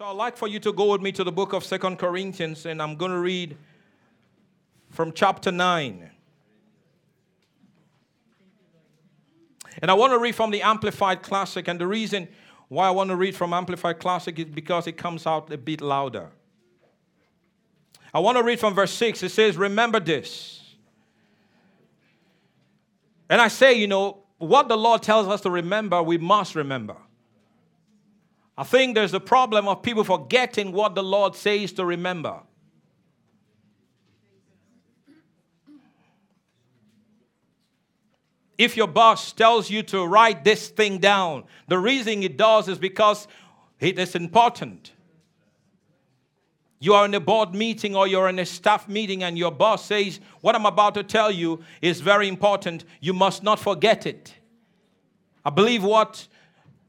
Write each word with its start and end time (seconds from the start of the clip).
So 0.00 0.06
I'd 0.06 0.16
like 0.16 0.38
for 0.38 0.48
you 0.48 0.58
to 0.60 0.72
go 0.72 0.92
with 0.92 1.02
me 1.02 1.12
to 1.12 1.22
the 1.22 1.30
book 1.30 1.52
of 1.52 1.62
Second 1.62 1.98
Corinthians, 1.98 2.64
and 2.64 2.80
I'm 2.80 2.96
going 2.96 3.10
to 3.10 3.18
read 3.18 3.54
from 4.88 5.12
chapter 5.12 5.52
9. 5.52 6.10
And 9.82 9.90
I 9.90 9.92
want 9.92 10.14
to 10.14 10.18
read 10.18 10.34
from 10.34 10.52
the 10.52 10.62
Amplified 10.62 11.20
Classic, 11.20 11.68
and 11.68 11.78
the 11.78 11.86
reason 11.86 12.28
why 12.68 12.86
I 12.86 12.92
want 12.92 13.10
to 13.10 13.16
read 13.16 13.36
from 13.36 13.52
Amplified 13.52 13.98
Classic 13.98 14.38
is 14.38 14.46
because 14.46 14.86
it 14.86 14.96
comes 14.96 15.26
out 15.26 15.52
a 15.52 15.58
bit 15.58 15.82
louder. 15.82 16.30
I 18.14 18.20
want 18.20 18.38
to 18.38 18.42
read 18.42 18.58
from 18.58 18.72
verse 18.72 18.92
6. 18.92 19.22
It 19.22 19.28
says, 19.28 19.58
Remember 19.58 20.00
this. 20.00 20.62
And 23.28 23.38
I 23.38 23.48
say, 23.48 23.74
you 23.74 23.86
know, 23.86 24.22
what 24.38 24.66
the 24.68 24.78
Lord 24.78 25.02
tells 25.02 25.28
us 25.28 25.42
to 25.42 25.50
remember, 25.50 26.02
we 26.02 26.16
must 26.16 26.54
remember. 26.54 26.96
I 28.60 28.62
think 28.62 28.94
there's 28.94 29.14
a 29.14 29.20
problem 29.20 29.66
of 29.68 29.82
people 29.82 30.04
forgetting 30.04 30.72
what 30.72 30.94
the 30.94 31.02
Lord 31.02 31.34
says 31.34 31.72
to 31.72 31.84
remember. 31.86 32.40
If 38.58 38.76
your 38.76 38.86
boss 38.86 39.32
tells 39.32 39.70
you 39.70 39.82
to 39.84 40.04
write 40.04 40.44
this 40.44 40.68
thing 40.68 40.98
down, 40.98 41.44
the 41.68 41.78
reason 41.78 42.22
it 42.22 42.36
does 42.36 42.68
is 42.68 42.78
because 42.78 43.26
it 43.78 43.98
is 43.98 44.14
important. 44.14 44.92
You 46.80 46.92
are 46.92 47.06
in 47.06 47.14
a 47.14 47.20
board 47.20 47.54
meeting 47.54 47.96
or 47.96 48.06
you're 48.06 48.28
in 48.28 48.38
a 48.38 48.44
staff 48.44 48.86
meeting, 48.86 49.22
and 49.22 49.38
your 49.38 49.52
boss 49.52 49.86
says, 49.86 50.20
What 50.42 50.54
I'm 50.54 50.66
about 50.66 50.92
to 50.96 51.02
tell 51.02 51.30
you 51.30 51.64
is 51.80 52.02
very 52.02 52.28
important. 52.28 52.84
You 53.00 53.14
must 53.14 53.42
not 53.42 53.58
forget 53.58 54.04
it. 54.04 54.34
I 55.46 55.48
believe 55.48 55.82
what 55.82 56.28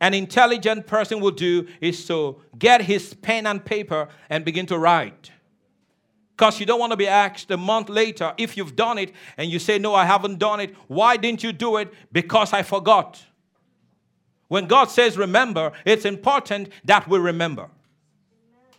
an 0.02 0.16
intelligent 0.16 0.88
person 0.88 1.22
will 1.22 1.32
do 1.32 1.68
is 1.80 2.06
to 2.08 2.42
get 2.58 2.82
his 2.82 3.14
pen 3.14 3.46
and 3.46 3.64
paper 3.64 4.10
and 4.30 4.44
begin 4.44 4.66
to 4.66 4.78
write. 4.78 5.32
Because 6.36 6.60
you 6.60 6.66
don't 6.66 6.80
want 6.80 6.90
to 6.92 6.98
be 6.98 7.08
asked 7.08 7.52
a 7.52 7.58
month 7.58 7.88
later 7.88 8.34
if 8.36 8.58
you've 8.58 8.76
done 8.76 8.98
it 8.98 9.14
and 9.38 9.52
you 9.52 9.60
say, 9.60 9.78
No, 9.78 9.94
I 9.94 10.06
haven't 10.06 10.40
done 10.40 10.60
it. 10.60 10.76
Why 10.88 11.16
didn't 11.16 11.44
you 11.44 11.54
do 11.54 11.78
it? 11.78 11.94
Because 12.12 12.52
I 12.52 12.64
forgot. 12.64 13.24
When 14.48 14.66
God 14.66 14.90
says 14.90 15.18
remember, 15.18 15.72
it's 15.86 16.04
important 16.04 16.70
that 16.84 17.08
we 17.08 17.20
remember. 17.20 17.70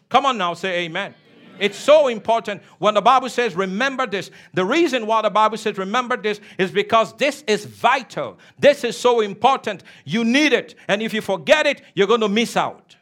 Come 0.09 0.27
on 0.27 0.37
now, 0.37 0.55
say 0.55 0.84
amen. 0.84 1.15
It's 1.58 1.78
so 1.78 2.08
important 2.08 2.62
when 2.78 2.95
the 2.95 3.00
Bible 3.00 3.28
says, 3.28 3.55
remember 3.55 4.06
this. 4.06 4.31
The 4.55 4.64
reason 4.64 5.06
why 5.06 5.22
the 5.22 5.31
Bible 5.31 5.56
says, 5.56 5.78
remember 5.78 6.17
this 6.17 6.41
is 6.59 6.70
because 6.70 7.17
this 7.17 7.44
is 7.47 7.64
vital. 7.64 8.39
This 8.59 8.84
is 8.84 8.97
so 8.97 9.20
important. 9.20 9.84
You 10.05 10.25
need 10.25 10.53
it. 10.53 10.75
And 10.89 11.03
if 11.03 11.14
you 11.14 11.20
forget 11.20 11.67
it, 11.67 11.83
you're 11.94 12.06
going 12.06 12.20
to 12.20 12.28
miss 12.28 12.56
out. 12.56 12.97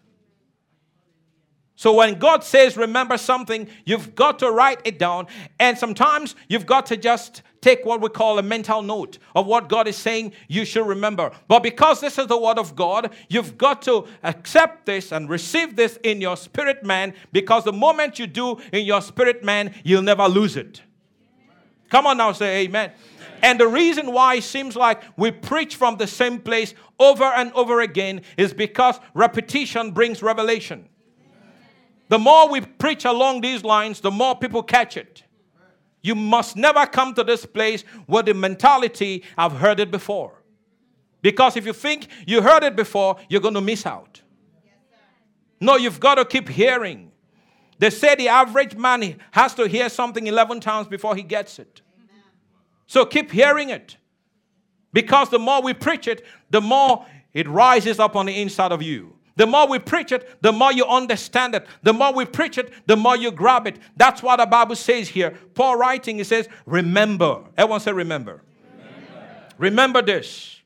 So 1.80 1.94
when 1.94 2.18
God 2.18 2.44
says 2.44 2.76
remember 2.76 3.16
something, 3.16 3.66
you've 3.86 4.14
got 4.14 4.38
to 4.40 4.50
write 4.50 4.82
it 4.84 4.98
down. 4.98 5.28
And 5.58 5.78
sometimes 5.78 6.36
you've 6.46 6.66
got 6.66 6.84
to 6.88 6.96
just 6.98 7.40
take 7.62 7.86
what 7.86 8.02
we 8.02 8.10
call 8.10 8.38
a 8.38 8.42
mental 8.42 8.82
note 8.82 9.16
of 9.34 9.46
what 9.46 9.70
God 9.70 9.88
is 9.88 9.96
saying 9.96 10.34
you 10.46 10.66
should 10.66 10.86
remember. 10.86 11.30
But 11.48 11.62
because 11.62 12.02
this 12.02 12.18
is 12.18 12.26
the 12.26 12.36
word 12.36 12.58
of 12.58 12.76
God, 12.76 13.14
you've 13.30 13.56
got 13.56 13.80
to 13.84 14.06
accept 14.22 14.84
this 14.84 15.10
and 15.10 15.30
receive 15.30 15.74
this 15.74 15.98
in 16.04 16.20
your 16.20 16.36
spirit 16.36 16.84
man 16.84 17.14
because 17.32 17.64
the 17.64 17.72
moment 17.72 18.18
you 18.18 18.26
do 18.26 18.58
in 18.74 18.84
your 18.84 19.00
spirit 19.00 19.42
man, 19.42 19.74
you'll 19.82 20.02
never 20.02 20.28
lose 20.28 20.58
it. 20.58 20.82
Come 21.88 22.06
on 22.06 22.18
now, 22.18 22.32
say 22.32 22.64
amen. 22.64 22.92
And 23.42 23.58
the 23.58 23.68
reason 23.68 24.12
why 24.12 24.34
it 24.34 24.44
seems 24.44 24.76
like 24.76 25.02
we 25.16 25.30
preach 25.30 25.76
from 25.76 25.96
the 25.96 26.06
same 26.06 26.40
place 26.40 26.74
over 26.98 27.24
and 27.24 27.50
over 27.54 27.80
again 27.80 28.20
is 28.36 28.52
because 28.52 29.00
repetition 29.14 29.92
brings 29.92 30.22
revelation. 30.22 30.89
The 32.10 32.18
more 32.18 32.48
we 32.48 32.60
preach 32.60 33.04
along 33.04 33.40
these 33.40 33.62
lines, 33.62 34.00
the 34.00 34.10
more 34.10 34.34
people 34.34 34.64
catch 34.64 34.96
it. 34.96 35.22
You 36.02 36.16
must 36.16 36.56
never 36.56 36.84
come 36.84 37.14
to 37.14 37.22
this 37.22 37.46
place 37.46 37.84
with 38.08 38.26
the 38.26 38.34
mentality, 38.34 39.22
I've 39.38 39.52
heard 39.52 39.78
it 39.78 39.92
before. 39.92 40.42
Because 41.22 41.56
if 41.56 41.64
you 41.64 41.72
think 41.72 42.08
you 42.26 42.42
heard 42.42 42.64
it 42.64 42.74
before, 42.74 43.16
you're 43.28 43.40
going 43.40 43.54
to 43.54 43.60
miss 43.60 43.86
out. 43.86 44.22
No, 45.60 45.76
you've 45.76 46.00
got 46.00 46.16
to 46.16 46.24
keep 46.24 46.48
hearing. 46.48 47.12
They 47.78 47.90
say 47.90 48.16
the 48.16 48.26
average 48.26 48.74
man 48.74 49.20
has 49.30 49.54
to 49.54 49.68
hear 49.68 49.88
something 49.88 50.26
11 50.26 50.58
times 50.58 50.88
before 50.88 51.14
he 51.14 51.22
gets 51.22 51.60
it. 51.60 51.80
So 52.88 53.04
keep 53.04 53.30
hearing 53.30 53.70
it. 53.70 53.98
Because 54.92 55.28
the 55.28 55.38
more 55.38 55.62
we 55.62 55.74
preach 55.74 56.08
it, 56.08 56.24
the 56.50 56.60
more 56.60 57.06
it 57.32 57.48
rises 57.48 58.00
up 58.00 58.16
on 58.16 58.26
the 58.26 58.42
inside 58.42 58.72
of 58.72 58.82
you. 58.82 59.14
The 59.40 59.46
more 59.46 59.66
we 59.66 59.78
preach 59.78 60.12
it, 60.12 60.42
the 60.42 60.52
more 60.52 60.70
you 60.70 60.84
understand 60.84 61.54
it. 61.54 61.66
The 61.82 61.94
more 61.94 62.12
we 62.12 62.26
preach 62.26 62.58
it, 62.58 62.74
the 62.86 62.94
more 62.94 63.16
you 63.16 63.30
grab 63.30 63.66
it. 63.66 63.78
That's 63.96 64.22
what 64.22 64.36
the 64.36 64.44
Bible 64.44 64.76
says 64.76 65.08
here. 65.08 65.30
Paul 65.54 65.78
writing, 65.78 66.18
he 66.18 66.24
says, 66.24 66.46
Remember. 66.66 67.44
Everyone 67.56 67.80
say, 67.80 67.90
Remember. 67.90 68.42
Remember, 68.76 69.22
remember 69.56 70.02
this. 70.02 70.60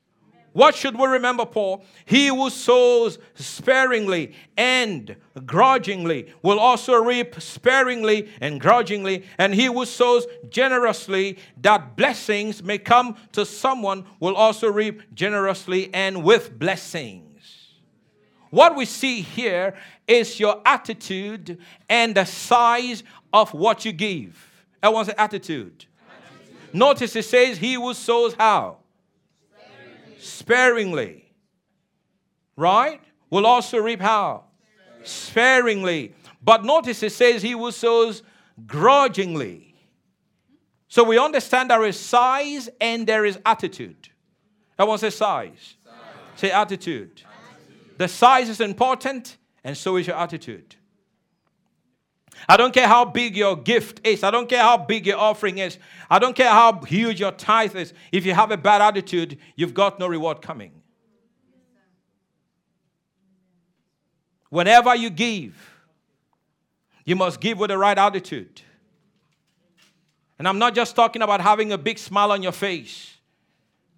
What 0.54 0.74
should 0.74 0.98
we 0.98 1.06
remember, 1.06 1.46
Paul? 1.46 1.84
He 2.04 2.26
who 2.26 2.50
sows 2.50 3.20
sparingly 3.36 4.34
and 4.56 5.14
grudgingly 5.46 6.32
will 6.42 6.58
also 6.58 6.94
reap 6.94 7.40
sparingly 7.40 8.28
and 8.40 8.60
grudgingly. 8.60 9.22
And 9.38 9.54
he 9.54 9.66
who 9.66 9.84
sows 9.84 10.26
generously, 10.48 11.38
that 11.62 11.96
blessings 11.96 12.60
may 12.60 12.78
come 12.78 13.14
to 13.34 13.46
someone, 13.46 14.04
will 14.18 14.34
also 14.34 14.66
reap 14.66 15.14
generously 15.14 15.94
and 15.94 16.24
with 16.24 16.58
blessing. 16.58 17.33
What 18.54 18.76
we 18.76 18.84
see 18.84 19.20
here 19.20 19.74
is 20.06 20.38
your 20.38 20.62
attitude 20.64 21.58
and 21.88 22.14
the 22.14 22.24
size 22.24 23.02
of 23.32 23.52
what 23.52 23.84
you 23.84 23.90
give. 23.90 24.48
Everyone 24.80 25.06
say 25.06 25.14
attitude. 25.18 25.86
attitude. 26.08 26.72
Notice 26.72 27.16
it 27.16 27.24
says, 27.24 27.58
He 27.58 27.74
who 27.74 27.92
sows 27.94 28.34
how? 28.34 28.76
Sparingly. 30.20 30.20
Sparingly. 30.20 31.32
Right? 32.56 33.00
Will 33.28 33.44
also 33.44 33.78
reap 33.78 34.00
how? 34.00 34.44
Sparingly. 35.02 36.12
Sparingly. 36.12 36.14
But 36.40 36.64
notice 36.64 37.02
it 37.02 37.10
says, 37.10 37.42
He 37.42 37.50
who 37.50 37.72
sows 37.72 38.22
grudgingly. 38.68 39.74
So 40.86 41.02
we 41.02 41.18
understand 41.18 41.70
there 41.70 41.84
is 41.84 41.98
size 41.98 42.68
and 42.80 43.04
there 43.04 43.24
is 43.24 43.36
attitude. 43.44 44.10
Everyone 44.78 44.98
say 44.98 45.10
size. 45.10 45.74
size. 45.84 45.94
Say 46.36 46.50
attitude. 46.52 47.22
The 47.96 48.08
size 48.08 48.48
is 48.48 48.60
important, 48.60 49.36
and 49.62 49.76
so 49.76 49.96
is 49.96 50.06
your 50.06 50.16
attitude. 50.16 50.76
I 52.48 52.56
don't 52.56 52.74
care 52.74 52.88
how 52.88 53.04
big 53.04 53.36
your 53.36 53.56
gift 53.56 54.00
is. 54.04 54.22
I 54.22 54.30
don't 54.30 54.48
care 54.48 54.62
how 54.62 54.76
big 54.76 55.06
your 55.06 55.18
offering 55.18 55.58
is. 55.58 55.78
I 56.10 56.18
don't 56.18 56.34
care 56.34 56.50
how 56.50 56.80
huge 56.80 57.20
your 57.20 57.30
tithe 57.32 57.76
is. 57.76 57.92
If 58.12 58.26
you 58.26 58.34
have 58.34 58.50
a 58.50 58.56
bad 58.56 58.82
attitude, 58.82 59.38
you've 59.56 59.74
got 59.74 59.98
no 59.98 60.06
reward 60.06 60.42
coming. 60.42 60.72
Whenever 64.50 64.94
you 64.94 65.10
give, 65.10 65.54
you 67.04 67.16
must 67.16 67.40
give 67.40 67.58
with 67.58 67.70
the 67.70 67.78
right 67.78 67.96
attitude. 67.96 68.62
And 70.38 70.48
I'm 70.48 70.58
not 70.58 70.74
just 70.74 70.96
talking 70.96 71.22
about 71.22 71.40
having 71.40 71.72
a 71.72 71.78
big 71.78 71.98
smile 71.98 72.32
on 72.32 72.42
your 72.42 72.52
face. 72.52 73.13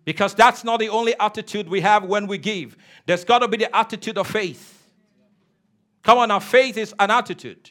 Because 0.07 0.35
that's 0.35 0.65
not 0.65 0.81
the 0.81 0.89
only 0.89 1.15
attitude 1.19 1.69
we 1.69 1.83
have 1.83 2.05
when 2.05 2.27
we 2.29 2.39
give. 2.39 2.79
There's 3.05 3.25
got 3.25 3.41
to 3.41 3.49
be 3.49 3.59
the 3.59 3.77
attitude 3.77 4.17
of 4.17 4.29
faith. 4.29 4.73
Come 6.03 6.19
on, 6.19 6.31
our 6.31 6.41
faith 6.41 6.79
is 6.79 6.95
an 6.99 7.11
attitude. 7.11 7.71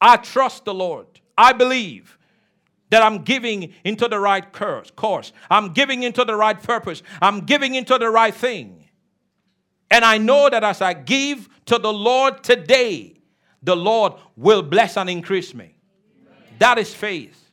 I 0.00 0.16
trust 0.16 0.66
the 0.66 0.74
Lord. 0.74 1.06
I 1.38 1.52
believe 1.52 2.18
that 2.90 3.02
I'm 3.02 3.22
giving 3.22 3.72
into 3.84 4.08
the 4.08 4.18
right 4.18 4.44
course. 4.52 5.32
I'm 5.48 5.72
giving 5.72 6.02
into 6.02 6.24
the 6.24 6.34
right 6.34 6.60
purpose. 6.60 7.02
I'm 7.22 7.42
giving 7.42 7.76
into 7.76 7.96
the 7.98 8.10
right 8.10 8.34
thing. 8.34 8.88
And 9.90 10.04
I 10.04 10.18
know 10.18 10.50
that 10.50 10.64
as 10.64 10.82
I 10.82 10.92
give 10.92 11.48
to 11.66 11.78
the 11.78 11.92
Lord 11.92 12.42
today, 12.42 13.20
the 13.62 13.76
Lord 13.76 14.14
will 14.36 14.62
bless 14.62 14.96
and 14.96 15.08
increase 15.08 15.54
me. 15.54 15.76
That 16.58 16.78
is 16.78 16.92
faith. 16.92 17.47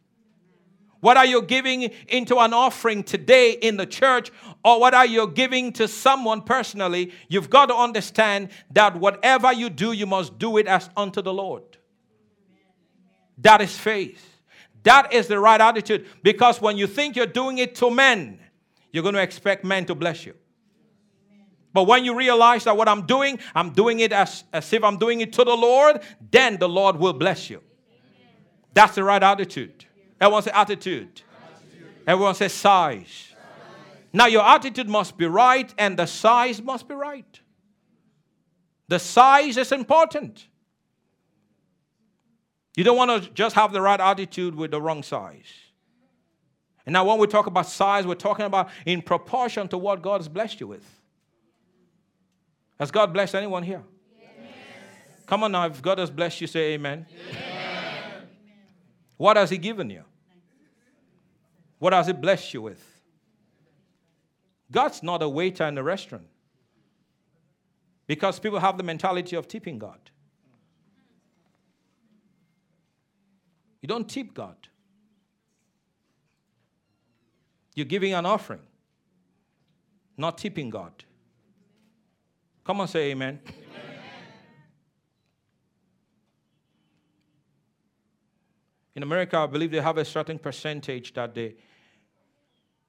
What 1.05 1.17
are 1.17 1.25
you 1.27 1.43
giving 1.43 1.83
into 2.07 2.39
an 2.39 2.51
offering 2.51 3.03
today 3.03 3.51
in 3.51 3.77
the 3.77 3.85
church, 3.85 4.31
or 4.63 4.79
what 4.79 4.95
are 4.95 5.05
you 5.05 5.27
giving 5.27 5.71
to 5.73 5.87
someone 5.87 6.41
personally? 6.41 7.11
You've 7.27 7.47
got 7.47 7.67
to 7.67 7.75
understand 7.75 8.49
that 8.71 8.95
whatever 8.95 9.53
you 9.53 9.69
do, 9.69 9.91
you 9.91 10.07
must 10.07 10.39
do 10.39 10.57
it 10.57 10.65
as 10.65 10.89
unto 10.97 11.21
the 11.21 11.31
Lord. 11.31 11.61
That 13.37 13.61
is 13.61 13.77
faith. 13.77 14.41
That 14.81 15.13
is 15.13 15.27
the 15.27 15.39
right 15.39 15.61
attitude. 15.61 16.07
Because 16.23 16.59
when 16.59 16.75
you 16.75 16.87
think 16.87 17.15
you're 17.15 17.27
doing 17.27 17.59
it 17.59 17.75
to 17.75 17.91
men, 17.91 18.39
you're 18.91 19.03
going 19.03 19.13
to 19.13 19.21
expect 19.21 19.63
men 19.63 19.85
to 19.85 19.93
bless 19.93 20.25
you. 20.25 20.33
But 21.71 21.83
when 21.83 22.03
you 22.03 22.17
realize 22.17 22.63
that 22.63 22.75
what 22.75 22.89
I'm 22.89 23.05
doing, 23.05 23.37
I'm 23.53 23.73
doing 23.73 23.99
it 23.99 24.11
as, 24.11 24.43
as 24.51 24.73
if 24.73 24.83
I'm 24.83 24.97
doing 24.97 25.21
it 25.21 25.33
to 25.33 25.43
the 25.43 25.55
Lord, 25.55 26.01
then 26.31 26.57
the 26.57 26.67
Lord 26.67 26.95
will 26.95 27.13
bless 27.13 27.47
you. 27.47 27.61
That's 28.73 28.95
the 28.95 29.03
right 29.03 29.21
attitude. 29.21 29.84
Everyone 30.19 30.43
say 30.43 30.51
attitude. 30.51 31.21
attitude. 31.43 31.87
Everyone 32.07 32.35
say 32.35 32.47
size. 32.47 33.07
size. 33.07 33.35
Now 34.13 34.27
your 34.27 34.43
attitude 34.43 34.87
must 34.87 35.17
be 35.17 35.25
right 35.25 35.73
and 35.77 35.97
the 35.97 36.05
size 36.05 36.61
must 36.61 36.87
be 36.87 36.95
right. 36.95 37.39
The 38.87 38.99
size 38.99 39.57
is 39.57 39.71
important. 39.71 40.47
You 42.75 42.83
don't 42.83 42.97
want 42.97 43.23
to 43.23 43.29
just 43.31 43.55
have 43.55 43.71
the 43.71 43.81
right 43.81 43.99
attitude 43.99 44.55
with 44.55 44.71
the 44.71 44.81
wrong 44.81 45.01
size. 45.01 45.51
And 46.85 46.93
now, 46.93 47.05
when 47.05 47.17
we 47.17 47.25
talk 47.25 47.47
about 47.47 47.67
size, 47.67 48.05
we're 48.05 48.13
talking 48.13 48.45
about 48.45 48.69
in 48.85 49.01
proportion 49.01 49.67
to 49.69 49.77
what 49.77 50.01
God 50.01 50.21
has 50.21 50.27
blessed 50.27 50.59
you 50.59 50.67
with. 50.67 50.85
Has 52.79 52.91
God 52.91 53.11
blessed 53.11 53.33
anyone 53.35 53.63
here? 53.63 53.81
Yes. 54.19 54.29
Come 55.25 55.43
on 55.43 55.51
now, 55.51 55.65
if 55.65 55.81
God 55.81 55.97
has 55.97 56.11
blessed 56.11 56.41
you, 56.41 56.47
say 56.47 56.73
amen. 56.73 57.07
amen. 57.09 57.54
What 59.17 59.37
has 59.37 59.49
He 59.49 59.57
given 59.57 59.89
you? 59.89 60.03
What 61.79 61.93
has 61.93 62.07
He 62.07 62.13
blessed 62.13 62.53
you 62.53 62.61
with? 62.61 62.83
God's 64.71 65.03
not 65.03 65.21
a 65.21 65.29
waiter 65.29 65.65
in 65.65 65.77
a 65.77 65.83
restaurant 65.83 66.27
because 68.07 68.39
people 68.39 68.59
have 68.59 68.77
the 68.77 68.83
mentality 68.83 69.35
of 69.35 69.47
tipping 69.47 69.79
God. 69.79 69.99
You 73.81 73.87
don't 73.87 74.09
tip 74.09 74.33
God. 74.33 74.55
You're 77.75 77.85
giving 77.85 78.13
an 78.13 78.25
offering, 78.25 78.61
not 80.17 80.37
tipping 80.37 80.69
God. 80.69 81.03
Come 82.63 82.81
on, 82.81 82.87
say 82.87 83.11
amen. 83.11 83.39
amen. 83.43 83.64
In 88.95 89.03
America, 89.03 89.37
I 89.37 89.45
believe 89.45 89.71
they 89.71 89.81
have 89.81 89.97
a 89.97 90.05
certain 90.05 90.39
percentage 90.39 91.13
that 91.13 91.35
they, 91.35 91.55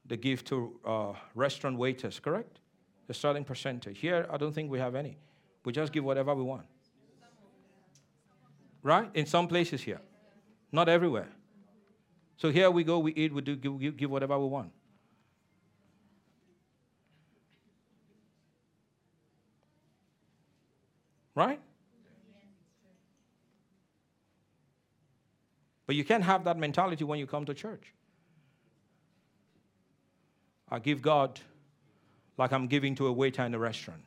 they 0.04 0.16
give 0.16 0.44
to 0.44 0.78
uh, 0.84 1.12
restaurant 1.34 1.76
waiters, 1.76 2.20
correct? 2.20 2.60
A 3.08 3.14
certain 3.14 3.44
percentage. 3.44 3.98
Here, 3.98 4.26
I 4.30 4.36
don't 4.36 4.52
think 4.52 4.70
we 4.70 4.78
have 4.78 4.94
any. 4.94 5.18
We 5.64 5.72
just 5.72 5.92
give 5.92 6.04
whatever 6.04 6.34
we 6.34 6.44
want. 6.44 6.66
Right? 8.82 9.10
In 9.14 9.26
some 9.26 9.48
places 9.48 9.82
here. 9.82 10.00
Not 10.70 10.88
everywhere. 10.88 11.28
So 12.36 12.50
here 12.50 12.70
we 12.70 12.84
go, 12.84 13.00
we 13.00 13.12
eat, 13.14 13.32
we 13.32 13.40
do 13.42 13.56
give, 13.56 13.96
give 13.96 14.10
whatever 14.10 14.38
we 14.38 14.46
want. 14.46 14.70
Right? 21.34 21.60
But 25.86 25.94
you 25.94 26.04
can't 26.04 26.24
have 26.24 26.44
that 26.44 26.58
mentality 26.58 27.04
when 27.04 27.18
you 27.18 27.26
come 27.26 27.44
to 27.44 27.54
church. 27.54 27.92
I 30.68 30.80
give 30.80 31.00
God 31.00 31.40
like 32.38 32.52
I'm 32.52 32.66
giving 32.66 32.94
to 32.96 33.06
a 33.06 33.12
waiter 33.12 33.44
in 33.44 33.54
a 33.54 33.58
restaurant. 33.58 34.02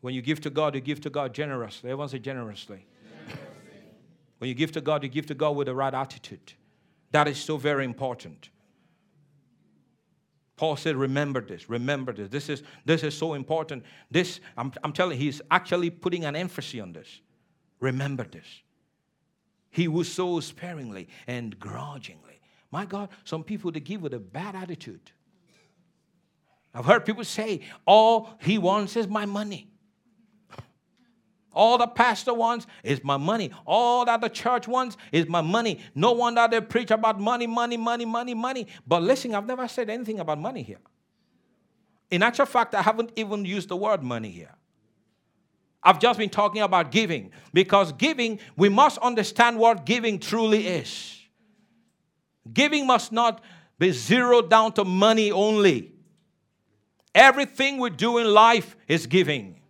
When 0.00 0.14
you 0.14 0.22
give 0.22 0.40
to 0.40 0.50
God, 0.50 0.74
you 0.74 0.80
give 0.80 1.00
to 1.02 1.10
God 1.10 1.32
generously. 1.32 1.90
Everyone 1.90 2.08
say 2.08 2.18
generously. 2.18 2.86
generously. 3.04 3.40
when 4.38 4.48
you 4.48 4.54
give 4.54 4.72
to 4.72 4.80
God, 4.80 5.02
you 5.04 5.08
give 5.08 5.26
to 5.26 5.34
God 5.34 5.54
with 5.54 5.66
the 5.66 5.74
right 5.74 5.94
attitude. 5.94 6.54
That 7.12 7.28
is 7.28 7.38
so 7.38 7.56
very 7.56 7.84
important. 7.84 8.48
Paul 10.56 10.76
said, 10.76 10.96
Remember 10.96 11.40
this, 11.40 11.68
remember 11.68 12.12
this. 12.12 12.30
This 12.30 12.48
is, 12.48 12.62
this 12.84 13.04
is 13.04 13.16
so 13.16 13.34
important. 13.34 13.84
This, 14.10 14.40
I'm, 14.56 14.72
I'm 14.82 14.92
telling 14.92 15.18
you, 15.18 15.24
he's 15.24 15.40
actually 15.50 15.90
putting 15.90 16.24
an 16.24 16.34
emphasis 16.34 16.80
on 16.80 16.92
this. 16.92 17.20
Remember 17.82 18.22
this. 18.22 18.46
He 19.68 19.84
who 19.84 20.04
sows 20.04 20.46
sparingly 20.46 21.08
and 21.26 21.58
grudgingly. 21.58 22.40
My 22.70 22.86
God, 22.86 23.08
some 23.24 23.42
people 23.42 23.72
they 23.72 23.80
give 23.80 24.02
with 24.02 24.14
a 24.14 24.20
bad 24.20 24.54
attitude. 24.54 25.10
I've 26.72 26.84
heard 26.84 27.04
people 27.04 27.24
say, 27.24 27.60
All 27.84 28.38
he 28.40 28.56
wants 28.56 28.96
is 28.96 29.08
my 29.08 29.26
money. 29.26 29.68
All 31.52 31.76
the 31.76 31.88
pastor 31.88 32.32
wants 32.32 32.66
is 32.84 33.02
my 33.02 33.16
money. 33.16 33.50
All 33.66 34.04
that 34.04 34.20
the 34.20 34.28
church 34.28 34.68
wants 34.68 34.96
is 35.10 35.28
my 35.28 35.40
money. 35.40 35.80
No 35.94 36.12
wonder 36.12 36.46
they 36.48 36.60
preach 36.60 36.92
about 36.92 37.20
money, 37.20 37.48
money, 37.48 37.76
money, 37.76 38.04
money, 38.04 38.32
money. 38.32 38.68
But 38.86 39.02
listen, 39.02 39.34
I've 39.34 39.46
never 39.46 39.66
said 39.66 39.90
anything 39.90 40.20
about 40.20 40.38
money 40.38 40.62
here. 40.62 40.80
In 42.12 42.22
actual 42.22 42.46
fact, 42.46 42.76
I 42.76 42.82
haven't 42.82 43.10
even 43.16 43.44
used 43.44 43.68
the 43.70 43.76
word 43.76 44.04
money 44.04 44.30
here. 44.30 44.54
I've 45.82 45.98
just 45.98 46.18
been 46.18 46.30
talking 46.30 46.62
about 46.62 46.92
giving 46.92 47.32
because 47.52 47.92
giving, 47.92 48.38
we 48.56 48.68
must 48.68 48.98
understand 48.98 49.58
what 49.58 49.84
giving 49.84 50.18
truly 50.18 50.66
is. 50.66 51.18
Giving 52.52 52.86
must 52.86 53.12
not 53.12 53.42
be 53.78 53.90
zeroed 53.90 54.48
down 54.48 54.72
to 54.74 54.84
money 54.84 55.32
only. 55.32 55.92
Everything 57.14 57.78
we 57.78 57.90
do 57.90 58.18
in 58.18 58.26
life 58.26 58.76
is 58.86 59.06
giving. 59.06 59.60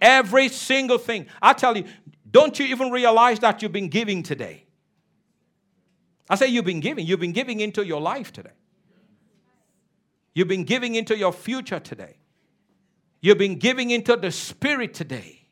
Every 0.00 0.48
single 0.48 0.98
thing. 0.98 1.26
I 1.42 1.52
tell 1.52 1.76
you, 1.76 1.84
don't 2.30 2.58
you 2.58 2.66
even 2.66 2.90
realize 2.90 3.40
that 3.40 3.62
you've 3.62 3.72
been 3.72 3.88
giving 3.88 4.22
today? 4.22 4.64
I 6.28 6.36
say 6.36 6.48
you've 6.48 6.64
been 6.64 6.80
giving. 6.80 7.06
You've 7.06 7.20
been 7.20 7.32
giving 7.32 7.60
into 7.60 7.84
your 7.84 8.00
life 8.00 8.32
today. 8.32 8.50
You've 10.34 10.48
been 10.48 10.64
giving 10.64 10.94
into 10.94 11.16
your 11.16 11.32
future 11.32 11.80
today. 11.80 12.18
You've 13.20 13.38
been 13.38 13.58
giving 13.58 13.90
into 13.90 14.16
the 14.16 14.30
Spirit 14.30 14.94
today. 14.94 15.42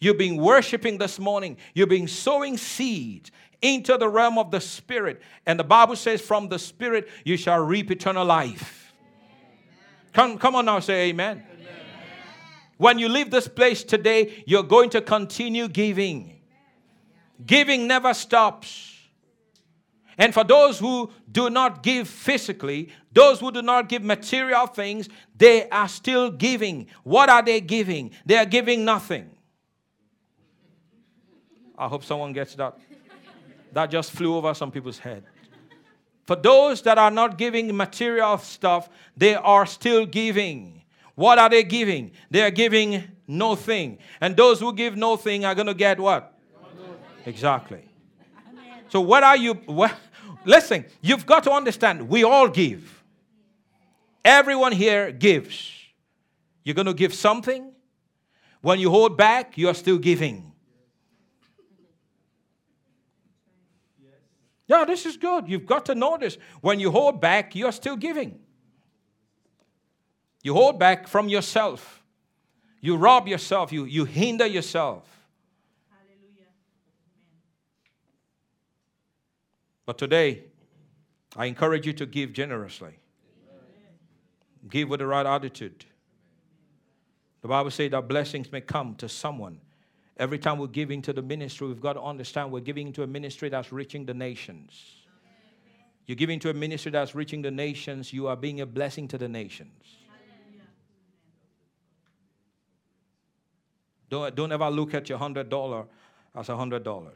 You've 0.00 0.18
been 0.18 0.36
worshiping 0.36 0.98
this 0.98 1.18
morning. 1.18 1.56
You've 1.74 1.88
been 1.88 2.08
sowing 2.08 2.56
seeds 2.56 3.30
into 3.60 3.96
the 3.96 4.08
realm 4.08 4.38
of 4.38 4.50
the 4.50 4.60
Spirit. 4.60 5.22
And 5.46 5.58
the 5.58 5.64
Bible 5.64 5.94
says, 5.94 6.20
from 6.20 6.48
the 6.48 6.58
Spirit 6.58 7.08
you 7.24 7.36
shall 7.36 7.60
reap 7.60 7.90
eternal 7.90 8.24
life. 8.24 8.92
Come, 10.12 10.38
come 10.38 10.56
on 10.56 10.64
now, 10.64 10.80
say 10.80 11.10
amen. 11.10 11.44
When 12.76 12.98
you 12.98 13.08
leave 13.08 13.30
this 13.30 13.46
place 13.46 13.84
today, 13.84 14.42
you're 14.44 14.64
going 14.64 14.90
to 14.90 15.00
continue 15.00 15.68
giving. 15.68 16.40
Giving 17.46 17.86
never 17.86 18.12
stops. 18.12 18.88
And 20.18 20.34
for 20.34 20.44
those 20.44 20.78
who 20.78 21.10
do 21.30 21.48
not 21.48 21.82
give 21.82 22.08
physically, 22.08 22.90
those 23.12 23.40
who 23.40 23.50
do 23.52 23.62
not 23.62 23.88
give 23.88 24.02
material 24.02 24.66
things, 24.66 25.08
they 25.42 25.68
are 25.70 25.88
still 25.88 26.30
giving. 26.30 26.86
What 27.02 27.28
are 27.28 27.42
they 27.42 27.60
giving? 27.60 28.12
They 28.24 28.36
are 28.36 28.44
giving 28.46 28.84
nothing. 28.84 29.28
I 31.76 31.88
hope 31.88 32.04
someone 32.04 32.32
gets 32.32 32.54
that. 32.54 32.78
That 33.72 33.90
just 33.90 34.12
flew 34.12 34.36
over 34.36 34.54
some 34.54 34.70
people's 34.70 35.00
head. 35.00 35.24
For 36.26 36.36
those 36.36 36.80
that 36.82 36.96
are 36.96 37.10
not 37.10 37.38
giving 37.38 37.76
material 37.76 38.38
stuff, 38.38 38.88
they 39.16 39.34
are 39.34 39.66
still 39.66 40.06
giving. 40.06 40.84
What 41.16 41.40
are 41.40 41.50
they 41.50 41.64
giving? 41.64 42.12
They 42.30 42.42
are 42.42 42.52
giving 42.52 43.02
no 43.26 43.56
thing. 43.56 43.98
And 44.20 44.36
those 44.36 44.60
who 44.60 44.72
give 44.72 44.96
no 44.96 45.16
thing 45.16 45.44
are 45.44 45.56
going 45.56 45.66
to 45.66 45.74
get 45.74 45.98
what? 45.98 46.38
Exactly. 47.26 47.88
So 48.90 49.00
what 49.00 49.24
are 49.24 49.36
you 49.36 49.54
what, 49.66 49.92
listen, 50.44 50.84
you've 51.00 51.26
got 51.26 51.42
to 51.42 51.50
understand 51.50 52.08
we 52.08 52.22
all 52.22 52.46
give. 52.46 53.01
Everyone 54.24 54.72
here 54.72 55.10
gives. 55.10 55.70
You're 56.64 56.74
going 56.74 56.86
to 56.86 56.94
give 56.94 57.12
something. 57.12 57.72
When 58.60 58.78
you 58.78 58.90
hold 58.90 59.16
back, 59.16 59.58
you 59.58 59.68
are 59.68 59.74
still 59.74 59.98
giving. 59.98 60.52
Yeah, 64.68 64.84
this 64.84 65.04
is 65.04 65.16
good. 65.16 65.48
You've 65.48 65.66
got 65.66 65.84
to 65.86 66.16
this. 66.20 66.38
When 66.60 66.80
you 66.80 66.90
hold 66.90 67.20
back, 67.20 67.54
you're 67.54 67.72
still 67.72 67.96
giving. 67.96 68.38
You 70.42 70.54
hold 70.54 70.78
back 70.78 71.08
from 71.08 71.28
yourself. 71.28 72.02
You 72.80 72.96
rob 72.96 73.28
yourself. 73.28 73.72
You, 73.72 73.84
you 73.84 74.04
hinder 74.04 74.46
yourself. 74.46 75.04
Hallelujah. 75.90 76.48
But 79.84 79.98
today, 79.98 80.44
I 81.36 81.46
encourage 81.46 81.86
you 81.86 81.92
to 81.94 82.06
give 82.06 82.32
generously. 82.32 83.01
Give 84.68 84.88
with 84.88 85.00
the 85.00 85.06
right 85.06 85.26
attitude. 85.26 85.84
The 87.42 87.48
Bible 87.48 87.70
says 87.70 87.90
that 87.90 88.08
blessings 88.08 88.50
may 88.52 88.60
come 88.60 88.94
to 88.96 89.08
someone. 89.08 89.60
Every 90.16 90.38
time 90.38 90.58
we're 90.58 90.68
giving 90.68 91.02
to 91.02 91.12
the 91.12 91.22
ministry, 91.22 91.66
we've 91.66 91.80
got 91.80 91.94
to 91.94 92.02
understand 92.02 92.52
we're 92.52 92.60
giving 92.60 92.92
to 92.92 93.02
a 93.02 93.06
ministry 93.06 93.48
that's 93.48 93.72
reaching 93.72 94.06
the 94.06 94.14
nations. 94.14 95.02
You're 96.06 96.16
giving 96.16 96.38
to 96.40 96.50
a 96.50 96.54
ministry 96.54 96.92
that's 96.92 97.14
reaching 97.14 97.42
the 97.42 97.50
nations, 97.50 98.12
you 98.12 98.26
are 98.26 98.36
being 98.36 98.60
a 98.60 98.66
blessing 98.66 99.08
to 99.08 99.18
the 99.18 99.28
nations. 99.28 99.96
Don't, 104.08 104.34
don't 104.34 104.52
ever 104.52 104.68
look 104.68 104.94
at 104.94 105.08
your 105.08 105.18
$100 105.18 105.86
as 106.34 106.48
$100. 106.48 107.12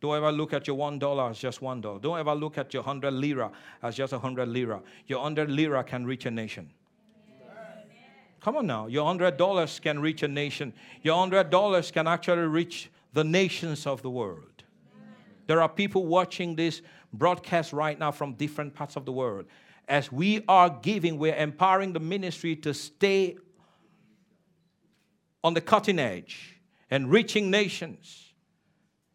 Don't 0.00 0.16
ever 0.16 0.30
look 0.30 0.52
at 0.52 0.66
your 0.66 0.76
$1 0.76 1.30
as 1.30 1.38
just 1.38 1.60
$1. 1.60 2.00
Don't 2.00 2.18
ever 2.18 2.34
look 2.34 2.56
at 2.58 2.72
your 2.72 2.82
100 2.82 3.12
lira 3.12 3.50
as 3.82 3.96
just 3.96 4.12
a 4.12 4.16
100 4.16 4.48
lira. 4.48 4.80
Your 5.06 5.18
100 5.18 5.50
lira 5.50 5.82
can 5.82 6.06
reach 6.06 6.26
a 6.26 6.30
nation. 6.30 6.70
Come 8.40 8.56
on 8.56 8.66
now. 8.66 8.86
Your 8.86 9.04
$100 9.12 9.80
can 9.80 10.00
reach 10.00 10.22
a 10.22 10.28
nation. 10.28 10.72
Your 11.02 11.16
$100 11.16 11.92
can 11.92 12.06
actually 12.06 12.42
reach 12.42 12.90
the 13.12 13.24
nations 13.24 13.86
of 13.86 14.02
the 14.02 14.10
world. 14.10 14.62
There 15.48 15.60
are 15.60 15.68
people 15.68 16.06
watching 16.06 16.54
this 16.54 16.82
broadcast 17.12 17.72
right 17.72 17.98
now 17.98 18.12
from 18.12 18.34
different 18.34 18.74
parts 18.74 18.96
of 18.96 19.04
the 19.04 19.12
world. 19.12 19.46
as 19.88 20.12
we 20.12 20.44
are 20.46 20.68
giving, 20.82 21.18
we're 21.18 21.34
empowering 21.34 21.92
the 21.94 22.00
ministry 22.00 22.54
to 22.54 22.74
stay 22.74 23.36
on 25.42 25.54
the 25.54 25.60
cutting 25.60 25.98
edge 25.98 26.60
and 26.90 27.10
reaching 27.10 27.50
nations. 27.50 28.27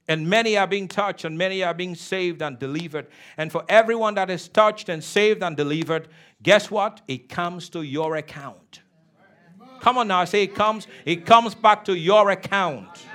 And 0.07 0.29
many 0.29 0.57
are 0.57 0.67
being 0.67 0.87
touched, 0.87 1.23
and 1.23 1.37
many 1.37 1.63
are 1.63 1.73
being 1.73 1.95
saved 1.95 2.41
and 2.41 2.59
delivered. 2.59 3.07
And 3.37 3.51
for 3.51 3.63
everyone 3.69 4.15
that 4.15 4.29
is 4.29 4.49
touched 4.49 4.89
and 4.89 5.03
saved 5.03 5.41
and 5.41 5.55
delivered, 5.55 6.09
guess 6.41 6.69
what? 6.69 7.01
It 7.07 7.29
comes 7.29 7.69
to 7.69 7.83
your 7.83 8.17
account. 8.17 8.81
Come 9.79 9.97
on 9.97 10.07
now, 10.07 10.19
I 10.19 10.25
say 10.25 10.43
it 10.43 10.55
comes, 10.55 10.87
it 11.05 11.25
comes 11.25 11.55
back 11.55 11.85
to 11.85 11.93
your 11.93 12.29
account. 12.31 13.05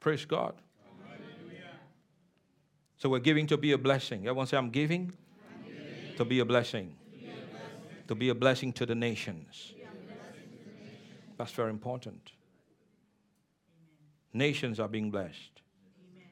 Praise 0.00 0.24
God. 0.24 0.54
So 2.96 3.08
we're 3.08 3.20
giving 3.20 3.46
to 3.48 3.56
be 3.56 3.72
a 3.72 3.78
blessing. 3.78 4.22
Everyone 4.22 4.46
say, 4.46 4.56
I'm 4.56 4.70
giving, 4.70 5.12
I'm 5.48 5.72
giving. 5.72 6.16
to 6.16 6.24
be 6.24 6.42
blessing. 6.42 6.94
Be 7.12 7.26
a 7.26 7.30
blessing. 7.30 8.06
To 8.08 8.14
be 8.14 8.28
a 8.28 8.34
blessing 8.34 8.72
to 8.74 8.86
the 8.86 8.94
nations. 8.94 9.74
That's 11.42 11.54
very 11.54 11.70
important. 11.70 12.30
Amen. 14.32 14.48
Nations 14.48 14.78
are 14.78 14.86
being 14.86 15.10
blessed. 15.10 15.60
Amen. 16.14 16.28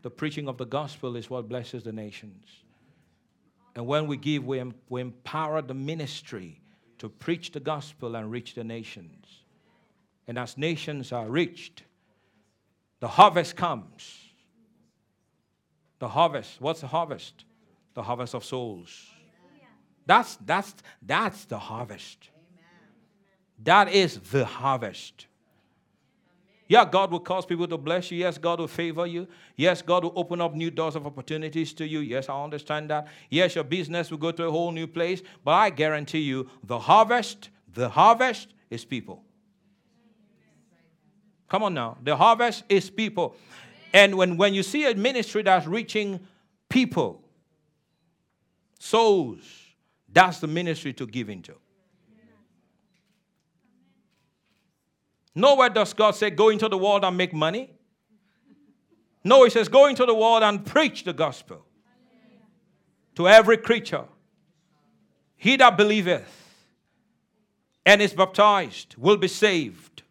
The 0.00 0.08
preaching 0.08 0.48
of 0.48 0.56
the 0.56 0.64
gospel 0.64 1.16
is 1.16 1.28
what 1.28 1.50
blesses 1.50 1.82
the 1.82 1.92
nations. 1.92 2.46
And 3.76 3.86
when 3.86 4.06
we 4.06 4.16
give, 4.16 4.46
we, 4.46 4.60
em- 4.60 4.72
we 4.88 5.02
empower 5.02 5.60
the 5.60 5.74
ministry 5.74 6.62
to 6.96 7.10
preach 7.10 7.52
the 7.52 7.60
gospel 7.60 8.16
and 8.16 8.30
reach 8.30 8.54
the 8.54 8.64
nations. 8.64 9.26
And 10.26 10.38
as 10.38 10.56
nations 10.56 11.12
are 11.12 11.26
reached, 11.26 11.82
the 13.00 13.08
harvest 13.08 13.56
comes. 13.56 14.18
The 15.98 16.08
harvest. 16.08 16.58
What's 16.58 16.80
the 16.80 16.86
harvest? 16.86 17.44
The 17.92 18.02
harvest 18.02 18.34
of 18.34 18.46
souls. 18.46 19.08
That's, 20.06 20.36
that's, 20.36 20.74
that's 21.02 21.44
the 21.44 21.58
harvest. 21.58 22.30
That 23.64 23.88
is 23.92 24.18
the 24.18 24.44
harvest. 24.44 25.26
Yeah, 26.66 26.84
God 26.84 27.10
will 27.10 27.20
cause 27.20 27.44
people 27.44 27.66
to 27.68 27.76
bless 27.76 28.10
you. 28.10 28.18
Yes, 28.18 28.38
God 28.38 28.58
will 28.58 28.68
favor 28.68 29.06
you. 29.06 29.28
Yes, 29.56 29.82
God 29.82 30.04
will 30.04 30.12
open 30.16 30.40
up 30.40 30.54
new 30.54 30.70
doors 30.70 30.96
of 30.96 31.06
opportunities 31.06 31.74
to 31.74 31.86
you. 31.86 32.00
Yes, 32.00 32.28
I 32.28 32.42
understand 32.42 32.88
that. 32.90 33.08
Yes, 33.30 33.54
your 33.54 33.64
business 33.64 34.10
will 34.10 34.18
go 34.18 34.32
to 34.32 34.44
a 34.44 34.50
whole 34.50 34.72
new 34.72 34.86
place. 34.86 35.22
But 35.44 35.52
I 35.52 35.70
guarantee 35.70 36.20
you, 36.20 36.48
the 36.62 36.78
harvest, 36.78 37.50
the 37.72 37.88
harvest 37.88 38.48
is 38.70 38.84
people. 38.84 39.22
Come 41.48 41.62
on 41.62 41.74
now. 41.74 41.98
The 42.02 42.16
harvest 42.16 42.64
is 42.68 42.88
people. 42.88 43.36
And 43.92 44.16
when, 44.16 44.36
when 44.36 44.54
you 44.54 44.62
see 44.62 44.86
a 44.86 44.94
ministry 44.94 45.42
that's 45.42 45.66
reaching 45.66 46.20
people, 46.68 47.22
souls, 48.78 49.42
that's 50.10 50.40
the 50.40 50.46
ministry 50.46 50.92
to 50.94 51.06
give 51.06 51.28
into. 51.28 51.54
Nowhere 55.34 55.68
does 55.68 55.92
God 55.92 56.14
say, 56.14 56.30
go 56.30 56.48
into 56.48 56.68
the 56.68 56.78
world 56.78 57.04
and 57.04 57.16
make 57.16 57.32
money. 57.32 57.70
No, 59.24 59.44
He 59.44 59.50
says, 59.50 59.68
go 59.68 59.86
into 59.86 60.06
the 60.06 60.14
world 60.14 60.42
and 60.42 60.64
preach 60.64 61.04
the 61.04 61.12
gospel 61.12 61.64
to 63.16 63.28
every 63.28 63.56
creature. 63.56 64.04
He 65.36 65.56
that 65.56 65.76
believeth 65.76 66.40
and 67.84 68.00
is 68.00 68.12
baptized 68.12 68.94
will 68.96 69.16
be 69.16 69.28
saved. 69.28 70.02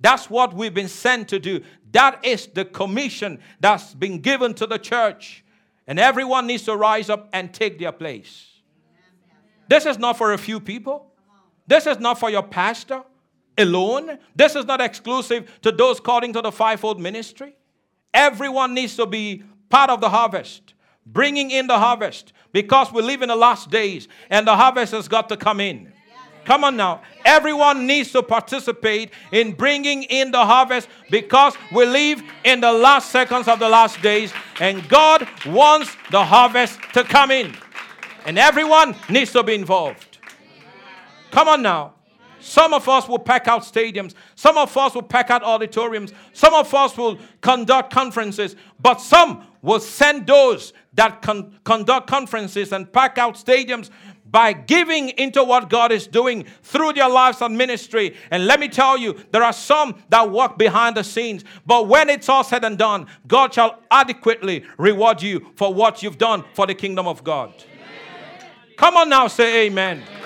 That's 0.00 0.30
what 0.30 0.54
we've 0.54 0.72
been 0.72 0.88
sent 0.88 1.28
to 1.28 1.38
do. 1.38 1.62
That 1.92 2.24
is 2.24 2.46
the 2.46 2.64
commission 2.64 3.40
that's 3.58 3.94
been 3.94 4.20
given 4.20 4.54
to 4.54 4.66
the 4.66 4.78
church. 4.78 5.44
And 5.86 5.98
everyone 5.98 6.46
needs 6.46 6.62
to 6.64 6.76
rise 6.76 7.10
up 7.10 7.28
and 7.32 7.52
take 7.52 7.78
their 7.78 7.92
place. 7.92 8.46
This 9.68 9.86
is 9.86 9.98
not 9.98 10.16
for 10.16 10.32
a 10.32 10.38
few 10.38 10.60
people. 10.60 11.12
This 11.66 11.86
is 11.86 11.98
not 11.98 12.18
for 12.18 12.30
your 12.30 12.42
pastor 12.42 13.02
alone. 13.58 14.18
This 14.34 14.56
is 14.56 14.64
not 14.64 14.80
exclusive 14.80 15.50
to 15.62 15.72
those 15.72 16.00
calling 16.00 16.32
to 16.32 16.42
the 16.42 16.52
fivefold 16.52 17.00
ministry. 17.00 17.54
Everyone 18.12 18.74
needs 18.74 18.96
to 18.96 19.06
be 19.06 19.44
part 19.68 19.90
of 19.90 20.00
the 20.00 20.08
harvest, 20.08 20.74
bringing 21.06 21.50
in 21.50 21.66
the 21.66 21.78
harvest 21.78 22.32
because 22.52 22.92
we 22.92 23.02
live 23.02 23.22
in 23.22 23.28
the 23.28 23.36
last 23.36 23.70
days 23.70 24.08
and 24.28 24.46
the 24.46 24.56
harvest 24.56 24.92
has 24.92 25.08
got 25.08 25.28
to 25.28 25.36
come 25.36 25.60
in. 25.60 25.92
Come 26.44 26.64
on 26.64 26.76
now. 26.76 27.02
Everyone 27.24 27.86
needs 27.86 28.12
to 28.12 28.22
participate 28.22 29.10
in 29.30 29.52
bringing 29.52 30.04
in 30.04 30.30
the 30.30 30.44
harvest 30.44 30.88
because 31.10 31.54
we 31.70 31.84
live 31.86 32.22
in 32.44 32.60
the 32.60 32.72
last 32.72 33.10
seconds 33.10 33.46
of 33.46 33.58
the 33.58 33.68
last 33.68 34.00
days 34.02 34.32
and 34.58 34.88
God 34.88 35.28
wants 35.46 35.94
the 36.10 36.24
harvest 36.24 36.78
to 36.94 37.04
come 37.04 37.30
in. 37.30 37.54
And 38.26 38.38
everyone 38.38 38.96
needs 39.08 39.32
to 39.32 39.42
be 39.42 39.54
involved. 39.54 40.18
Come 41.30 41.48
on 41.48 41.62
now. 41.62 41.94
Some 42.40 42.74
of 42.74 42.88
us 42.88 43.08
will 43.08 43.18
pack 43.18 43.48
out 43.48 43.62
stadiums. 43.62 44.14
Some 44.34 44.56
of 44.56 44.76
us 44.76 44.94
will 44.94 45.02
pack 45.02 45.30
out 45.30 45.42
auditoriums. 45.42 46.12
Some 46.32 46.54
of 46.54 46.72
us 46.74 46.96
will 46.96 47.18
conduct 47.40 47.92
conferences. 47.92 48.56
But 48.80 49.00
some 49.00 49.46
will 49.62 49.80
send 49.80 50.26
those 50.26 50.72
that 50.94 51.22
con- 51.22 51.58
conduct 51.64 52.08
conferences 52.08 52.72
and 52.72 52.90
pack 52.92 53.18
out 53.18 53.34
stadiums 53.34 53.90
by 54.30 54.52
giving 54.52 55.08
into 55.10 55.42
what 55.42 55.68
God 55.68 55.90
is 55.90 56.06
doing 56.06 56.46
through 56.62 56.92
their 56.92 57.08
lives 57.08 57.40
and 57.40 57.58
ministry. 57.58 58.16
And 58.30 58.46
let 58.46 58.60
me 58.60 58.68
tell 58.68 58.96
you, 58.96 59.18
there 59.32 59.42
are 59.42 59.52
some 59.52 60.02
that 60.08 60.30
work 60.30 60.56
behind 60.56 60.96
the 60.96 61.04
scenes, 61.04 61.44
but 61.66 61.88
when 61.88 62.08
it's 62.08 62.28
all 62.28 62.44
said 62.44 62.64
and 62.64 62.78
done, 62.78 63.06
God 63.26 63.52
shall 63.54 63.80
adequately 63.90 64.64
reward 64.78 65.22
you 65.22 65.50
for 65.56 65.74
what 65.74 66.02
you've 66.02 66.18
done 66.18 66.44
for 66.54 66.66
the 66.66 66.74
kingdom 66.74 67.08
of 67.08 67.24
God. 67.24 67.52
Amen. 67.52 68.50
Come 68.76 68.96
on 68.96 69.08
now, 69.08 69.26
say 69.26 69.66
amen. 69.66 70.02
amen. 70.08 70.19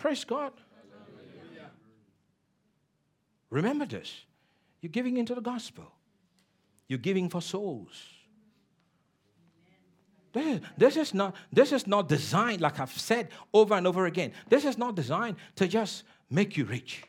Praise 0.00 0.24
God. 0.24 0.52
Remember 3.50 3.84
this. 3.84 4.24
You're 4.80 4.90
giving 4.90 5.18
into 5.18 5.34
the 5.34 5.42
gospel. 5.42 5.84
You're 6.88 6.98
giving 6.98 7.28
for 7.28 7.42
souls. 7.42 7.92
This 10.32 10.46
is, 10.46 10.60
this 10.78 10.96
is, 10.96 11.14
not, 11.14 11.36
this 11.52 11.72
is 11.72 11.86
not 11.86 12.08
designed, 12.08 12.60
like 12.60 12.80
I've 12.80 12.92
said 12.92 13.28
over 13.52 13.74
and 13.74 13.86
over 13.86 14.06
again, 14.06 14.32
this 14.48 14.64
is 14.64 14.78
not 14.78 14.94
designed 14.94 15.36
to 15.56 15.68
just 15.68 16.04
make 16.30 16.56
you 16.56 16.64
rich. 16.64 17.02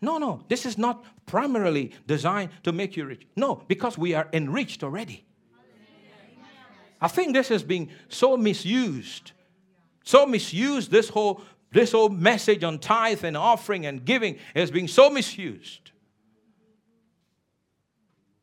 No, 0.00 0.18
no, 0.18 0.44
this 0.48 0.66
is 0.66 0.76
not 0.78 1.04
primarily 1.26 1.92
designed 2.06 2.50
to 2.62 2.72
make 2.72 2.96
you 2.96 3.06
rich. 3.06 3.26
No, 3.36 3.64
because 3.66 3.96
we 3.98 4.14
are 4.14 4.28
enriched 4.32 4.84
already. 4.84 5.24
I 7.00 7.08
think 7.08 7.32
this 7.32 7.50
is 7.50 7.62
being 7.62 7.90
so 8.08 8.36
misused, 8.36 9.32
so 10.04 10.26
misused. 10.26 10.90
This 10.90 11.08
whole 11.08 11.42
this 11.72 11.90
whole 11.90 12.08
message 12.08 12.62
on 12.62 12.78
tithe 12.78 13.24
and 13.24 13.36
offering 13.36 13.84
and 13.84 14.04
giving 14.04 14.38
is 14.54 14.70
being 14.70 14.86
so 14.86 15.10
misused. 15.10 15.90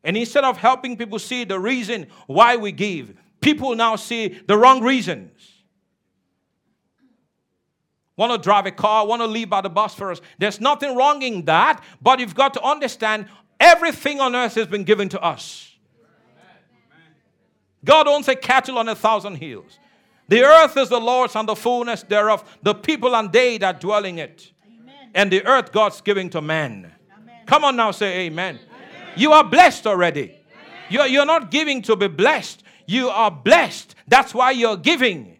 And 0.04 0.16
instead 0.16 0.44
of 0.44 0.58
helping 0.58 0.98
people 0.98 1.18
see 1.18 1.44
the 1.44 1.58
reason 1.58 2.08
why 2.26 2.56
we 2.56 2.72
give, 2.72 3.14
people 3.40 3.74
now 3.74 3.96
see 3.96 4.40
the 4.46 4.58
wrong 4.58 4.82
reasons. 4.82 5.30
Want 8.16 8.32
to 8.32 8.38
drive 8.38 8.66
a 8.66 8.70
car, 8.70 9.06
want 9.06 9.22
to 9.22 9.26
leave 9.26 9.48
by 9.48 9.62
the 9.62 9.70
bus 9.70 9.94
first. 9.94 10.22
There's 10.38 10.60
nothing 10.60 10.94
wrong 10.94 11.22
in 11.22 11.46
that, 11.46 11.82
but 12.02 12.20
you've 12.20 12.34
got 12.34 12.52
to 12.54 12.62
understand 12.62 13.26
everything 13.58 14.20
on 14.20 14.36
earth 14.36 14.56
has 14.56 14.66
been 14.66 14.84
given 14.84 15.08
to 15.08 15.20
us. 15.22 15.74
God 17.84 18.06
owns 18.06 18.28
a 18.28 18.36
cattle 18.36 18.76
on 18.78 18.88
a 18.88 18.94
thousand 18.94 19.36
hills. 19.36 19.78
The 20.28 20.42
earth 20.42 20.76
is 20.76 20.88
the 20.88 21.00
Lord's 21.00 21.36
and 21.36 21.48
the 21.48 21.56
fullness 21.56 22.02
thereof, 22.02 22.58
the 22.62 22.74
people 22.74 23.14
and 23.14 23.32
they 23.32 23.58
that 23.58 23.80
dwell 23.80 24.04
in 24.04 24.18
it. 24.18 24.52
Amen. 24.64 25.10
And 25.14 25.30
the 25.30 25.44
earth 25.44 25.72
God's 25.72 26.00
giving 26.00 26.30
to 26.30 26.40
man. 26.40 26.92
Amen. 27.16 27.34
Come 27.46 27.64
on 27.64 27.76
now, 27.76 27.90
say 27.90 28.20
amen. 28.26 28.58
You 29.16 29.32
are 29.32 29.44
blessed 29.44 29.86
already. 29.86 30.36
You're, 30.88 31.06
you're 31.06 31.26
not 31.26 31.50
giving 31.50 31.82
to 31.82 31.96
be 31.96 32.08
blessed. 32.08 32.62
You 32.86 33.08
are 33.08 33.30
blessed. 33.30 33.94
That's 34.08 34.34
why 34.34 34.52
you're 34.52 34.76
giving. 34.76 35.38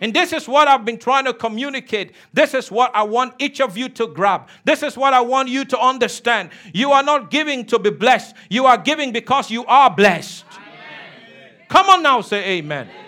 And 0.00 0.14
this 0.14 0.32
is 0.32 0.48
what 0.48 0.66
I've 0.66 0.84
been 0.84 0.98
trying 0.98 1.26
to 1.26 1.34
communicate. 1.34 2.14
This 2.32 2.54
is 2.54 2.70
what 2.70 2.90
I 2.94 3.02
want 3.02 3.34
each 3.38 3.60
of 3.60 3.76
you 3.76 3.90
to 3.90 4.06
grab. 4.06 4.48
This 4.64 4.82
is 4.82 4.96
what 4.96 5.12
I 5.12 5.20
want 5.20 5.50
you 5.50 5.64
to 5.66 5.78
understand. 5.78 6.50
You 6.72 6.92
are 6.92 7.02
not 7.02 7.30
giving 7.30 7.66
to 7.66 7.78
be 7.78 7.90
blessed, 7.90 8.34
you 8.48 8.64
are 8.64 8.78
giving 8.78 9.12
because 9.12 9.50
you 9.50 9.66
are 9.66 9.94
blessed. 9.94 10.46
Amen. 10.50 11.66
Come 11.68 11.90
on 11.90 12.02
now, 12.02 12.22
say 12.22 12.58
amen. 12.58 12.88
amen. 12.88 13.00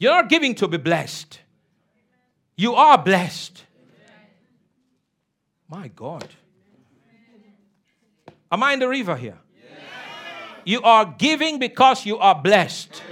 You're 0.00 0.12
not 0.12 0.30
giving 0.30 0.54
to 0.56 0.66
be 0.66 0.78
blessed, 0.78 1.40
you 2.56 2.74
are 2.74 2.98
blessed. 2.98 3.64
My 5.68 5.86
God. 5.86 6.26
Am 8.50 8.60
I 8.64 8.72
in 8.72 8.80
the 8.80 8.88
river 8.88 9.14
here? 9.14 9.38
You 10.64 10.82
are 10.82 11.14
giving 11.16 11.60
because 11.60 12.04
you 12.04 12.18
are 12.18 12.34
blessed. 12.34 13.02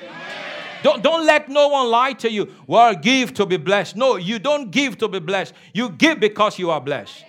Don't, 0.83 1.02
don't 1.02 1.25
let 1.26 1.49
no 1.49 1.68
one 1.68 1.88
lie 1.88 2.14
to 2.14 2.30
you. 2.30 2.52
Well, 2.66 2.95
give 2.95 3.35
to 3.35 3.47
be 3.47 3.57
blessed. 3.57 3.95
No, 3.95 4.16
you 4.16 4.38
don't 4.38 4.71
give 4.71 4.99
to 4.99 5.09
be 5.09 5.21
blessed. 5.21 5.54
You 5.73 5.90
give 5.90 6.18
because 6.18 6.59
you 6.59 6.71
are 6.71 6.80
blessed. 6.80 7.25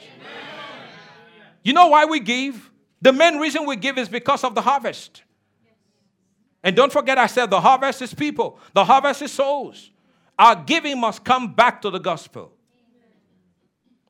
You 1.64 1.74
know 1.74 1.88
why 1.88 2.06
we 2.06 2.20
give? 2.20 2.72
The 3.02 3.14
main 3.14 3.38
reason 3.38 3.66
we 3.66 3.76
give 3.76 3.98
is 3.98 4.10
because 4.10 4.44
of 4.44 4.56
the 4.56 4.62
harvest. 4.62 5.24
And 6.64 6.76
don't 6.76 6.92
forget, 6.92 7.18
I 7.18 7.28
said 7.28 7.50
the 7.50 7.62
harvest 7.62 8.02
is 8.02 8.14
people, 8.14 8.60
the 8.74 8.86
harvest 8.86 9.22
is 9.22 9.32
souls. 9.32 9.92
Our 10.38 10.56
giving 10.56 11.00
must 11.00 11.24
come 11.24 11.54
back 11.54 11.82
to 11.82 11.90
the 11.90 12.00
gospel. 12.00 12.52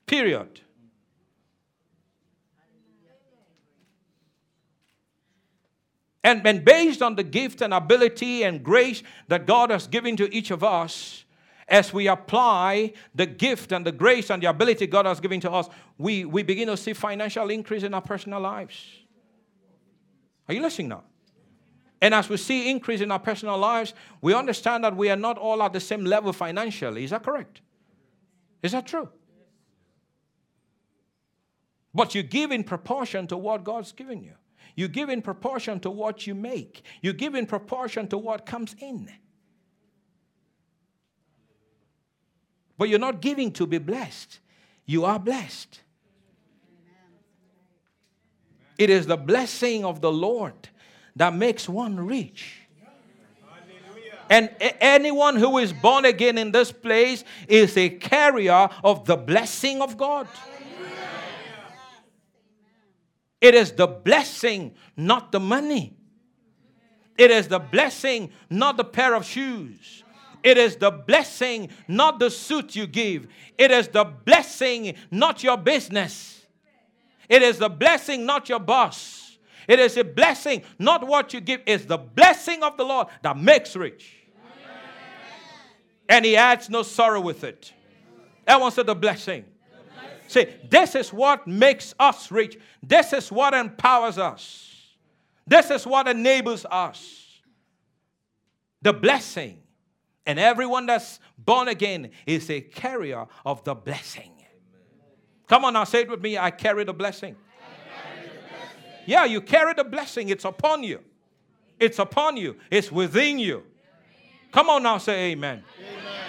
Period. 0.05 0.61
And, 6.23 6.45
and 6.45 6.65
based 6.65 7.01
on 7.01 7.15
the 7.15 7.23
gift 7.23 7.61
and 7.61 7.73
ability 7.73 8.43
and 8.43 8.61
grace 8.63 9.03
that 9.27 9.45
God 9.45 9.69
has 9.69 9.87
given 9.87 10.17
to 10.17 10.33
each 10.33 10.51
of 10.51 10.63
us, 10.63 11.23
as 11.67 11.93
we 11.93 12.07
apply 12.07 12.93
the 13.13 13.25
gift 13.25 13.71
and 13.71 13.85
the 13.85 13.91
grace 13.91 14.29
and 14.29 14.41
the 14.41 14.47
ability 14.49 14.87
God 14.87 15.05
has 15.05 15.19
given 15.19 15.39
to 15.41 15.51
us, 15.51 15.69
we, 15.97 16.25
we 16.25 16.43
begin 16.43 16.67
to 16.67 16.75
see 16.75 16.93
financial 16.93 17.49
increase 17.49 17.83
in 17.83 17.93
our 17.93 18.01
personal 18.01 18.41
lives. 18.41 18.83
Are 20.47 20.53
you 20.53 20.61
listening 20.61 20.89
now? 20.89 21.03
And 22.01 22.13
as 22.13 22.29
we 22.29 22.37
see 22.37 22.69
increase 22.69 23.01
in 23.01 23.11
our 23.11 23.19
personal 23.19 23.57
lives, 23.57 23.93
we 24.21 24.33
understand 24.33 24.83
that 24.83 24.95
we 24.95 25.09
are 25.09 25.17
not 25.17 25.37
all 25.37 25.61
at 25.61 25.73
the 25.73 25.79
same 25.79 26.05
level 26.05 26.31
financially. 26.31 27.03
Is 27.03 27.09
that 27.09 27.23
correct? 27.23 27.61
Is 28.63 28.71
that 28.71 28.87
true? 28.87 29.09
But 31.93 32.15
you 32.15 32.23
give 32.23 32.51
in 32.51 32.63
proportion 32.63 33.27
to 33.27 33.37
what 33.37 33.63
God's 33.63 33.91
given 33.91 34.23
you. 34.23 34.33
You 34.75 34.87
give 34.87 35.09
in 35.09 35.21
proportion 35.21 35.79
to 35.81 35.89
what 35.89 36.25
you 36.25 36.35
make. 36.35 36.83
You 37.01 37.11
give 37.11 37.35
in 37.35 37.45
proportion 37.45 38.07
to 38.09 38.17
what 38.17 38.45
comes 38.45 38.75
in. 38.79 39.11
But 42.77 42.87
you're 42.87 42.99
not 42.99 43.19
giving 43.19 43.51
to 43.53 43.67
be 43.67 43.77
blessed. 43.77 44.39
You 44.85 45.03
are 45.03 45.19
blessed. 45.19 45.81
It 48.77 48.89
is 48.89 49.05
the 49.05 49.17
blessing 49.17 49.83
of 49.83 49.99
the 49.99 50.11
Lord 50.11 50.69
that 51.15 51.33
makes 51.33 51.67
one 51.67 51.99
rich. 51.99 52.55
And 54.29 54.49
anyone 54.59 55.37
who 55.37 55.57
is 55.57 55.73
born 55.73 56.05
again 56.05 56.37
in 56.37 56.51
this 56.51 56.71
place 56.71 57.23
is 57.47 57.75
a 57.75 57.89
carrier 57.89 58.69
of 58.83 59.05
the 59.05 59.17
blessing 59.17 59.81
of 59.81 59.97
God. 59.97 60.27
It 63.41 63.55
is 63.55 63.71
the 63.71 63.87
blessing, 63.87 64.75
not 64.95 65.31
the 65.31 65.39
money. 65.39 65.95
It 67.17 67.31
is 67.31 67.47
the 67.47 67.59
blessing, 67.59 68.31
not 68.49 68.77
the 68.77 68.83
pair 68.83 69.15
of 69.15 69.25
shoes. 69.25 70.03
It 70.43 70.57
is 70.57 70.77
the 70.77 70.91
blessing, 70.91 71.69
not 71.87 72.19
the 72.19 72.29
suit 72.29 72.75
you 72.75 72.87
give. 72.87 73.27
It 73.57 73.71
is 73.71 73.87
the 73.87 74.05
blessing, 74.05 74.95
not 75.11 75.43
your 75.43 75.57
business. 75.57 76.45
It 77.27 77.41
is 77.41 77.57
the 77.57 77.69
blessing, 77.69 78.25
not 78.25 78.47
your 78.47 78.59
boss. 78.59 79.18
It 79.69 79.79
is 79.79 79.97
a 79.97 80.03
blessing, 80.03 80.63
not 80.79 81.05
what 81.05 81.31
you 81.31 81.39
give. 81.39 81.61
It's 81.67 81.85
the 81.85 81.99
blessing 81.99 82.63
of 82.63 82.75
the 82.75 82.83
Lord 82.83 83.07
that 83.21 83.37
makes 83.37 83.75
rich. 83.75 84.15
And 86.09 86.25
He 86.25 86.35
adds 86.35 86.71
no 86.71 86.81
sorrow 86.81 87.21
with 87.21 87.43
it. 87.43 87.71
That 88.47 88.73
said 88.73 88.87
the 88.87 88.95
blessing. 88.95 89.45
See, 90.27 90.47
this 90.67 90.95
is 90.95 91.13
what 91.13 91.45
makes 91.45 91.93
us 91.99 92.31
rich. 92.31 92.57
This 92.81 93.13
is 93.13 93.31
what 93.31 93.53
empowers 93.53 94.17
us. 94.17 94.75
This 95.45 95.69
is 95.69 95.85
what 95.85 96.07
enables 96.07 96.65
us. 96.65 97.27
The 98.81 98.93
blessing. 98.93 99.59
And 100.25 100.39
everyone 100.39 100.87
that's 100.87 101.19
born 101.37 101.67
again 101.67 102.09
is 102.25 102.49
a 102.49 102.61
carrier 102.61 103.27
of 103.45 103.63
the 103.63 103.75
blessing. 103.75 104.31
Come 105.47 105.65
on 105.65 105.73
now, 105.73 105.83
say 105.83 106.01
it 106.01 106.09
with 106.09 106.21
me. 106.21 106.39
I 106.39 106.49
carry 106.49 106.83
the 106.85 106.93
blessing. 106.93 107.35
Yeah, 109.09 109.25
you 109.25 109.41
carry 109.41 109.73
the 109.73 109.83
blessing. 109.83 110.29
It's 110.29 110.45
upon 110.45 110.83
you. 110.83 110.99
It's 111.79 111.97
upon 111.97 112.37
you. 112.37 112.57
It's 112.69 112.91
within 112.91 113.39
you. 113.39 113.63
Come 114.51 114.69
on 114.69 114.83
now, 114.83 114.99
say 114.99 115.31
amen. 115.31 115.63
amen. 115.79 116.23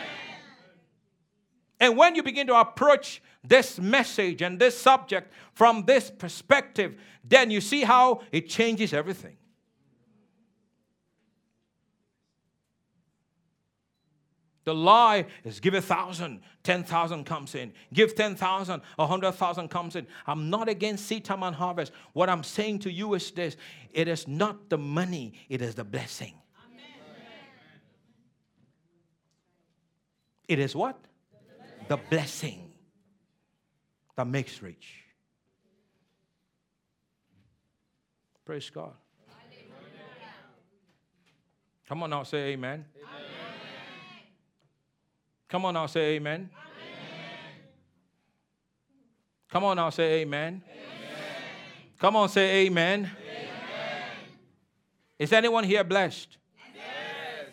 And 1.79 1.97
when 1.99 2.15
you 2.15 2.23
begin 2.23 2.47
to 2.47 2.55
approach 2.55 3.21
this 3.45 3.79
message 3.79 4.41
and 4.41 4.59
this 4.59 4.79
subject 4.79 5.31
from 5.53 5.85
this 5.85 6.11
perspective, 6.11 6.97
then 7.23 7.51
you 7.51 7.61
see 7.61 7.83
how 7.83 8.23
it 8.33 8.49
changes 8.49 8.95
everything. 8.95 9.37
The 14.65 14.75
lie 14.75 15.27
is 15.45 15.59
give 15.59 15.75
a 15.75 15.81
thousand, 15.81 16.41
ten 16.63 16.85
thousand 16.85 17.25
comes 17.25 17.55
in. 17.55 17.73
Give 17.93 18.15
ten 18.15 18.37
thousand, 18.37 18.83
a 18.99 19.07
hundred 19.07 19.33
thousand 19.33 19.69
comes 19.69 19.97
in. 19.97 20.07
I'm 20.27 20.51
not 20.51 20.69
against 20.69 21.07
seed 21.07 21.25
time 21.25 21.43
and 21.43 21.57
harvest. 21.57 21.93
What 22.13 22.29
I'm 22.29 22.45
saying 22.45 22.81
to 22.81 22.91
you 22.93 23.15
is 23.15 23.31
this 23.31 23.57
it 23.93 24.07
is 24.07 24.29
not 24.29 24.69
the 24.69 24.79
money, 24.79 25.33
it 25.49 25.63
is 25.63 25.75
the 25.75 25.85
blessing. 25.85 26.35
Amen. 26.67 26.85
It 30.47 30.59
is 30.59 30.77
what? 30.77 30.99
The 31.33 31.39
blessing. 31.57 31.87
the 31.89 31.97
blessing 31.97 32.73
that 34.17 34.27
makes 34.27 34.61
rich. 34.61 35.05
Praise 38.45 38.69
God. 38.69 38.93
Come 41.89 42.05
on 42.05 42.11
now, 42.11 42.23
say 42.23 42.53
amen. 42.53 42.85
amen. 42.97 43.40
Come 45.51 45.65
on 45.65 45.75
now, 45.75 45.87
say 45.87 46.15
amen. 46.15 46.49
amen. 46.49 46.51
Come 49.51 49.65
on 49.65 49.77
now, 49.77 49.91
say 49.91 50.21
amen. 50.21 50.63
amen. 50.65 50.83
Come 51.99 52.15
on, 52.15 52.29
say 52.29 52.67
amen. 52.67 53.11
Is 55.19 55.33
anyone 55.33 55.65
here 55.65 55.83
blessed? 55.83 56.39
Yes. 56.75 56.85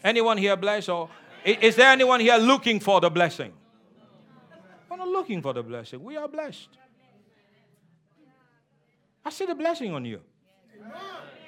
Anyone 0.04 0.38
here 0.38 0.56
blessed? 0.56 0.90
Or 0.90 1.10
is 1.44 1.76
there 1.76 1.90
anyone 1.90 2.20
here 2.20 2.38
looking 2.38 2.80
for 2.80 3.02
the 3.02 3.10
blessing? 3.10 3.52
We're 4.90 4.98
not 4.98 5.08
looking 5.08 5.42
for 5.42 5.54
the 5.54 5.64
blessing. 5.64 6.04
We 6.04 6.18
are 6.18 6.28
blessed. 6.28 6.70
I 9.26 9.32
see 9.32 9.46
the 9.48 9.56
blessing 9.56 9.92
on 9.94 10.06
you. 10.06 10.22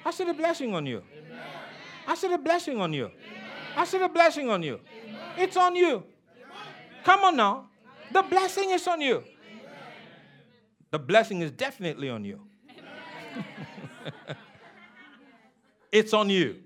I 0.04 0.10
see 0.10 0.24
the 0.24 0.34
blessing 0.34 0.74
on 0.74 0.84
you. 0.84 1.02
I 2.08 2.16
see 2.16 2.28
the 2.28 2.38
blessing 2.38 2.80
on 2.80 2.92
you. 2.92 3.10
I 3.76 3.84
see 3.84 3.98
the 3.98 4.08
blessing 4.08 4.50
on 4.50 4.64
you. 4.64 4.80
It's 5.38 5.56
on 5.56 5.76
you. 5.76 6.02
Come 7.04 7.24
on 7.24 7.36
now. 7.36 7.68
The 8.12 8.22
blessing 8.22 8.70
is 8.70 8.86
on 8.86 9.00
you. 9.00 9.22
The 10.90 10.98
blessing 10.98 11.42
is 11.42 11.50
definitely 11.50 12.08
on 12.10 12.24
you. 12.24 12.40
it's 15.92 16.12
on 16.12 16.30
you. 16.30 16.56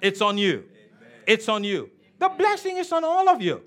It's 0.00 0.20
on 0.20 0.38
you. 0.38 0.64
It's 1.26 1.48
on 1.48 1.64
you. 1.64 1.90
The 2.18 2.28
blessing 2.28 2.78
is 2.78 2.90
on 2.92 3.04
all 3.04 3.28
of 3.28 3.42
you. 3.42 3.62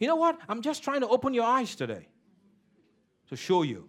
You 0.00 0.08
know 0.08 0.16
what? 0.16 0.38
I'm 0.48 0.60
just 0.60 0.82
trying 0.82 1.00
to 1.02 1.08
open 1.08 1.34
your 1.34 1.44
eyes 1.44 1.74
today 1.74 2.08
to 3.28 3.36
show 3.36 3.62
you 3.62 3.88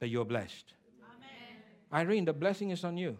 that 0.00 0.08
you're 0.08 0.24
blessed. 0.24 0.74
Amen. 1.92 2.06
Irene, 2.06 2.24
the 2.26 2.32
blessing 2.32 2.70
is 2.70 2.84
on 2.84 2.96
you. 2.96 3.16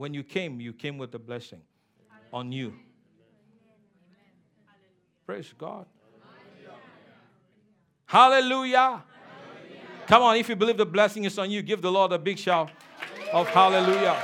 When 0.00 0.14
you 0.14 0.22
came, 0.22 0.62
you 0.62 0.72
came 0.72 0.96
with 0.96 1.10
the 1.10 1.18
blessing 1.18 1.60
on 2.32 2.52
you. 2.52 2.72
Praise 5.26 5.52
God. 5.58 5.84
Hallelujah. 8.06 8.78
hallelujah. 8.78 9.02
Come 10.06 10.22
on, 10.22 10.36
if 10.38 10.48
you 10.48 10.56
believe 10.56 10.78
the 10.78 10.86
blessing 10.86 11.24
is 11.24 11.38
on 11.38 11.50
you, 11.50 11.60
give 11.60 11.82
the 11.82 11.92
Lord 11.92 12.12
a 12.12 12.18
big 12.18 12.38
shout 12.38 12.70
of 13.30 13.46
hallelujah. 13.50 14.16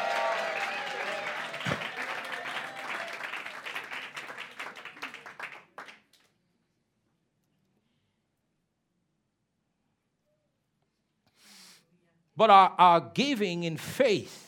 But 12.35 12.49
our, 12.49 12.75
our 12.79 13.01
giving 13.13 13.65
in 13.65 13.77
faith, 13.77 14.46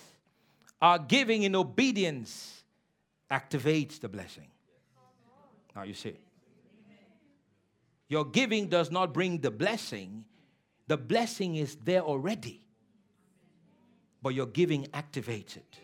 our 0.80 0.98
giving 0.98 1.42
in 1.42 1.54
obedience 1.56 2.62
activates 3.30 4.00
the 4.00 4.08
blessing. 4.08 4.48
Now 5.74 5.82
you 5.82 5.94
see. 5.94 6.16
Your 8.08 8.24
giving 8.24 8.68
does 8.68 8.90
not 8.90 9.12
bring 9.12 9.40
the 9.40 9.50
blessing, 9.50 10.24
the 10.86 10.96
blessing 10.96 11.56
is 11.56 11.76
there 11.84 12.00
already. 12.00 12.62
But 14.22 14.30
your 14.30 14.46
giving 14.46 14.86
activates 14.86 15.56
it. 15.56 15.78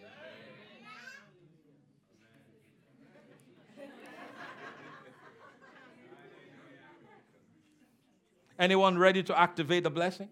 Anyone 8.58 8.98
ready 8.98 9.22
to 9.24 9.38
activate 9.38 9.82
the 9.82 9.90
blessing? 9.90 10.28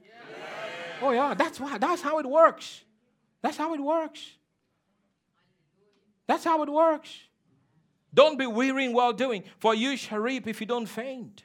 Oh, 1.00 1.10
yeah, 1.10 1.34
that's 1.34 1.58
why. 1.58 1.78
That's 1.78 2.00
how 2.00 2.18
it 2.18 2.26
works. 2.26 2.82
That's 3.42 3.56
how 3.56 3.74
it 3.74 3.80
works. 3.80 4.24
That's 6.26 6.44
how 6.44 6.62
it 6.62 6.68
works. 6.68 7.10
Don't 8.14 8.38
be 8.38 8.46
weary 8.46 8.84
in 8.84 8.92
well 8.92 9.12
doing, 9.12 9.42
for 9.58 9.74
you 9.74 9.96
shall 9.96 10.18
reap 10.18 10.46
if 10.46 10.60
you 10.60 10.66
don't 10.66 10.86
faint. 10.86 11.44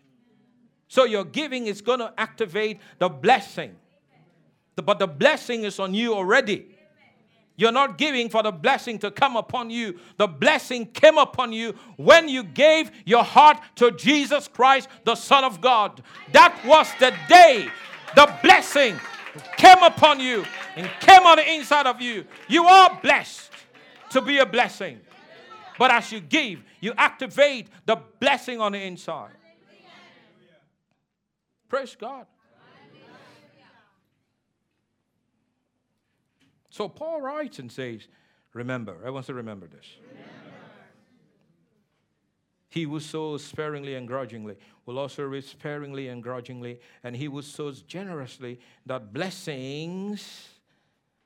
So 0.88 1.06
your 1.06 1.26
giving 1.26 1.68
is 1.68 1.82
going 1.82 2.00
to 2.00 2.14
activate 2.18 2.80
the 3.00 3.10
blessing. 3.10 3.76
But 4.76 5.00
the 5.00 5.08
blessing 5.08 5.64
is 5.64 5.80
on 5.80 5.94
you 5.94 6.14
already. 6.14 6.68
You're 7.56 7.72
not 7.72 7.98
giving 7.98 8.30
for 8.30 8.44
the 8.44 8.52
blessing 8.52 9.00
to 9.00 9.10
come 9.10 9.36
upon 9.36 9.72
you. 9.72 10.00
The 10.18 10.28
blessing 10.28 10.86
came 10.86 11.18
upon 11.18 11.52
you 11.52 11.74
when 11.96 12.30
you 12.30 12.44
gave 12.44 12.92
your 13.04 13.24
heart 13.24 13.60
to 13.78 13.92
Jesus 13.92 14.48
Christ, 14.48 14.88
the 15.06 15.16
Son 15.16 15.44
of 15.44 15.60
God. 15.60 16.04
That 16.34 16.56
was 16.64 16.88
the 17.00 17.14
day 17.28 17.68
the 18.16 18.32
blessing 18.44 19.00
came 19.58 19.82
upon 19.82 20.20
you 20.20 20.46
and 20.76 20.88
came 21.00 21.24
on 21.26 21.38
the 21.38 21.52
inside 21.52 21.88
of 21.88 22.00
you. 22.00 22.26
You 22.48 22.66
are 22.66 23.00
blessed 23.02 23.47
to 24.12 24.22
be 24.22 24.38
a 24.40 24.46
blessing. 24.46 25.00
But 25.78 25.92
as 25.92 26.12
you 26.12 26.20
give, 26.20 26.64
you 26.80 26.94
activate 26.98 27.68
the 27.86 27.98
blessing 28.20 28.60
on 28.60 28.72
the 28.72 28.82
inside. 28.82 29.32
Praise 31.70 31.96
God. 32.00 32.26
So 36.70 36.88
Paul 36.88 37.22
writes 37.22 37.60
and 37.60 37.72
says, 37.72 38.08
Remember, 38.54 38.96
everyone 39.00 39.24
to 39.24 39.34
Remember 39.34 39.68
this. 39.68 39.86
He 42.70 42.84
who 42.84 43.00
sows 43.00 43.44
sparingly 43.44 43.96
and 43.96 44.08
grudgingly 44.08 44.56
will 44.86 45.00
also 45.00 45.24
reap 45.24 45.46
sparingly 45.46 46.10
and 46.10 46.22
grudgingly, 46.22 46.80
and 47.04 47.16
he 47.16 47.26
who 47.26 47.42
sows 47.42 47.82
generously 47.82 48.60
that 48.86 49.14
blessings, 49.14 50.50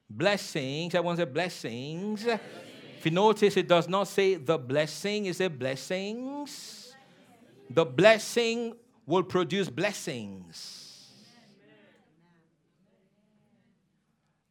blessings, 0.09 0.95
everyone 0.95 1.17
say 1.17 1.25
blessings. 1.25 2.23
blessings. 2.23 2.70
If 3.01 3.05
you 3.05 3.11
notice, 3.13 3.57
it 3.57 3.67
does 3.67 3.89
not 3.89 4.07
say 4.07 4.35
the 4.35 4.59
blessing, 4.59 5.25
it 5.25 5.35
says 5.35 5.49
blessings. 5.49 6.93
The 7.67 7.83
blessing 7.83 8.75
will 9.07 9.23
produce 9.23 9.71
blessings. 9.71 11.09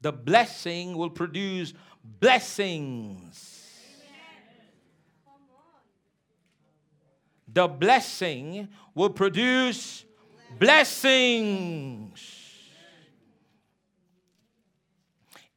The 0.00 0.10
blessing 0.10 0.96
will 0.96 1.10
produce 1.10 1.74
blessings. 2.02 3.64
The 7.46 7.68
blessing 7.68 8.66
will 8.96 9.10
produce 9.10 10.04
blessings. 10.58 12.39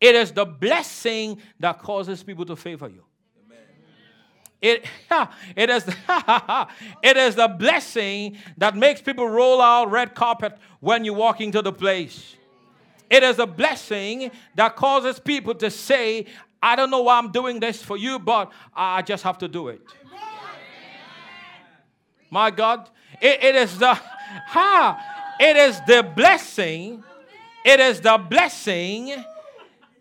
It 0.03 0.15
is 0.15 0.33
the 0.33 0.43
blessing 0.43 1.37
that 1.61 1.79
causes 1.79 2.21
people 2.23 2.43
to 2.47 2.57
favor 2.57 2.89
you. 2.89 3.05
It, 4.61 4.85
it, 5.55 5.69
is, 5.69 5.87
it 7.03 7.15
is 7.15 7.35
the 7.35 7.47
blessing 7.47 8.37
that 8.57 8.75
makes 8.75 8.99
people 8.99 9.25
roll 9.29 9.61
out 9.61 9.89
red 9.89 10.13
carpet 10.13 10.57
when 10.81 11.05
you 11.05 11.13
walk 11.13 11.39
into 11.39 11.61
the 11.61 11.71
place. 11.71 12.35
It 13.09 13.23
is 13.23 13.39
a 13.39 13.47
blessing 13.47 14.29
that 14.55 14.75
causes 14.75 15.21
people 15.21 15.55
to 15.55 15.71
say, 15.71 16.25
I 16.61 16.75
don't 16.75 16.89
know 16.89 17.03
why 17.03 17.17
I'm 17.17 17.31
doing 17.31 17.61
this 17.61 17.81
for 17.81 17.95
you, 17.95 18.19
but 18.19 18.51
I 18.75 19.03
just 19.03 19.23
have 19.23 19.37
to 19.37 19.47
do 19.47 19.69
it. 19.69 19.79
My 22.29 22.51
God, 22.51 22.89
it, 23.21 23.41
it 23.41 23.55
is 23.55 23.77
the 23.77 23.93
ha, 24.47 25.35
it 25.39 25.55
is 25.55 25.79
the 25.87 26.03
blessing. 26.13 27.05
It 27.63 27.79
is 27.79 28.01
the 28.01 28.17
blessing. 28.17 29.23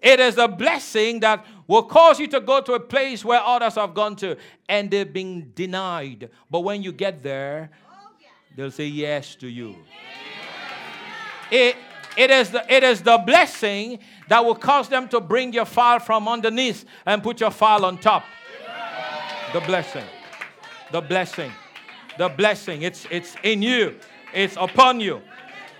It 0.02 0.18
is 0.18 0.36
a 0.36 0.48
blessing 0.48 1.20
that 1.20 1.46
will 1.68 1.84
cause 1.84 2.18
you 2.18 2.26
to 2.28 2.40
go 2.40 2.60
to 2.60 2.72
a 2.72 2.80
place 2.80 3.24
where 3.24 3.40
others 3.40 3.76
have 3.76 3.94
gone 3.94 4.16
to 4.16 4.36
and 4.68 4.90
they've 4.90 5.10
been 5.10 5.52
denied. 5.54 6.28
But 6.50 6.60
when 6.60 6.82
you 6.82 6.90
get 6.90 7.22
there, 7.22 7.70
they'll 8.56 8.72
say 8.72 8.86
yes 8.86 9.36
to 9.36 9.48
you. 9.48 9.76
It, 11.52 11.76
it 12.16 12.30
is, 12.30 12.50
the, 12.50 12.72
it 12.72 12.82
is 12.82 13.02
the 13.02 13.16
blessing 13.18 14.00
that 14.28 14.44
will 14.44 14.56
cause 14.56 14.88
them 14.88 15.08
to 15.08 15.20
bring 15.20 15.52
your 15.52 15.66
file 15.66 16.00
from 16.00 16.26
underneath 16.26 16.84
and 17.06 17.22
put 17.22 17.40
your 17.40 17.50
file 17.50 17.84
on 17.84 17.98
top. 17.98 18.24
The 19.52 19.60
blessing. 19.60 20.04
The 20.90 21.00
blessing. 21.00 21.52
The 22.18 22.28
blessing. 22.28 22.82
It's, 22.82 23.06
it's 23.10 23.36
in 23.44 23.62
you, 23.62 23.98
it's 24.34 24.56
upon 24.56 24.98
you. 24.98 25.22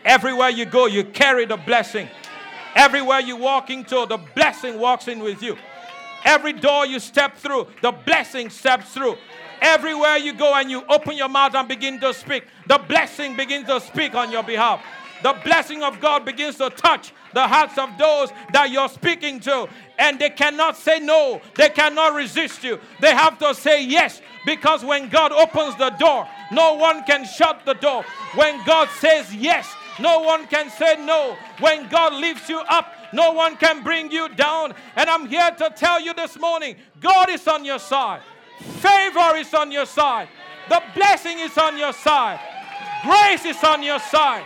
Everywhere 0.04 0.50
you 0.50 0.64
go, 0.64 0.86
you 0.86 1.04
carry 1.04 1.44
the 1.44 1.56
blessing. 1.56 2.08
Everywhere 2.74 3.20
you 3.20 3.36
walk 3.36 3.70
into, 3.70 4.06
the 4.06 4.18
blessing 4.34 4.78
walks 4.78 5.08
in 5.08 5.20
with 5.20 5.42
you. 5.42 5.56
Every 6.24 6.52
door 6.52 6.86
you 6.86 6.98
step 7.00 7.36
through, 7.36 7.66
the 7.82 7.92
blessing 7.92 8.48
steps 8.48 8.92
through. 8.92 9.16
Everywhere 9.60 10.16
you 10.16 10.32
go 10.32 10.54
and 10.54 10.70
you 10.70 10.84
open 10.88 11.16
your 11.16 11.28
mouth 11.28 11.54
and 11.54 11.68
begin 11.68 12.00
to 12.00 12.14
speak, 12.14 12.44
the 12.66 12.78
blessing 12.78 13.36
begins 13.36 13.66
to 13.68 13.80
speak 13.80 14.14
on 14.14 14.30
your 14.32 14.42
behalf 14.42 14.82
the 15.22 15.34
blessing 15.44 15.82
of 15.82 16.00
God 16.00 16.24
begins 16.24 16.56
to 16.56 16.68
touch 16.70 17.12
the 17.32 17.46
hearts 17.46 17.78
of 17.78 17.96
those 17.96 18.30
that 18.52 18.70
you're 18.70 18.88
speaking 18.88 19.40
to. 19.40 19.68
And 19.98 20.18
they 20.18 20.30
cannot 20.30 20.76
say 20.76 20.98
no, 20.98 21.40
they 21.54 21.70
cannot 21.70 22.14
resist 22.14 22.64
you. 22.64 22.80
They 23.00 23.14
have 23.14 23.38
to 23.38 23.54
say 23.54 23.84
yes 23.84 24.20
because 24.44 24.84
when 24.84 25.08
God 25.08 25.32
opens 25.32 25.76
the 25.76 25.90
door, 25.90 26.28
no 26.50 26.74
one 26.74 27.04
can 27.04 27.24
shut 27.24 27.64
the 27.64 27.74
door. 27.74 28.04
When 28.34 28.64
God 28.64 28.88
says 28.98 29.34
yes, 29.34 29.72
no 30.00 30.20
one 30.20 30.46
can 30.46 30.70
say 30.70 30.96
no. 31.04 31.36
When 31.60 31.88
God 31.88 32.14
lifts 32.14 32.48
you 32.48 32.58
up, 32.58 32.92
no 33.12 33.32
one 33.32 33.56
can 33.56 33.82
bring 33.82 34.10
you 34.10 34.28
down. 34.30 34.74
And 34.96 35.08
I'm 35.08 35.26
here 35.26 35.50
to 35.50 35.70
tell 35.74 36.00
you 36.00 36.14
this 36.14 36.38
morning 36.38 36.76
God 37.00 37.30
is 37.30 37.46
on 37.46 37.64
your 37.64 37.78
side, 37.78 38.22
favor 38.58 39.36
is 39.36 39.52
on 39.54 39.70
your 39.72 39.86
side, 39.86 40.28
the 40.68 40.82
blessing 40.94 41.38
is 41.38 41.56
on 41.58 41.78
your 41.78 41.92
side, 41.92 42.40
grace 43.04 43.44
is 43.44 43.62
on 43.64 43.82
your 43.82 43.98
side. 43.98 44.44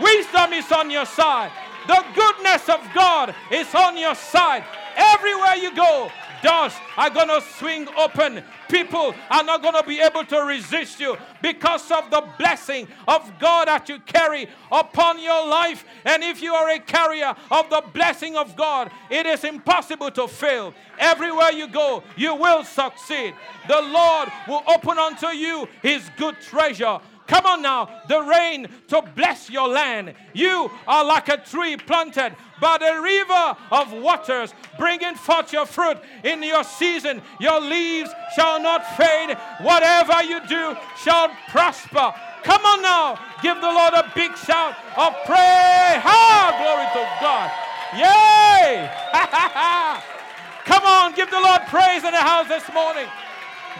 Wisdom 0.00 0.52
is 0.52 0.70
on 0.72 0.90
your 0.90 1.06
side. 1.06 1.52
The 1.86 2.02
goodness 2.14 2.68
of 2.68 2.80
God 2.94 3.34
is 3.52 3.72
on 3.74 3.98
your 3.98 4.14
side. 4.14 4.64
Everywhere 4.96 5.56
you 5.56 5.74
go, 5.74 6.10
doors 6.42 6.72
are 6.96 7.10
going 7.10 7.28
to 7.28 7.42
swing 7.58 7.86
open. 7.96 8.42
People 8.68 9.14
are 9.30 9.44
not 9.44 9.62
going 9.62 9.74
to 9.74 9.82
be 9.82 10.00
able 10.00 10.24
to 10.24 10.42
resist 10.42 11.00
you 11.00 11.16
because 11.42 11.90
of 11.90 12.10
the 12.10 12.24
blessing 12.38 12.88
of 13.06 13.30
God 13.38 13.68
that 13.68 13.88
you 13.88 13.98
carry 14.00 14.48
upon 14.70 15.22
your 15.22 15.46
life. 15.46 15.84
And 16.04 16.22
if 16.22 16.42
you 16.42 16.54
are 16.54 16.70
a 16.70 16.78
carrier 16.78 17.34
of 17.50 17.70
the 17.70 17.82
blessing 17.92 18.36
of 18.36 18.56
God, 18.56 18.90
it 19.10 19.26
is 19.26 19.44
impossible 19.44 20.10
to 20.12 20.28
fail. 20.28 20.74
Everywhere 20.98 21.52
you 21.52 21.68
go, 21.68 22.02
you 22.16 22.34
will 22.34 22.64
succeed. 22.64 23.34
The 23.68 23.80
Lord 23.80 24.28
will 24.48 24.62
open 24.66 24.98
unto 24.98 25.28
you 25.28 25.68
his 25.82 26.10
good 26.16 26.40
treasure 26.40 27.00
Come 27.26 27.46
on 27.46 27.62
now, 27.62 28.02
the 28.06 28.20
rain 28.20 28.68
to 28.88 29.02
bless 29.16 29.48
your 29.48 29.68
land. 29.68 30.14
You 30.34 30.70
are 30.86 31.04
like 31.04 31.28
a 31.28 31.38
tree 31.38 31.76
planted 31.76 32.36
by 32.60 32.76
the 32.78 33.00
river 33.00 33.56
of 33.72 33.92
waters, 33.92 34.52
bringing 34.78 35.14
forth 35.14 35.52
your 35.52 35.64
fruit 35.64 35.96
in 36.22 36.42
your 36.42 36.64
season. 36.64 37.22
Your 37.40 37.60
leaves 37.60 38.10
shall 38.36 38.60
not 38.60 38.84
fade. 38.96 39.36
Whatever 39.62 40.22
you 40.22 40.46
do 40.46 40.76
shall 40.98 41.30
prosper. 41.48 42.12
Come 42.42 42.60
on 42.66 42.82
now, 42.82 43.18
give 43.42 43.56
the 43.56 43.72
Lord 43.72 43.94
a 43.94 44.12
big 44.14 44.36
shout 44.36 44.76
of 44.98 45.14
praise. 45.24 46.04
Ha! 46.04 46.52
Glory 46.60 46.86
to 46.92 47.04
God. 47.24 47.48
Yay! 47.96 48.90
Come 50.66 50.84
on, 50.84 51.14
give 51.14 51.30
the 51.30 51.40
Lord 51.40 51.62
praise 51.68 52.04
in 52.04 52.12
the 52.12 52.20
house 52.20 52.48
this 52.48 52.68
morning. 52.72 53.06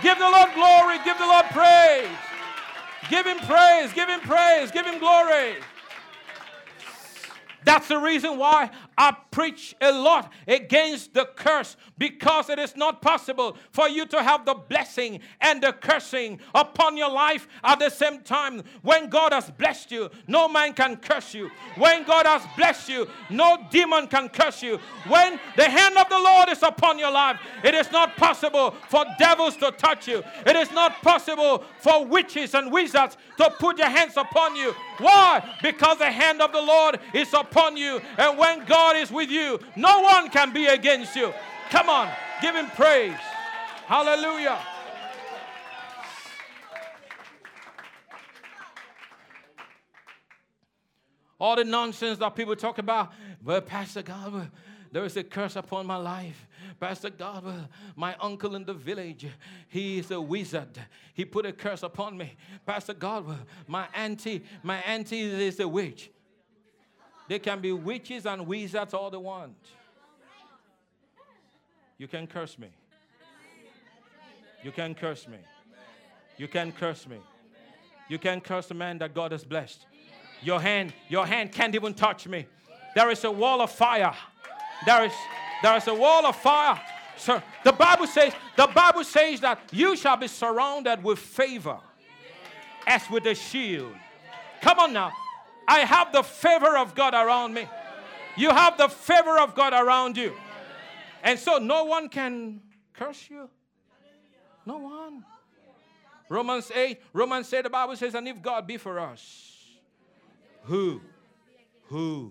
Give 0.03 0.19
the 0.19 0.29
Lord 0.29 0.49
glory, 0.55 0.97
give 1.05 1.19
the 1.19 1.27
Lord 1.27 1.45
praise. 1.53 2.09
Give 3.11 3.27
him 3.27 3.39
praise, 3.39 3.93
give 3.93 4.09
him 4.09 4.21
praise, 4.21 4.71
give 4.71 4.87
him 4.87 4.99
glory. 4.99 5.57
That's 7.65 7.89
the 7.89 7.99
reason 7.99 8.39
why 8.39 8.71
I 8.97 9.17
preach 9.31 9.75
a 9.81 9.91
lot 9.91 10.31
against 10.47 11.15
the 11.15 11.25
curse 11.25 11.77
because 11.99 12.49
it 12.49 12.59
is 12.59 12.77
not 12.77 13.03
possible 13.03 13.57
for 13.71 13.89
you 13.89 14.07
to 14.07 14.23
have 14.23 14.45
the 14.45 14.55
blessing 14.55 15.21
and 15.41 15.63
the 15.63 15.73
cursing 15.73 16.41
upon 16.55 16.97
your 16.97 17.11
life 17.11 17.49
at 17.63 17.79
the 17.79 17.91
same 17.91 18.21
time. 18.21 18.63
When 18.83 19.09
God 19.09 19.33
has 19.33 19.51
blessed 19.51 19.91
you, 19.91 20.11
no 20.27 20.49
man 20.49 20.73
can 20.73 20.97
curse 20.97 21.35
you. 21.35 21.51
When 21.77 22.05
God 22.05 22.27
has 22.27 22.43
blessed 22.57 22.89
you, 22.89 23.09
no 23.31 23.59
demon 23.71 24.07
can 24.07 24.29
curse 24.29 24.63
you. 24.63 24.79
When 25.09 25.41
the 25.57 25.69
hand 25.69 25.97
of 25.97 26.09
the 26.09 26.19
Lord 26.19 26.49
is 26.49 26.63
upon 26.63 26.99
your 26.99 27.11
life, 27.11 27.39
it 27.63 27.75
is 27.75 27.91
not 27.91 28.17
possible 28.17 28.73
for 28.89 29.05
devils 29.19 29.57
to 29.59 29.71
touch 29.73 30.09
you. 30.09 30.23
It 30.47 30.57
is 30.57 30.71
not 30.73 31.03
possible 31.03 31.65
for 31.81 32.05
witches 32.05 32.55
and 32.55 32.73
wizards 32.73 33.17
to 33.39 33.51
put 33.59 33.77
their 33.77 33.91
hands 33.91 34.17
upon 34.17 34.57
you. 34.57 34.75
Why? 34.99 35.43
Because 35.63 35.99
the 35.99 36.11
hand 36.11 36.41
of 36.41 36.53
the 36.53 36.63
Lord 36.63 37.01
is 37.13 37.33
upon 37.35 37.77
you. 37.77 38.01
And 38.19 38.39
when 38.39 38.65
God 38.65 38.85
God 38.85 38.97
is 38.97 39.11
with 39.11 39.31
you. 39.31 39.59
No 39.77 40.01
one 40.01 40.29
can 40.29 40.53
be 40.53 40.67
against 40.67 41.17
you. 41.17 41.33
Come 41.75 41.89
on, 41.89 42.09
give 42.41 42.55
him 42.55 42.69
praise. 42.69 43.19
Hallelujah. 43.87 44.61
All 51.41 51.57
the 51.57 51.65
nonsense 51.65 52.21
that 52.21 52.37
people 52.37 52.55
talk 52.55 52.79
about, 52.79 53.13
well, 53.43 53.61
Pastor 53.61 54.03
God, 54.03 54.53
there 54.93 55.05
is 55.05 55.17
a 55.17 55.25
curse 55.25 55.57
upon 55.57 55.85
my 55.85 55.97
life. 55.97 56.47
Pastor 56.79 57.11
God, 57.11 57.69
my 57.97 58.15
uncle 58.21 58.55
in 58.55 58.65
the 58.65 58.73
village, 58.73 59.27
he 59.67 59.99
is 59.99 60.13
a 60.13 60.21
wizard. 60.21 60.79
He 61.13 61.25
put 61.25 61.45
a 61.45 61.53
curse 61.53 61.83
upon 61.83 62.17
me. 62.17 62.37
Pastor 62.65 62.95
God, 62.95 63.37
my 63.67 63.89
auntie, 63.97 64.45
my 64.63 64.77
auntie 64.83 65.23
is 65.23 65.59
a 65.59 65.67
witch. 65.67 66.09
They 67.27 67.41
can 67.41 67.61
be 67.61 67.73
witches 67.73 68.27
and 68.27 68.47
wizards 68.47 68.95
all 68.95 69.11
they 69.11 69.17
want. 69.17 69.57
You 71.99 72.09
can 72.09 72.27
curse 72.27 72.59
me. 72.59 72.69
You 74.63 74.73
can 74.73 74.95
curse 74.95 75.29
me. 75.29 75.39
You 76.37 76.49
can 76.49 76.73
curse 76.73 77.07
me. 77.07 77.19
You 78.09 78.19
can 78.19 78.41
curse 78.41 78.67
the 78.67 78.75
man 78.75 78.99
that 78.99 79.15
God 79.15 79.33
has 79.33 79.45
blessed. 79.45 79.87
Your 80.43 80.61
hand, 80.61 80.93
your 81.09 81.27
hand 81.27 81.53
can't 81.53 81.75
even 81.75 81.95
touch 81.95 82.27
me. 82.27 82.47
There 82.95 83.11
is 83.11 83.25
a 83.25 83.31
wall 83.31 83.61
of 83.61 83.71
fire. 83.71 84.15
There 84.85 85.05
is 85.05 85.13
there 85.63 85.77
is 85.77 85.87
a 85.87 85.95
wall 85.95 86.27
of 86.27 86.37
fire. 86.37 86.81
So 87.17 87.41
the 87.65 87.73
Bible 87.73 88.07
says, 88.07 88.35
the 88.57 88.67
Bible 88.67 89.05
says 89.05 89.41
that 89.41 89.61
you 89.73 89.97
shall 89.97 90.17
be 90.17 90.29
surrounded 90.29 91.03
with 91.03 91.19
favor 91.19 91.79
as 92.87 93.09
with 93.09 93.25
a 93.27 93.35
shield. 93.35 93.95
Come 94.61 94.79
on 94.79 94.93
now. 94.93 95.13
I 95.67 95.81
have 95.81 96.13
the 96.13 96.23
favor 96.23 96.77
of 96.77 96.95
God 96.95 97.15
around 97.15 97.55
me. 97.55 97.67
You 98.37 98.51
have 98.51 98.77
the 98.77 98.89
favor 98.89 99.39
of 99.39 99.55
God 99.55 99.73
around 99.73 100.17
you. 100.17 100.35
And 101.25 101.39
so 101.39 101.57
no 101.57 101.85
one 101.85 102.11
can 102.11 102.61
curse 102.93 103.31
you. 103.31 103.49
No 104.67 104.77
one. 104.77 105.25
Romans 106.29 106.71
8, 106.73 107.01
Romans 107.15 107.53
8, 107.53 107.63
the 107.63 107.71
Bible 107.71 107.97
says, 107.97 108.15
and 108.15 108.29
if 108.29 108.43
God 108.43 108.67
be 108.67 108.77
for 108.77 109.01
us, 109.01 109.81
who? 110.65 111.01
Who? 111.89 112.31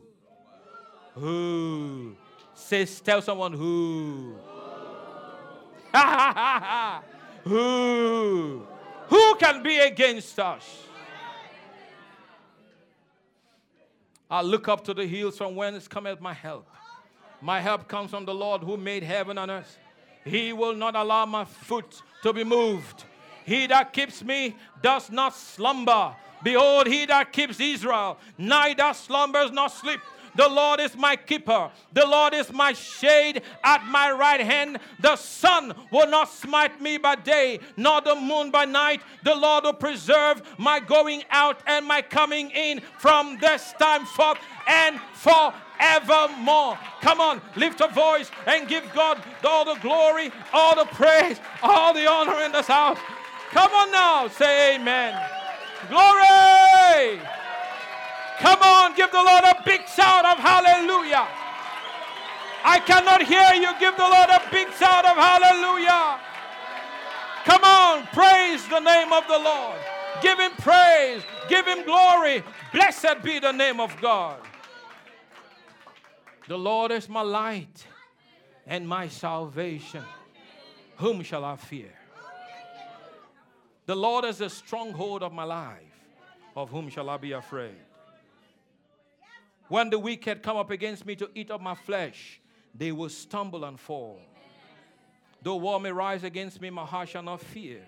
Who? 1.16 2.16
Says, 2.54 3.02
tell 3.02 3.22
someone 3.22 3.54
who. 3.54 4.36
who? 7.44 8.68
Who 9.08 9.36
can 9.36 9.64
be 9.64 9.80
against 9.80 10.40
us? 10.40 10.84
I 14.30 14.42
look 14.42 14.68
up 14.68 14.84
to 14.86 14.94
the 14.94 15.06
hills 15.06 15.38
from 15.38 15.56
whence 15.56 15.88
cometh 15.88 16.22
my 16.22 16.34
help. 16.34 16.68
My 17.44 17.60
help 17.60 17.90
comes 17.90 18.12
from 18.12 18.24
the 18.24 18.34
Lord 18.34 18.64
who 18.64 18.78
made 18.78 19.04
heaven 19.04 19.38
and 19.38 19.52
earth. 19.52 19.78
He 20.24 20.54
will 20.54 20.74
not 20.74 20.96
allow 20.96 21.26
my 21.26 21.44
foot 21.44 22.02
to 22.22 22.32
be 22.32 22.46
moved. 22.46 23.04
He 23.44 23.68
that 23.68 23.92
keeps 23.92 24.24
me 24.24 24.56
does 24.82 25.12
not 25.12 25.36
slumber. 25.36 26.16
Behold, 26.42 26.88
he 26.88 27.06
that 27.06 27.34
keeps 27.34 27.60
Israel 27.60 28.18
neither 28.38 28.94
slumbers 28.94 29.52
nor 29.52 29.68
sleep. 29.68 30.00
The 30.36 30.48
Lord 30.48 30.80
is 30.80 30.96
my 30.96 31.18
keeper. 31.18 31.70
The 31.92 32.08
Lord 32.08 32.34
is 32.34 32.52
my 32.52 32.72
shade 32.72 33.42
at 33.62 33.86
my 33.88 34.12
right 34.12 34.40
hand. 34.40 34.80
The 35.02 35.18
sun 35.18 35.76
will 35.92 36.10
not 36.10 36.30
smite 36.30 36.82
me 36.82 36.98
by 36.98 37.16
day, 37.16 37.60
nor 37.76 38.00
the 38.00 38.16
moon 38.16 38.52
by 38.52 38.64
night. 38.66 39.02
The 39.24 39.36
Lord 39.36 39.66
will 39.66 39.74
preserve 39.74 40.42
my 40.58 40.80
going 40.80 41.24
out 41.30 41.60
and 41.68 41.86
my 41.86 42.02
coming 42.02 42.52
in 42.52 42.82
from 42.98 43.38
this 43.40 43.74
time 43.78 44.06
forth 44.06 44.40
and 44.68 45.00
forevermore. 45.78 46.78
Come 47.02 47.20
on, 47.20 47.42
lift 47.56 47.82
a 47.82 47.88
voice 47.88 48.30
and 48.48 48.68
give 48.68 48.84
God 48.94 49.22
all 49.44 49.66
the 49.66 49.80
glory, 49.82 50.32
all 50.54 50.76
the 50.76 50.86
praise, 50.86 51.40
all 51.62 51.94
the 51.94 52.10
honor 52.10 52.44
in 52.44 52.52
this 52.52 52.68
house. 52.68 52.98
Come 53.52 53.72
on 53.72 53.92
now, 53.92 54.28
say 54.28 54.76
amen. 54.76 55.20
Glory! 55.90 57.22
Come 58.40 58.62
on, 58.62 58.96
give 58.96 59.12
the 59.12 59.22
Lord 59.22 59.44
a 59.44 59.62
big 59.66 59.88
shout 59.88 60.26
of 60.26 60.40
hallelujah. 60.40 61.28
I 62.66 62.80
cannot 62.80 63.22
hear 63.22 63.54
you. 63.54 63.78
Give 63.80 63.96
the 63.96 64.04
Lord 64.04 64.30
a 64.30 64.42
big 64.50 64.72
shout 64.74 65.06
of 65.06 65.18
hallelujah. 65.18 66.20
Come 67.46 67.64
on, 67.64 68.08
praise 68.14 68.66
the 68.70 68.80
name 68.80 69.12
of 69.12 69.28
the 69.28 69.38
Lord. 69.38 69.78
Give 70.22 70.40
him 70.40 70.52
praise, 70.60 71.22
give 71.50 71.68
him 71.68 71.84
glory. 71.84 72.44
Blessed 72.72 73.22
be 73.22 73.40
the 73.40 73.52
name 73.52 73.82
of 73.82 74.00
God. 74.02 74.40
The 76.48 76.58
Lord 76.58 76.92
is 76.92 77.08
my 77.08 77.22
light 77.22 77.88
and 78.68 78.88
my 78.88 79.08
salvation. 79.08 80.04
Whom 80.98 81.24
shall 81.24 81.46
I 81.46 81.56
fear? 81.56 81.92
The 83.86 83.96
Lord 83.96 84.26
is 84.26 84.42
a 84.42 84.50
stronghold 84.50 85.24
of 85.24 85.32
my 85.32 85.44
life. 85.44 85.80
Of 86.56 86.70
whom 86.70 86.90
shall 86.90 87.10
I 87.10 87.18
be 87.18 87.32
afraid? 87.32 87.76
When 89.70 89.90
the 89.90 89.98
wicked 89.98 90.44
come 90.44 90.58
up 90.58 90.70
against 90.70 91.06
me 91.06 91.16
to 91.16 91.30
eat 91.34 91.50
up 91.50 91.62
my 91.62 91.76
flesh, 91.76 92.42
they 92.76 92.92
will 92.92 93.10
stumble 93.10 93.64
and 93.64 93.80
fall. 93.80 94.20
Though 95.42 95.56
war 95.56 95.80
may 95.80 95.92
rise 95.92 96.24
against 96.24 96.62
me, 96.62 96.70
my 96.70 96.86
heart 96.86 97.10
shall 97.10 97.24
not 97.24 97.42
fear. 97.42 97.82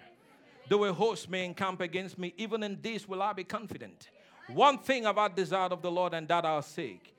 Though 0.68 0.86
a 0.86 0.94
host 0.94 1.30
may 1.30 1.46
encamp 1.46 1.82
against 1.82 2.18
me, 2.18 2.34
even 2.38 2.64
in 2.64 2.80
this 2.82 3.08
will 3.08 3.22
I 3.22 3.34
be 3.34 3.44
confident. 3.44 4.10
One 4.48 4.78
thing 4.78 5.04
have 5.04 5.18
I 5.18 5.28
desired 5.28 5.72
of 5.72 5.82
the 5.82 5.92
Lord, 5.92 6.14
and 6.14 6.28
that 6.28 6.46
I'll 6.46 6.62
seek 6.62 7.15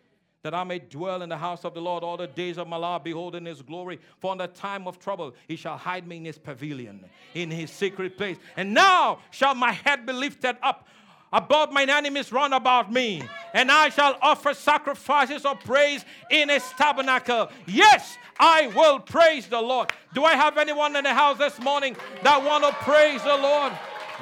that 0.46 0.54
I 0.54 0.62
may 0.62 0.78
dwell 0.78 1.22
in 1.22 1.28
the 1.28 1.36
house 1.36 1.64
of 1.64 1.74
the 1.74 1.80
Lord 1.80 2.04
all 2.04 2.16
the 2.16 2.28
days 2.28 2.56
of 2.56 2.68
my 2.68 2.76
life, 2.76 3.02
beholding 3.02 3.46
his 3.46 3.62
glory. 3.62 3.98
For 4.20 4.30
in 4.30 4.38
the 4.38 4.46
time 4.46 4.86
of 4.86 4.96
trouble, 5.00 5.34
he 5.48 5.56
shall 5.56 5.76
hide 5.76 6.06
me 6.06 6.18
in 6.18 6.24
his 6.24 6.38
pavilion, 6.38 7.04
in 7.34 7.50
his 7.50 7.68
secret 7.68 8.16
place. 8.16 8.36
And 8.56 8.72
now 8.72 9.18
shall 9.32 9.56
my 9.56 9.72
head 9.72 10.06
be 10.06 10.12
lifted 10.12 10.56
up 10.62 10.86
above 11.32 11.72
mine 11.72 11.90
enemies 11.90 12.30
round 12.30 12.54
about 12.54 12.92
me, 12.92 13.22
and 13.54 13.72
I 13.72 13.88
shall 13.88 14.16
offer 14.22 14.54
sacrifices 14.54 15.44
of 15.44 15.58
praise 15.64 16.04
in 16.30 16.48
his 16.48 16.62
tabernacle. 16.78 17.50
Yes, 17.66 18.16
I 18.38 18.68
will 18.68 19.00
praise 19.00 19.48
the 19.48 19.60
Lord. 19.60 19.90
Do 20.14 20.22
I 20.22 20.34
have 20.34 20.58
anyone 20.58 20.94
in 20.94 21.02
the 21.02 21.12
house 21.12 21.38
this 21.38 21.58
morning 21.58 21.96
that 22.22 22.40
want 22.44 22.62
to 22.62 22.72
praise 22.84 23.20
the 23.24 23.36
Lord? 23.36 23.72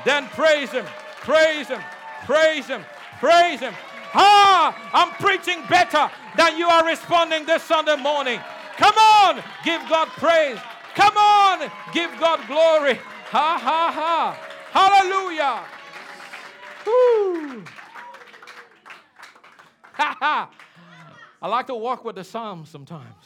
Then 0.07 0.27
praise 0.29 0.71
him, 0.71 0.87
praise 1.21 1.69
him, 1.69 1.83
praise 2.25 2.67
him, 2.67 2.83
praise 3.21 3.61
him. 3.61 3.75
Ah, 4.15 4.91
I'm 4.93 5.11
preaching 5.15 5.63
better 5.69 6.09
than 6.37 6.57
you 6.57 6.69
are 6.69 6.87
responding 6.87 7.45
this 7.47 7.63
Sunday 7.65 7.97
morning. 7.97 8.41
Come 8.77 8.95
on, 8.97 9.43
give 9.65 9.83
God 9.89 10.09
praise. 10.09 10.59
Come 10.95 11.17
on, 11.17 11.71
give 11.93 12.11
God 12.21 12.47
glory. 12.47 12.95
Ha 13.31 13.59
ha 13.61 13.93
ha. 13.93 14.39
Hallelujah. 14.71 15.65
Ha 19.93 20.17
ha. 20.21 20.51
I 21.43 21.49
like 21.49 21.67
to 21.67 21.75
walk 21.75 22.05
with 22.05 22.17
the 22.17 22.25
Psalms 22.25 22.69
sometimes. 22.69 23.25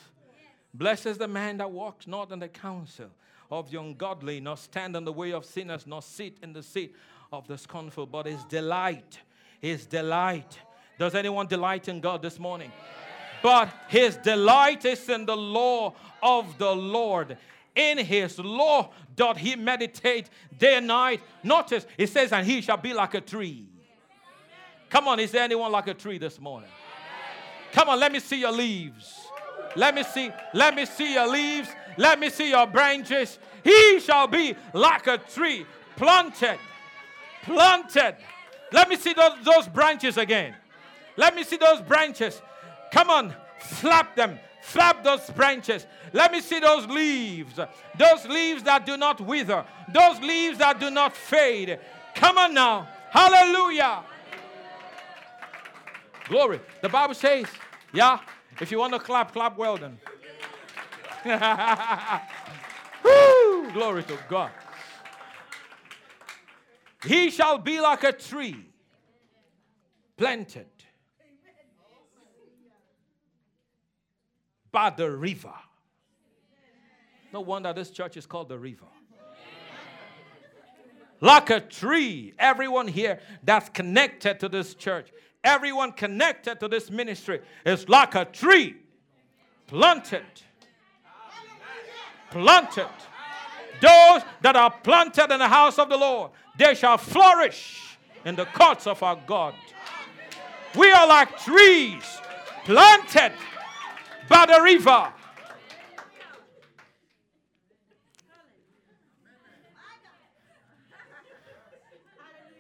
Blessed 0.73 1.07
is 1.07 1.19
the 1.19 1.29
man 1.29 1.59
that 1.59 1.71
walks 1.71 2.07
not 2.07 2.33
in 2.33 2.39
the 2.39 2.49
counsel 2.49 3.11
of 3.51 3.71
the 3.71 3.81
ungodly, 3.81 4.41
nor 4.41 4.57
stand 4.57 4.97
in 4.97 5.05
the 5.05 5.13
way 5.13 5.33
of 5.33 5.45
sinners, 5.45 5.87
nor 5.87 6.03
sit 6.03 6.37
in 6.43 6.53
the 6.53 6.63
seat 6.63 6.95
of 7.33 7.47
the 7.47 7.59
scornful, 7.59 8.07
but 8.07 8.27
his 8.27 8.43
delight, 8.45 9.19
his 9.61 9.87
delight 9.87 10.59
does 10.99 11.15
anyone 11.15 11.47
delight 11.47 11.89
in 11.89 12.01
God 12.01 12.23
this 12.23 12.39
morning? 12.39 12.73
But 13.43 13.71
his 13.89 14.17
delight 14.17 14.85
is 14.85 15.09
in 15.09 15.25
the 15.25 15.37
law 15.37 15.95
of 16.23 16.59
the 16.59 16.75
Lord. 16.75 17.39
In 17.75 17.99
his 17.99 18.39
law 18.39 18.91
doth 19.15 19.37
he 19.37 19.55
meditate 19.55 20.29
day 20.59 20.77
and 20.77 20.89
night. 20.89 21.21
Notice 21.45 21.87
it 21.97 22.09
says, 22.09 22.33
and 22.33 22.45
he 22.45 22.61
shall 22.61 22.77
be 22.77 22.93
like 22.93 23.15
a 23.15 23.21
tree. 23.21 23.69
Come 24.91 25.07
on, 25.07 25.21
is 25.21 25.31
there 25.31 25.43
anyone 25.43 25.71
like 25.71 25.87
a 25.87 25.95
tree 25.95 26.19
this 26.19 26.41
morning? 26.41 26.71
Come 27.73 27.89
on, 27.91 28.01
let 28.01 28.11
me 28.11 28.19
see 28.19 28.41
your 28.41 28.53
leaves. 28.53 29.29
Let 29.77 29.95
me 29.95 30.03
see, 30.03 30.33
let 30.55 30.75
me 30.75 30.87
see 30.87 31.15
your 31.15 31.29
leaves. 31.29 31.69
Let 31.97 32.19
me 32.19 32.31
see 32.31 32.51
your 32.51 32.67
branches. 32.67 33.39
He 33.63 34.01
shall 34.01 34.27
be 34.27 34.57
like 34.73 35.07
a 35.07 35.19
tree 35.19 35.67
planted, 35.97 36.59
planted. 37.43 38.17
Let 38.73 38.89
me 38.89 38.97
see 38.97 39.13
those, 39.13 39.45
those 39.45 39.69
branches 39.69 40.17
again. 40.17 40.55
Let 41.19 41.35
me 41.35 41.43
see 41.43 41.57
those 41.57 41.81
branches. 41.81 42.41
Come 42.93 43.11
on, 43.11 43.35
flap 43.59 44.15
them. 44.15 44.39
Flap 44.63 45.03
those 45.03 45.29
branches. 45.31 45.85
Let 46.13 46.31
me 46.31 46.41
see 46.41 46.61
those 46.61 46.87
leaves. 46.87 47.59
Those 47.99 48.25
leaves 48.27 48.63
that 48.63 48.87
do 48.87 48.97
not 48.97 49.21
wither. 49.21 49.65
Those 49.93 50.21
leaves 50.21 50.59
that 50.59 50.79
do 50.79 50.91
not 50.91 51.17
fade. 51.17 51.81
Come 52.15 52.39
on 52.39 52.55
now. 52.55 52.87
Hallelujah. 53.11 54.05
Glory. 56.29 56.61
The 56.83 56.89
Bible 56.89 57.15
says, 57.15 57.47
yeah, 57.93 58.21
if 58.61 58.71
you 58.71 58.79
want 58.79 58.93
to 58.93 59.01
clap, 59.01 59.33
clap 59.33 59.59
well 59.59 59.77
then. 59.77 59.99
Woo, 63.05 63.73
glory 63.73 64.05
to 64.05 64.17
God. 64.29 64.53
He 67.05 67.31
shall 67.31 67.59
be 67.59 67.81
like 67.81 68.05
a 68.05 68.13
tree 68.13 68.67
planted 70.17 70.78
by 74.79 74.91
the 74.91 75.11
river. 75.11 75.55
No 77.33 77.41
wonder 77.41 77.73
this 77.73 77.91
church 77.91 78.17
is 78.17 78.27
called 78.27 78.49
the 78.49 78.57
river. 78.57 78.87
Like 81.21 81.51
a 81.51 81.59
tree, 81.59 82.33
everyone 82.39 82.87
here 82.87 83.19
that's 83.43 83.69
connected 83.71 84.39
to 84.39 84.49
this 84.49 84.77
church, 84.77 85.09
everyone 85.43 85.91
connected 85.91 86.61
to 86.61 86.69
this 86.69 86.93
ministry 86.93 87.41
is 87.67 87.89
like 87.89 88.15
a 88.15 88.25
tree 88.25 88.77
planted 89.67 90.23
planted. 92.31 92.95
Those 93.81 94.23
that 94.43 94.55
are 94.55 94.71
planted 94.71 95.33
in 95.33 95.41
the 95.41 95.49
house 95.49 95.77
of 95.81 95.89
the 95.89 95.97
Lord, 95.97 96.31
they 96.57 96.77
shall 96.77 96.99
flourish 96.99 97.99
in 98.25 98.37
the 98.37 98.45
courts 98.45 98.87
of 98.87 99.03
our 99.03 99.19
God. 99.27 99.55
We 100.77 100.89
are 100.93 101.09
like 101.09 101.37
trees 101.41 102.05
planted 102.65 103.33
by 104.29 104.47
the 104.47 104.61
river. 104.63 105.13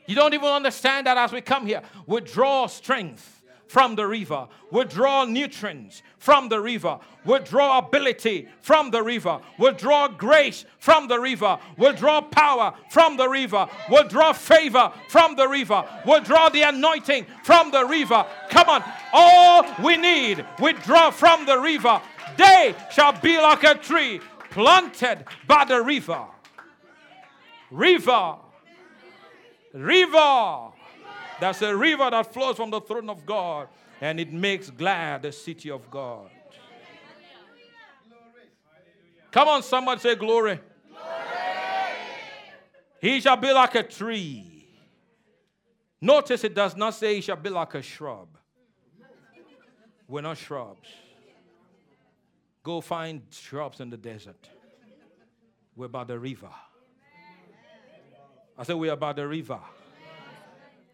You 0.07 0.15
don't 0.15 0.33
even 0.33 0.49
understand 0.49 1.07
that 1.07 1.19
as 1.19 1.33
we 1.33 1.43
come 1.43 1.67
here, 1.67 1.83
we 2.07 2.23
draw 2.23 2.67
strength 2.67 3.38
from 3.69 3.95
the 3.95 4.07
river. 4.07 4.49
Withdraw 4.73 5.25
nutrients 5.25 6.03
from 6.19 6.49
the 6.49 6.61
river. 6.61 6.99
Withdraw 7.25 7.79
ability 7.79 8.49
from 8.61 8.91
the 8.91 9.03
river. 9.03 9.41
Withdraw 9.59 10.09
grace 10.09 10.65
from 10.79 11.07
the 11.07 11.21
river. 11.21 11.59
Withdraw 11.77 12.23
power 12.23 12.75
from 12.91 13.17
the 13.17 13.29
river. 13.29 13.69
Withdraw 13.91 14.33
favor 14.33 14.93
from 15.09 15.37
the 15.37 15.47
river. 15.47 15.85
Withdraw 16.07 16.49
the 16.49 16.63
anointing 16.63 17.27
from 17.45 17.71
the 17.71 17.85
river. 17.85 18.27
Come 18.49 18.69
on. 18.69 18.85
All 19.13 19.65
we 19.85 19.97
need, 19.97 20.45
withdraw 20.59 21.11
from 21.11 21.47
the 21.47 21.59
river. 21.59 22.01
They 22.37 22.75
shall 22.91 23.13
be 23.13 23.39
like 23.39 23.65
a 23.65 23.75
tree 23.75 24.21
planted 24.51 25.25
by 25.47 25.65
the 25.65 25.83
river. 25.83 26.25
River. 27.71 28.37
River 29.75 30.73
that's 31.41 31.63
a 31.63 31.75
river 31.75 32.09
that 32.11 32.33
flows 32.33 32.57
from 32.57 32.71
the 32.71 32.81
throne 32.81 33.11
of 33.11 33.25
God 33.25 33.69
and 34.01 34.21
it 34.21 34.33
makes 34.33 34.71
glad 34.71 35.23
the 35.23 35.33
city 35.33 35.71
of 35.71 35.91
God. 35.91 36.31
Come 39.31 39.49
on, 39.49 39.63
somebody 39.63 40.01
say 40.01 40.15
glory. 40.15 40.59
glory. 40.91 41.07
He 43.01 43.21
shall 43.21 43.37
be 43.37 43.53
like 43.53 43.75
a 43.75 43.83
tree. 43.83 44.67
Notice 46.01 46.45
it 46.45 46.55
does 46.55 46.77
not 46.77 46.95
say 46.95 47.17
he 47.17 47.21
shall 47.21 47.37
be 47.37 47.51
like 47.51 47.75
a 47.75 47.83
shrub. 47.83 48.29
We're 50.07 50.23
not 50.23 50.39
shrubs. 50.39 50.89
Go 52.63 52.81
find 52.81 53.23
shrubs 53.31 53.81
in 53.81 53.91
the 53.91 53.97
desert. 53.97 54.49
We're 55.77 55.89
by 55.89 56.05
the 56.05 56.19
river. 56.19 56.51
I 58.57 58.65
said, 58.65 58.77
We 58.77 58.89
are 58.89 58.97
by 58.97 59.13
the 59.13 59.27
river. 59.29 59.61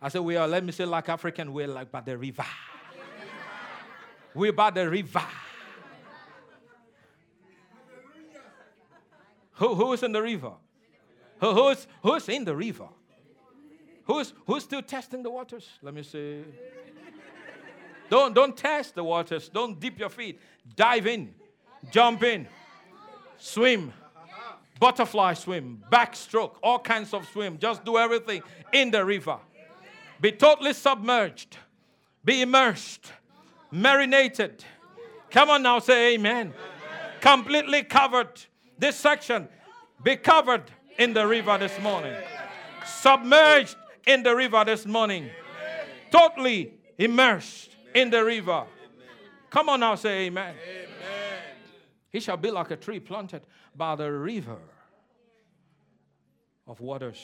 I 0.04 0.08
said, 0.08 0.20
we 0.20 0.36
are, 0.36 0.46
let 0.46 0.62
me 0.62 0.70
say, 0.70 0.84
like 0.84 1.08
African, 1.08 1.50
we're 1.50 1.66
like 1.66 1.90
by 1.90 2.02
the 2.02 2.18
river. 2.18 2.44
we're 4.34 4.52
by 4.52 4.68
the 4.68 4.90
river. 4.90 5.22
Who, 9.52 9.74
who 9.74 9.94
is 9.94 10.02
in 10.02 10.12
the 10.12 10.20
river? 10.20 10.52
Who, 11.40 11.54
who's, 11.54 11.86
who's 12.02 12.28
in 12.28 12.44
the 12.44 12.54
river? 12.54 12.88
Who's, 14.04 14.34
who's 14.46 14.64
still 14.64 14.82
testing 14.82 15.22
the 15.22 15.30
waters? 15.30 15.66
Let 15.80 15.94
me 15.94 16.02
see. 16.02 16.44
don't, 18.10 18.34
don't 18.34 18.54
test 18.54 18.96
the 18.96 19.04
waters. 19.04 19.48
Don't 19.48 19.80
dip 19.80 19.98
your 19.98 20.10
feet. 20.10 20.38
Dive 20.76 21.06
in. 21.06 21.34
Jump 21.90 22.22
in. 22.24 22.46
Swim. 23.38 23.90
Butterfly 24.78 25.32
swim. 25.32 25.82
Backstroke. 25.90 26.56
All 26.62 26.78
kinds 26.78 27.14
of 27.14 27.26
swim. 27.26 27.56
Just 27.56 27.86
do 27.86 27.96
everything 27.96 28.42
in 28.70 28.90
the 28.90 29.02
river. 29.02 29.38
Be 30.20 30.33
totally 30.33 30.72
submerged. 30.72 31.57
Be 32.24 32.42
immersed. 32.42 33.12
Marinated. 33.70 34.64
Come 35.31 35.50
on 35.50 35.62
now, 35.62 35.79
say 35.81 36.14
amen. 36.14 36.46
amen. 36.46 36.55
Completely 37.20 37.83
covered. 37.83 38.40
This 38.79 38.96
section, 38.96 39.48
be 40.03 40.16
covered 40.16 40.64
in 40.98 41.12
the 41.12 41.27
river 41.27 41.59
this 41.59 41.79
morning. 41.81 42.14
Submerged 42.87 43.77
in 44.07 44.22
the 44.22 44.35
river 44.35 44.64
this 44.64 44.87
morning. 44.87 45.31
Totally 46.11 46.74
immersed 46.98 47.70
in 47.94 48.11
the 48.11 48.24
river. 48.24 48.64
Come 49.50 49.68
on 49.68 49.81
now, 49.81 49.94
say 49.94 50.27
amen. 50.27 50.55
amen. 50.64 50.85
He 52.11 52.20
shall 52.20 52.37
be 52.37 52.50
like 52.50 52.70
a 52.70 52.77
tree 52.77 53.00
planted 53.00 53.42
by 53.77 53.96
the 53.96 54.11
river 54.11 54.59
of 56.66 56.81
waters, 56.81 57.20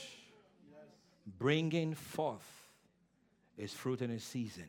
bringing 1.39 1.95
forth 1.95 2.60
is 3.61 3.73
fruit 3.73 4.01
in 4.01 4.11
its 4.11 4.25
season. 4.25 4.69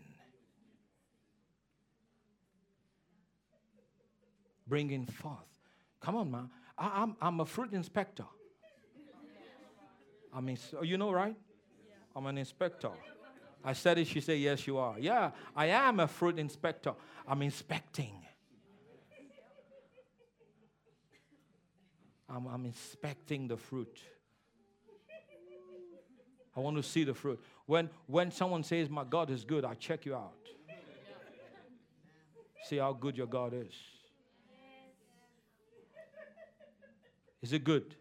Bringing 4.68 5.06
forth. 5.06 5.38
Come 6.02 6.16
on, 6.16 6.32
man. 6.32 6.50
I, 6.78 6.86
am 6.86 6.92
I'm, 6.96 7.16
I'm 7.22 7.40
a 7.40 7.46
fruit 7.46 7.74
inspector. 7.74 8.26
I 10.34 10.42
mean, 10.42 10.58
so 10.58 10.84
you 10.84 10.98
know, 10.98 11.12
right? 11.12 11.36
I'm 12.16 12.26
an 12.26 12.38
inspector. 12.38 12.92
I 13.64 13.74
said 13.74 13.98
it, 13.98 14.08
she 14.08 14.22
said, 14.22 14.40
Yes, 14.40 14.66
you 14.66 14.78
are. 14.78 14.98
Yeah, 15.00 15.32
I 15.56 15.68
am 15.68 16.00
a 16.00 16.08
fruit 16.08 16.40
inspector. 16.40 16.94
I'm 17.28 17.42
inspecting. 17.42 18.14
I'm, 22.30 22.48
I'm 22.48 22.66
inspecting 22.66 23.48
the 23.48 23.58
fruit. 23.58 24.00
I 26.56 26.60
want 26.60 26.78
to 26.78 26.84
see 26.84 27.04
the 27.04 27.14
fruit. 27.14 27.40
When, 27.72 27.90
when 28.06 28.32
someone 28.32 28.64
says, 28.64 28.90
My 28.90 29.06
God 29.06 29.30
is 29.30 29.46
good, 29.46 29.64
I 29.64 29.76
check 29.76 30.06
you 30.06 30.14
out. 30.14 30.34
See 32.66 32.76
how 32.76 32.92
good 32.92 33.16
your 33.16 33.28
God 33.28 33.54
is. 33.54 33.74
Is 37.42 37.54
it 37.54 37.64
good? 37.64 37.96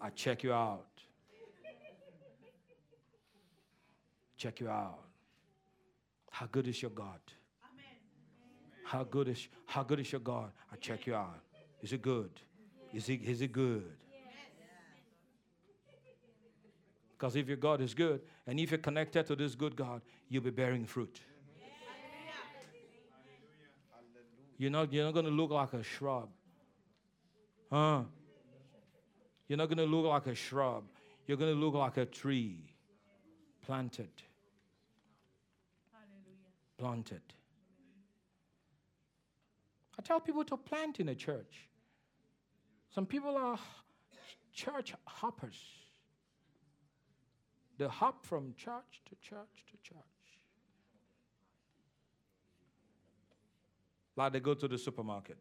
I 0.00 0.10
check 0.10 0.42
you 0.42 0.52
out. 0.52 0.86
Check 4.36 4.58
you 4.58 4.70
out. 4.70 4.98
How 6.32 6.46
good 6.46 6.66
is 6.66 6.82
your 6.82 6.90
God? 6.90 7.20
How 8.82 9.04
good 9.04 9.28
is 9.28 9.46
how 9.66 9.84
good 9.84 10.00
is 10.00 10.10
your 10.10 10.20
God? 10.20 10.50
I 10.72 10.74
check 10.78 11.06
you 11.06 11.14
out. 11.14 11.44
Is 11.80 11.92
it 11.92 12.02
good? 12.02 12.30
Is 12.92 13.08
it 13.08 13.22
is 13.22 13.40
it 13.40 13.52
good? 13.52 13.84
Because 17.16 17.34
if 17.36 17.48
your 17.48 17.56
God 17.56 17.80
is 17.80 17.94
good, 17.94 18.20
and 18.46 18.60
if 18.60 18.70
you're 18.70 18.78
connected 18.78 19.26
to 19.26 19.36
this 19.36 19.54
good 19.54 19.74
God, 19.74 20.02
you'll 20.28 20.42
be 20.42 20.50
bearing 20.50 20.84
fruit. 20.84 21.20
You're 24.58 24.70
not, 24.70 24.92
you're 24.92 25.04
not 25.04 25.14
going 25.14 25.26
to 25.26 25.30
look 25.30 25.50
like 25.50 25.72
a 25.72 25.82
shrub. 25.82 26.28
Huh? 27.70 28.02
You're 29.48 29.58
not 29.58 29.66
going 29.66 29.78
to 29.78 29.84
look 29.84 30.06
like 30.06 30.26
a 30.26 30.34
shrub. 30.34 30.84
You're 31.26 31.36
going 31.36 31.54
to 31.54 31.58
look 31.58 31.74
like 31.74 31.96
a 31.96 32.06
tree 32.06 32.58
planted. 33.64 34.10
Planted. 36.78 37.22
I 39.98 40.02
tell 40.02 40.20
people 40.20 40.44
to 40.44 40.56
plant 40.56 41.00
in 41.00 41.08
a 41.08 41.14
church. 41.14 41.68
Some 42.94 43.06
people 43.06 43.36
are 43.36 43.58
church 44.52 44.94
hoppers. 45.06 45.58
They 47.78 47.86
hop 47.86 48.24
from 48.24 48.54
church 48.56 49.02
to 49.08 49.16
church 49.20 49.64
to 49.70 49.76
church. 49.82 49.98
Like 54.16 54.32
they 54.32 54.40
go 54.40 54.54
to 54.54 54.66
the 54.66 54.78
supermarket. 54.78 55.36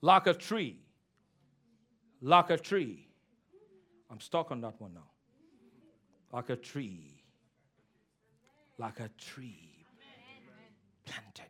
Like 0.00 0.26
a 0.26 0.34
tree. 0.34 0.80
Like 2.20 2.50
a 2.50 2.56
tree. 2.56 3.08
I'm 4.10 4.20
stuck 4.20 4.50
on 4.50 4.60
that 4.62 4.80
one 4.80 4.94
now. 4.94 5.10
Like 6.32 6.50
a 6.50 6.56
tree. 6.56 7.22
Like 8.78 9.00
a 9.00 9.08
tree 9.18 9.86
planted 11.04 11.43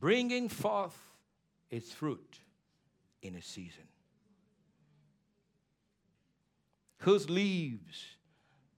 bringing 0.00 0.48
forth 0.48 0.96
its 1.70 1.92
fruit 1.92 2.38
in 3.22 3.34
a 3.34 3.42
season, 3.42 3.88
whose 6.98 7.28
leaves 7.28 8.04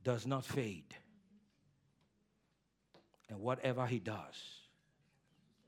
does 0.02 0.26
not 0.26 0.44
fade, 0.44 0.94
and 3.28 3.40
whatever 3.40 3.86
he 3.86 3.98
does 3.98 4.60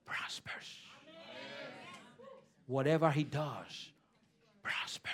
prospers. 0.04 0.78
Whatever 2.66 3.10
he 3.10 3.24
does 3.24 3.90
prospers. 4.62 5.12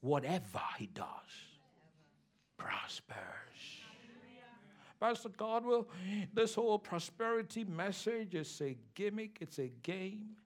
Whatever 0.00 0.62
he 0.78 0.86
does 0.86 1.06
prospers. 2.56 3.79
Pastor 5.00 5.30
Godwill, 5.30 5.86
this 6.34 6.54
whole 6.54 6.78
prosperity 6.78 7.64
message 7.64 8.34
is 8.34 8.60
a 8.60 8.76
gimmick, 8.94 9.38
it's 9.40 9.58
a 9.58 9.72
game. 9.82 10.36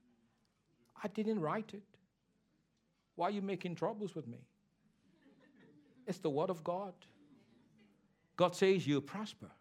I 1.03 1.09
didn't 1.09 1.41
write 1.41 1.71
it. 1.73 1.83
Why 3.15 3.27
are 3.27 3.31
you 3.31 3.41
making 3.41 3.75
troubles 3.75 4.15
with 4.15 4.27
me? 4.27 4.39
It's 6.07 6.19
the 6.19 6.29
word 6.29 6.49
of 6.49 6.63
God. 6.63 6.93
God 8.37 8.55
says 8.55 8.87
you 8.87 9.01
prosper. 9.01 9.51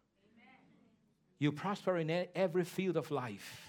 You 1.38 1.50
prosper 1.50 1.96
in 1.98 2.26
every 2.34 2.64
field 2.64 2.96
of 2.96 3.10
life. 3.10 3.68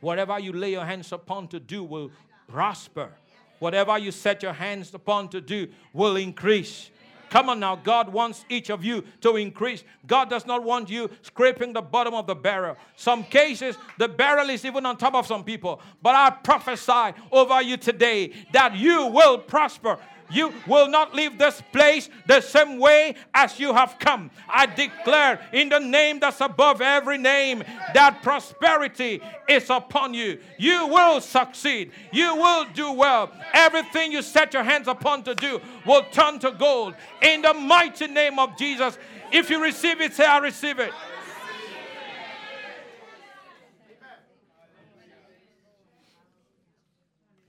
Whatever 0.00 0.38
you 0.38 0.52
lay 0.52 0.70
your 0.70 0.84
hands 0.84 1.12
upon 1.12 1.48
to 1.48 1.60
do 1.60 1.82
will 1.82 2.10
prosper. 2.48 3.10
Whatever 3.58 3.98
you 3.98 4.10
set 4.12 4.42
your 4.42 4.52
hands 4.52 4.94
upon 4.94 5.28
to 5.30 5.40
do 5.40 5.68
will 5.92 6.16
increase. 6.16 6.90
Come 7.30 7.48
on 7.48 7.60
now, 7.60 7.76
God 7.76 8.12
wants 8.12 8.44
each 8.48 8.70
of 8.70 8.84
you 8.84 9.04
to 9.20 9.36
increase. 9.36 9.84
God 10.06 10.28
does 10.28 10.46
not 10.46 10.64
want 10.64 10.90
you 10.90 11.08
scraping 11.22 11.72
the 11.72 11.80
bottom 11.80 12.12
of 12.12 12.26
the 12.26 12.34
barrel. 12.34 12.76
Some 12.96 13.22
cases, 13.22 13.76
the 13.98 14.08
barrel 14.08 14.50
is 14.50 14.64
even 14.64 14.84
on 14.84 14.96
top 14.96 15.14
of 15.14 15.28
some 15.28 15.44
people. 15.44 15.80
But 16.02 16.16
I 16.16 16.30
prophesy 16.30 17.16
over 17.30 17.62
you 17.62 17.76
today 17.76 18.32
that 18.52 18.76
you 18.76 19.06
will 19.06 19.38
prosper. 19.38 19.96
You 20.30 20.52
will 20.66 20.88
not 20.88 21.14
leave 21.14 21.38
this 21.38 21.62
place 21.72 22.08
the 22.26 22.40
same 22.40 22.78
way 22.78 23.16
as 23.34 23.58
you 23.58 23.74
have 23.74 23.96
come. 23.98 24.30
I 24.48 24.66
declare 24.66 25.40
in 25.52 25.68
the 25.68 25.80
name 25.80 26.20
that's 26.20 26.40
above 26.40 26.80
every 26.80 27.18
name 27.18 27.64
that 27.94 28.22
prosperity 28.22 29.20
is 29.48 29.68
upon 29.70 30.14
you. 30.14 30.38
You 30.58 30.86
will 30.86 31.20
succeed. 31.20 31.92
You 32.12 32.36
will 32.36 32.66
do 32.72 32.92
well. 32.92 33.32
Everything 33.52 34.12
you 34.12 34.22
set 34.22 34.54
your 34.54 34.62
hands 34.62 34.88
upon 34.88 35.24
to 35.24 35.34
do 35.34 35.60
will 35.84 36.04
turn 36.12 36.38
to 36.40 36.52
gold. 36.52 36.94
In 37.22 37.42
the 37.42 37.54
mighty 37.54 38.06
name 38.06 38.38
of 38.38 38.56
Jesus. 38.56 38.98
If 39.32 39.50
you 39.50 39.62
receive 39.62 40.00
it, 40.00 40.12
say, 40.14 40.24
I 40.24 40.38
receive 40.38 40.78
it. 40.78 40.92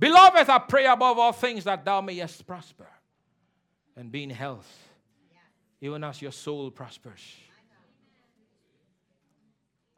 Beloved, 0.02 0.50
I 0.50 0.58
pray 0.58 0.88
above 0.88 1.20
all 1.20 1.32
things 1.32 1.64
that 1.66 1.86
thou 1.86 2.02
mayest 2.02 2.48
prosper 2.48 2.88
and 3.96 4.12
be 4.12 4.24
in 4.24 4.32
health, 4.32 4.68
even 5.80 6.04
as 6.04 6.20
your 6.24 6.32
soul 6.32 6.72
prospers. 6.72 7.22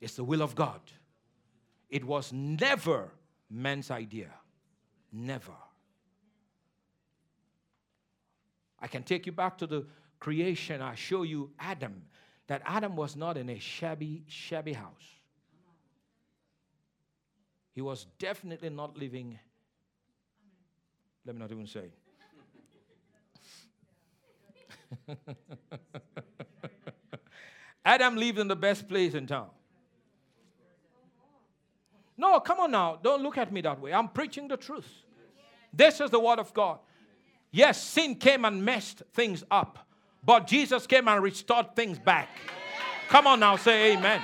It's 0.01 0.17
the 0.17 0.25
will 0.25 0.41
of 0.41 0.55
God. 0.55 0.81
It 1.89 2.03
was 2.03 2.33
never 2.33 3.11
man's 3.49 3.89
idea. 3.91 4.27
Never. 5.09 5.53
I 8.81 8.87
can 8.87 9.03
take 9.03 9.25
you 9.25 9.31
back 9.31 9.57
to 9.59 9.67
the 9.67 9.85
creation. 10.19 10.81
I 10.81 10.95
show 10.95 11.23
you 11.23 11.51
Adam, 11.57 12.01
that 12.47 12.61
Adam 12.65 12.97
was 12.97 13.15
not 13.15 13.37
in 13.37 13.49
a 13.49 13.57
shabby, 13.57 14.25
shabby 14.27 14.73
house. 14.73 15.21
He 17.71 17.79
was 17.79 18.05
definitely 18.19 18.69
not 18.69 18.97
living 18.97 19.39
let 21.25 21.35
me 21.35 21.39
not 21.39 21.51
even 21.51 21.67
say. 21.67 21.89
Adam 27.85 28.15
lived 28.15 28.39
in 28.39 28.47
the 28.47 28.55
best 28.55 28.87
place 28.87 29.13
in 29.13 29.27
town. 29.27 29.49
No, 32.17 32.39
come 32.39 32.59
on 32.59 32.71
now. 32.71 32.99
Don't 33.01 33.21
look 33.23 33.37
at 33.37 33.51
me 33.51 33.61
that 33.61 33.79
way. 33.79 33.93
I'm 33.93 34.07
preaching 34.07 34.47
the 34.47 34.57
truth. 34.57 34.87
This 35.73 35.99
is 35.99 36.09
the 36.11 36.19
word 36.19 36.39
of 36.39 36.53
God. 36.53 36.79
Yes, 37.51 37.81
sin 37.81 38.15
came 38.15 38.45
and 38.45 38.63
messed 38.63 39.03
things 39.13 39.43
up, 39.51 39.87
but 40.23 40.47
Jesus 40.47 40.87
came 40.87 41.07
and 41.07 41.21
restored 41.21 41.75
things 41.75 41.99
back. 41.99 42.29
Come 43.09 43.27
on 43.27 43.39
now, 43.39 43.57
say 43.57 43.93
amen. 43.93 44.21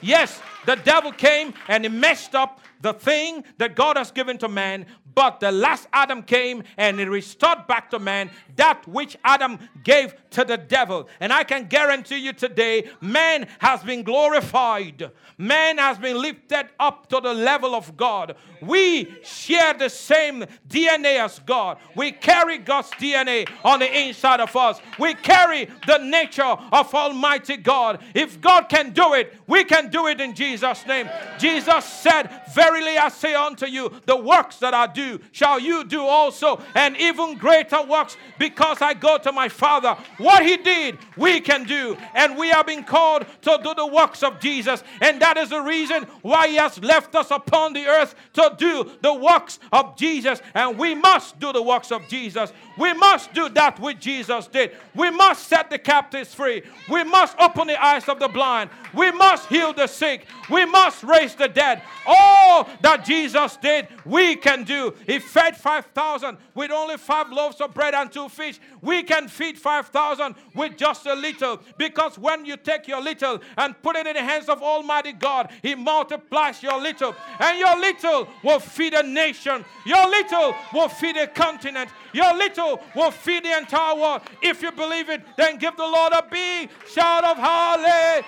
Yes, 0.00 0.40
the 0.66 0.76
devil 0.76 1.12
came 1.12 1.54
and 1.68 1.84
he 1.84 1.90
messed 1.90 2.34
up 2.34 2.60
the 2.80 2.92
thing 2.92 3.44
that 3.58 3.76
God 3.76 3.96
has 3.96 4.10
given 4.10 4.38
to 4.38 4.48
man, 4.48 4.86
but 5.14 5.40
the 5.40 5.52
last 5.52 5.88
Adam 5.92 6.22
came 6.22 6.62
and 6.76 6.98
he 6.98 7.04
restored 7.04 7.66
back 7.66 7.90
to 7.90 7.98
man 7.98 8.30
that 8.56 8.86
which 8.86 9.16
Adam 9.24 9.58
gave 9.82 10.14
to 10.30 10.44
the 10.44 10.56
devil. 10.56 11.08
And 11.20 11.32
I 11.32 11.44
can 11.44 11.66
guarantee 11.66 12.18
you 12.18 12.32
today, 12.32 12.88
man 13.00 13.46
has 13.58 13.82
been 13.82 14.02
glorified. 14.02 15.10
Man 15.38 15.78
has 15.78 15.98
been 15.98 16.20
lifted 16.20 16.68
up 16.78 17.08
to 17.08 17.20
the 17.20 17.34
level 17.34 17.74
of 17.74 17.96
God. 17.96 18.36
We 18.60 19.14
share 19.22 19.74
the 19.74 19.88
same 19.88 20.44
DNA 20.68 21.22
as 21.22 21.38
God. 21.40 21.78
We 21.94 22.12
carry 22.12 22.58
God's 22.58 22.90
DNA 22.92 23.48
on 23.64 23.80
the 23.80 24.08
inside 24.08 24.40
of 24.40 24.54
us. 24.56 24.80
We 24.98 25.14
carry 25.14 25.68
the 25.86 25.98
nature 25.98 26.42
of 26.42 26.94
Almighty 26.94 27.56
God. 27.56 28.02
If 28.14 28.40
God 28.40 28.68
can 28.68 28.92
do 28.92 29.14
it, 29.14 29.34
we 29.46 29.64
can 29.64 29.90
do 29.90 30.06
it 30.06 30.20
in 30.20 30.34
Jesus' 30.34 30.86
name. 30.86 31.08
Jesus 31.38 31.84
said, 31.84 32.28
Verily 32.54 32.96
I 32.96 33.08
say 33.08 33.34
unto 33.34 33.66
you, 33.66 33.92
the 34.06 34.16
works 34.16 34.56
that 34.56 34.74
I 34.74 34.86
do 34.86 35.20
shall 35.32 35.58
you 35.58 35.84
do 35.84 36.02
also, 36.02 36.62
and 36.74 36.96
even 36.96 37.36
greater 37.36 37.82
works, 37.82 38.16
because 38.48 38.82
I 38.82 38.92
go 38.92 39.16
to 39.16 39.32
my 39.32 39.48
Father. 39.48 39.96
What 40.18 40.44
He 40.44 40.58
did, 40.58 40.98
we 41.16 41.40
can 41.40 41.64
do, 41.64 41.96
and 42.14 42.36
we 42.36 42.52
are 42.52 42.62
being 42.62 42.84
called 42.84 43.24
to 43.42 43.58
do 43.62 43.74
the 43.74 43.86
works 43.86 44.22
of 44.22 44.38
Jesus, 44.38 44.84
and 45.00 45.20
that 45.22 45.38
is 45.38 45.48
the 45.48 45.60
reason 45.60 46.04
why 46.20 46.48
He 46.48 46.56
has 46.56 46.78
left 46.82 47.14
us 47.14 47.30
upon 47.30 47.72
the 47.72 47.86
earth 47.86 48.14
to 48.34 48.54
do 48.58 48.90
the 49.00 49.14
works 49.14 49.58
of 49.72 49.96
Jesus, 49.96 50.42
and 50.52 50.78
we 50.78 50.94
must 50.94 51.40
do 51.40 51.52
the 51.52 51.62
works 51.62 51.90
of 51.90 52.06
Jesus. 52.08 52.52
We 52.76 52.92
must 52.92 53.32
do 53.32 53.48
that 53.50 53.78
which 53.80 54.00
Jesus 54.00 54.46
did. 54.48 54.72
We 54.94 55.10
must 55.10 55.48
set 55.48 55.70
the 55.70 55.78
captives 55.78 56.34
free. 56.34 56.62
We 56.88 57.04
must 57.04 57.36
open 57.38 57.68
the 57.68 57.82
eyes 57.82 58.08
of 58.08 58.18
the 58.18 58.28
blind. 58.28 58.70
We 58.92 59.10
must 59.12 59.48
heal 59.48 59.72
the 59.72 59.86
sick. 59.86 60.26
We 60.50 60.64
must 60.64 61.02
raise 61.04 61.34
the 61.34 61.48
dead. 61.48 61.82
All 62.06 62.68
that 62.82 63.04
Jesus 63.04 63.56
did, 63.56 63.88
we 64.04 64.36
can 64.36 64.64
do. 64.64 64.94
He 65.06 65.18
fed 65.18 65.56
5,000 65.56 66.36
with 66.54 66.70
only 66.70 66.96
five 66.96 67.30
loaves 67.30 67.60
of 67.60 67.72
bread 67.72 67.94
and 67.94 68.10
two 68.10 68.28
fish. 68.34 68.60
We 68.82 69.02
can 69.02 69.28
feed 69.28 69.58
5,000 69.58 70.34
with 70.54 70.76
just 70.76 71.06
a 71.06 71.14
little. 71.14 71.60
Because 71.78 72.18
when 72.18 72.44
you 72.44 72.56
take 72.56 72.86
your 72.88 73.00
little 73.00 73.40
and 73.56 73.80
put 73.82 73.96
it 73.96 74.06
in 74.06 74.14
the 74.14 74.22
hands 74.22 74.48
of 74.48 74.62
Almighty 74.62 75.12
God, 75.12 75.50
He 75.62 75.74
multiplies 75.74 76.62
your 76.62 76.80
little. 76.80 77.14
And 77.40 77.58
your 77.58 77.78
little 77.78 78.28
will 78.42 78.60
feed 78.60 78.94
a 78.94 79.02
nation. 79.02 79.64
Your 79.86 80.08
little 80.08 80.54
will 80.72 80.88
feed 80.88 81.16
a 81.16 81.26
continent. 81.26 81.90
Your 82.12 82.34
little 82.36 82.80
will 82.94 83.10
feed 83.10 83.44
the 83.44 83.56
entire 83.56 83.96
world. 83.96 84.22
If 84.42 84.62
you 84.62 84.72
believe 84.72 85.08
it, 85.08 85.22
then 85.36 85.58
give 85.58 85.76
the 85.76 85.82
Lord 85.82 86.12
a 86.12 86.24
big 86.30 86.70
shout 86.92 87.24
of 87.24 87.36
hallelujah. 87.36 88.24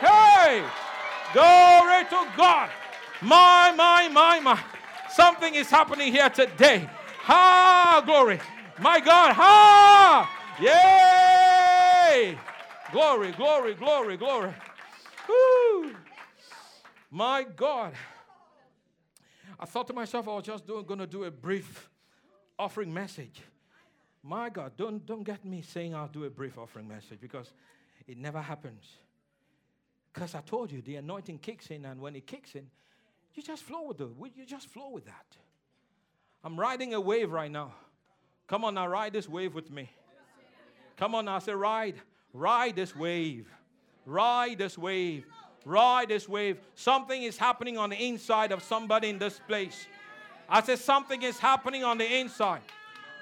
Hey, 0.00 0.64
glory 1.32 2.04
to 2.10 2.26
God. 2.36 2.70
My, 3.22 3.72
my, 3.76 4.08
my, 4.08 4.40
my. 4.40 4.60
Something 5.10 5.54
is 5.54 5.70
happening 5.70 6.12
here 6.12 6.28
today. 6.28 6.88
Ha, 7.28 8.02
glory. 8.06 8.38
My 8.78 9.00
God, 9.00 9.32
ha! 9.32 10.30
Yay! 10.60 12.38
Glory, 12.92 13.32
glory, 13.32 13.74
glory, 13.74 14.16
glory. 14.16 14.54
Woo. 15.28 15.96
My 17.10 17.42
God. 17.42 17.94
I 19.58 19.64
thought 19.64 19.88
to 19.88 19.92
myself, 19.92 20.28
I 20.28 20.36
was 20.36 20.44
just 20.44 20.68
going 20.68 21.00
to 21.00 21.06
do 21.08 21.24
a 21.24 21.30
brief 21.32 21.88
offering 22.56 22.94
message. 22.94 23.42
My 24.22 24.48
God, 24.48 24.72
don't, 24.76 25.04
don't 25.04 25.24
get 25.24 25.44
me 25.44 25.62
saying 25.62 25.96
I'll 25.96 26.06
do 26.06 26.26
a 26.26 26.30
brief 26.30 26.56
offering 26.58 26.86
message 26.86 27.20
because 27.20 27.50
it 28.06 28.18
never 28.18 28.40
happens. 28.40 28.84
Because 30.14 30.36
I 30.36 30.42
told 30.42 30.70
you, 30.70 30.80
the 30.80 30.94
anointing 30.94 31.38
kicks 31.38 31.70
in, 31.70 31.84
and 31.86 32.00
when 32.00 32.14
it 32.14 32.28
kicks 32.28 32.54
in, 32.54 32.70
you 33.34 33.42
just 33.42 33.64
flow 33.64 33.82
with 33.82 34.00
it. 34.00 34.08
You 34.36 34.46
just 34.46 34.68
flow 34.68 34.90
with 34.90 35.06
that. 35.06 35.26
I'm 36.46 36.56
riding 36.56 36.94
a 36.94 37.00
wave 37.00 37.32
right 37.32 37.50
now. 37.50 37.74
Come 38.46 38.64
on 38.64 38.74
now, 38.74 38.86
ride 38.86 39.12
this 39.12 39.28
wave 39.28 39.52
with 39.52 39.68
me. 39.68 39.90
Come 40.96 41.16
on 41.16 41.24
now, 41.24 41.34
I 41.34 41.38
say, 41.40 41.50
ride. 41.50 41.96
Ride 42.32 42.76
this 42.76 42.94
wave. 42.94 43.48
Ride 44.04 44.56
this 44.56 44.78
wave. 44.78 45.26
Ride 45.64 46.08
this 46.08 46.28
wave. 46.28 46.58
Something 46.76 47.24
is 47.24 47.36
happening 47.36 47.76
on 47.76 47.90
the 47.90 47.96
inside 47.96 48.52
of 48.52 48.62
somebody 48.62 49.08
in 49.08 49.18
this 49.18 49.40
place. 49.48 49.88
I 50.48 50.62
said, 50.62 50.78
something 50.78 51.20
is 51.20 51.36
happening 51.36 51.82
on 51.82 51.98
the 51.98 52.20
inside. 52.20 52.62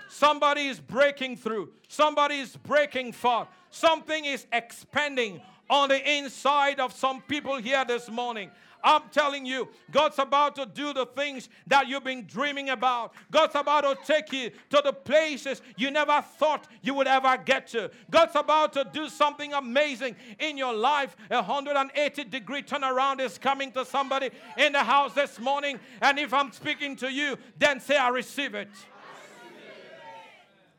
Somebody 0.09 0.67
is 0.67 0.81
breaking 0.81 1.37
through. 1.37 1.71
Somebody 1.89 2.37
is 2.37 2.57
breaking 2.57 3.13
forth. 3.13 3.49
Something 3.71 4.25
is 4.25 4.47
expanding 4.53 5.41
on 5.69 5.89
the 5.89 6.17
inside 6.17 6.81
of 6.81 6.93
some 6.93 7.23
people 7.23 7.57
here 7.57 7.85
this 7.85 8.11
morning. 8.11 8.51
I'm 8.85 9.03
telling 9.11 9.47
you, 9.47 9.69
God's 9.91 10.19
about 10.19 10.57
to 10.57 10.67
do 10.67 10.93
the 10.93 11.07
things 11.07 11.49
that 11.67 11.89
you've 11.89 12.05
been 12.05 12.27
dreaming 12.27 12.69
about. 12.69 13.15
God's 13.31 13.55
about 13.55 13.81
to 13.81 13.97
take 14.13 14.31
you 14.31 14.51
to 14.69 14.83
the 14.85 14.93
places 14.93 15.63
you 15.79 15.91
never 15.91 16.21
thought 16.21 16.69
you 16.83 16.93
would 16.93 17.07
ever 17.07 17.39
get 17.39 17.67
to. 17.69 17.91
God's 18.11 18.37
about 18.37 18.75
to 18.75 18.87
do 18.93 19.09
something 19.09 19.55
amazing 19.55 20.17
in 20.39 20.59
your 20.59 20.75
life. 20.75 21.17
A 21.31 21.37
180 21.37 22.25
degree 22.25 22.63
turnaround 22.63 23.21
is 23.21 23.39
coming 23.39 23.73
to 23.73 23.87
somebody 23.87 24.29
in 24.59 24.73
the 24.73 24.85
house 24.85 25.15
this 25.15 25.41
morning. 25.41 25.81
And 26.03 26.19
if 26.19 26.35
I'm 26.35 26.53
speaking 26.53 26.95
to 26.97 27.11
you, 27.11 27.39
then 27.59 27.81
say, 27.81 27.97
I 27.97 28.11
receive 28.11 28.55
it. 28.55 28.69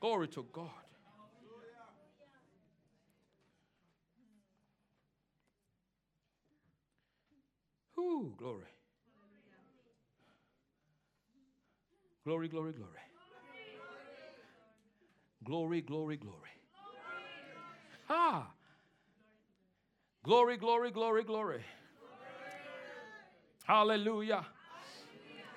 Glory 0.06 0.28
to 0.28 0.46
God. 0.54 0.70
Ooh, 7.98 8.36
glory. 8.38 8.66
Glory, 12.24 12.48
glory, 12.50 12.74
glory. 12.74 12.92
Glory, 15.44 15.82
glory, 15.82 16.18
glory. 16.18 16.54
Ah. 18.08 18.52
Glory, 20.24 20.58
glory, 20.58 20.92
glory, 20.92 21.24
glory. 21.24 21.64
Hallelujah. 23.64 24.46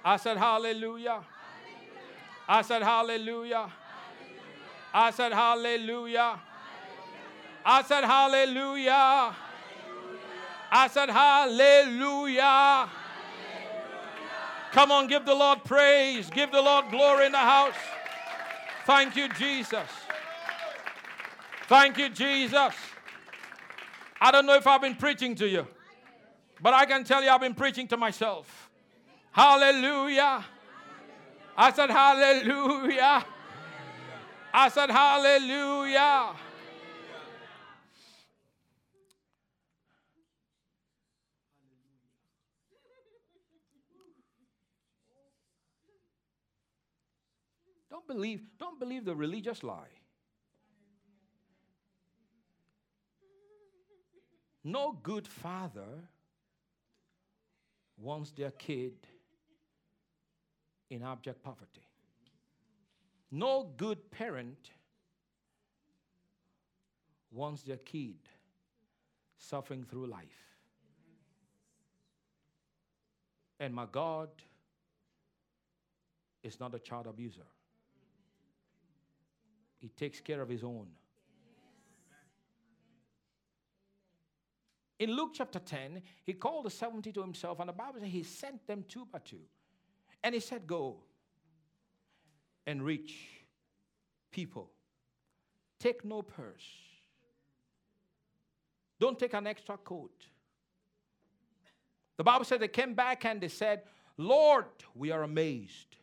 I 0.02 0.16
said, 0.16 0.38
Hallelujah. 0.38 1.20
I 2.48 2.62
said, 2.62 2.82
Hallelujah. 2.82 3.70
I 4.92 5.10
said, 5.10 5.32
Hallelujah. 5.32 6.40
I 7.64 7.82
said, 7.82 8.04
Hallelujah. 8.04 9.34
I 10.70 10.88
said, 10.88 11.10
Hallelujah. 11.10 12.88
Come 14.72 14.92
on, 14.92 15.06
give 15.06 15.24
the 15.24 15.34
Lord 15.34 15.64
praise. 15.64 16.30
Give 16.30 16.50
the 16.50 16.60
Lord 16.60 16.90
glory 16.90 17.26
in 17.26 17.32
the 17.32 17.38
house. 17.38 17.74
Thank 18.86 19.16
you, 19.16 19.28
Jesus. 19.30 19.88
Thank 21.68 21.98
you, 21.98 22.08
Jesus. 22.08 22.74
I 24.20 24.30
don't 24.30 24.46
know 24.46 24.54
if 24.54 24.66
I've 24.66 24.80
been 24.80 24.96
preaching 24.96 25.34
to 25.36 25.48
you, 25.48 25.66
but 26.60 26.74
I 26.74 26.86
can 26.86 27.04
tell 27.04 27.22
you 27.22 27.30
I've 27.30 27.40
been 27.40 27.54
preaching 27.54 27.86
to 27.88 27.96
myself. 27.96 28.70
Hallelujah. 29.32 30.44
I 31.56 31.72
said, 31.72 31.90
Hallelujah. 31.90 33.24
I 34.52 34.68
said, 34.68 34.90
Hallelujah. 34.90 36.34
Don't 47.90 48.06
believe, 48.06 48.40
don't 48.58 48.78
believe 48.78 49.04
the 49.04 49.14
religious 49.14 49.62
lie. 49.62 49.88
No 54.62 54.98
good 55.02 55.26
father 55.26 56.08
wants 57.96 58.30
their 58.32 58.50
kid 58.50 58.94
in 60.90 61.02
abject 61.02 61.42
poverty. 61.42 61.87
No 63.30 63.70
good 63.76 64.10
parent 64.10 64.70
wants 67.30 67.62
their 67.62 67.76
kid 67.76 68.16
suffering 69.36 69.84
through 69.84 70.06
life. 70.06 70.56
And 73.60 73.74
my 73.74 73.86
God 73.90 74.30
is 76.42 76.58
not 76.58 76.74
a 76.74 76.78
child 76.78 77.06
abuser. 77.06 77.46
He 79.78 79.88
takes 79.88 80.20
care 80.20 80.40
of 80.40 80.48
his 80.48 80.64
own. 80.64 80.86
In 84.98 85.12
Luke 85.12 85.30
chapter 85.34 85.60
10, 85.60 86.02
he 86.24 86.32
called 86.32 86.64
the 86.64 86.70
70 86.70 87.12
to 87.12 87.20
himself, 87.20 87.60
and 87.60 87.68
the 87.68 87.72
Bible 87.72 88.00
says 88.00 88.08
he 88.08 88.24
sent 88.24 88.66
them 88.66 88.84
two 88.88 89.04
by 89.04 89.20
two. 89.20 89.40
And 90.24 90.34
he 90.34 90.40
said, 90.40 90.66
Go 90.66 90.96
and 92.68 92.82
reach 92.82 93.14
people. 94.30 94.68
Take 95.80 96.04
no 96.04 96.20
purse. 96.20 96.68
Don't 99.00 99.18
take 99.18 99.32
an 99.32 99.46
extra 99.46 99.78
coat. 99.78 100.26
The 102.18 102.24
Bible 102.24 102.44
said 102.44 102.60
they 102.60 102.68
came 102.68 102.92
back 102.92 103.24
and 103.24 103.40
they 103.40 103.48
said, 103.48 103.84
Lord, 104.18 104.66
we 104.94 105.10
are 105.10 105.22
amazed 105.22 105.96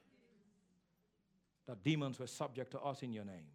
that 1.68 1.84
demons 1.84 2.18
were 2.18 2.28
subject 2.28 2.72
to 2.72 2.80
us 2.80 3.04
in 3.04 3.14
your 3.14 3.26
name. 3.26 3.46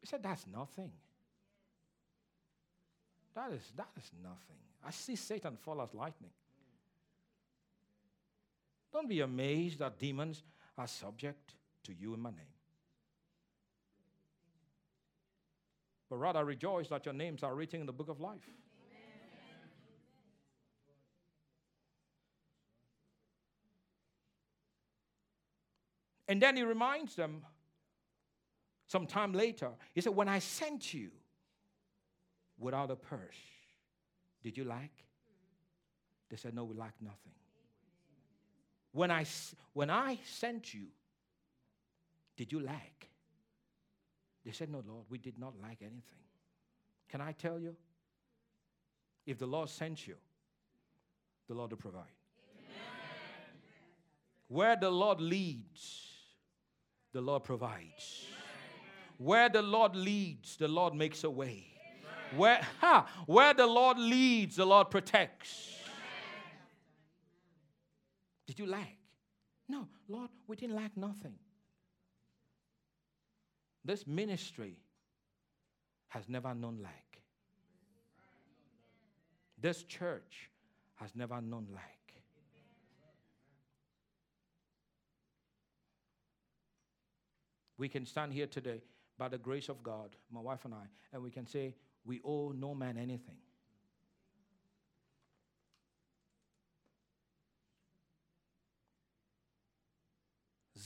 He 0.00 0.06
said, 0.06 0.22
That's 0.22 0.46
nothing. 0.46 0.90
That 3.34 3.52
is, 3.52 3.62
that 3.76 3.88
is 3.96 4.10
nothing. 4.22 4.56
I 4.86 4.90
see 4.90 5.16
Satan 5.16 5.56
fall 5.56 5.80
as 5.80 5.94
lightning. 5.94 6.30
Don't 8.92 9.08
be 9.08 9.20
amazed 9.20 9.78
that 9.78 9.98
demons 9.98 10.42
are 10.78 10.86
subject 10.86 11.54
to 11.84 11.92
you 11.92 12.14
in 12.14 12.20
my 12.20 12.30
name. 12.30 12.40
But 16.08 16.16
rather 16.16 16.44
rejoice 16.44 16.88
that 16.88 17.04
your 17.04 17.14
names 17.14 17.42
are 17.42 17.54
written 17.54 17.80
in 17.80 17.86
the 17.86 17.92
book 17.92 18.08
of 18.08 18.20
life. 18.20 18.48
And 26.28 26.42
then 26.42 26.56
he 26.56 26.64
reminds 26.64 27.14
them 27.14 27.42
some 28.88 29.06
time 29.06 29.32
later, 29.32 29.70
he 29.94 30.00
said, 30.00 30.14
When 30.14 30.28
I 30.28 30.38
sent 30.38 30.94
you 30.94 31.10
without 32.58 32.90
a 32.90 32.96
purse, 32.96 33.36
did 34.42 34.56
you 34.56 34.64
lack? 34.64 34.90
They 36.28 36.36
said, 36.36 36.54
No, 36.54 36.64
we 36.64 36.74
lack 36.74 36.94
nothing. 37.00 37.35
When 38.96 39.10
I, 39.10 39.26
when 39.74 39.90
I 39.90 40.18
sent 40.24 40.72
you, 40.72 40.86
did 42.34 42.50
you 42.50 42.60
lack? 42.60 43.08
They 44.42 44.52
said, 44.52 44.70
No, 44.70 44.82
Lord, 44.88 45.04
we 45.10 45.18
did 45.18 45.38
not 45.38 45.52
lack 45.62 45.82
anything. 45.82 46.24
Can 47.10 47.20
I 47.20 47.32
tell 47.32 47.60
you? 47.60 47.76
If 49.26 49.36
the 49.36 49.44
Lord 49.46 49.68
sent 49.68 50.06
you, 50.06 50.14
the 51.46 51.52
Lord 51.52 51.72
will 51.72 51.76
provide. 51.76 52.04
Amen. 52.58 52.80
Where 54.48 54.76
the 54.76 54.90
Lord 54.90 55.20
leads, 55.20 56.12
the 57.12 57.20
Lord 57.20 57.44
provides. 57.44 58.24
Where 59.18 59.50
the 59.50 59.60
Lord 59.60 59.94
leads, 59.94 60.56
the 60.56 60.68
Lord 60.68 60.94
makes 60.94 61.22
a 61.22 61.30
way. 61.30 61.66
Where, 62.34 62.66
ha, 62.80 63.06
where 63.26 63.52
the 63.52 63.66
Lord 63.66 63.98
leads, 63.98 64.56
the 64.56 64.64
Lord 64.64 64.88
protects. 64.90 65.75
Did 68.46 68.58
you 68.58 68.66
lack? 68.66 68.96
No, 69.68 69.88
Lord, 70.08 70.30
we 70.46 70.56
didn't 70.56 70.76
lack 70.76 70.96
nothing. 70.96 71.34
This 73.84 74.06
ministry 74.06 74.78
has 76.08 76.28
never 76.28 76.54
known 76.54 76.78
lack. 76.82 77.20
This 79.58 79.82
church 79.84 80.50
has 80.96 81.14
never 81.14 81.40
known 81.40 81.66
lack. 81.74 81.96
We 87.78 87.88
can 87.88 88.06
stand 88.06 88.32
here 88.32 88.46
today 88.46 88.82
by 89.18 89.28
the 89.28 89.38
grace 89.38 89.68
of 89.68 89.82
God, 89.82 90.16
my 90.30 90.40
wife 90.40 90.64
and 90.64 90.74
I, 90.74 90.86
and 91.12 91.22
we 91.22 91.30
can 91.30 91.46
say, 91.46 91.74
we 92.04 92.20
owe 92.24 92.52
no 92.56 92.74
man 92.74 92.96
anything. 92.96 93.36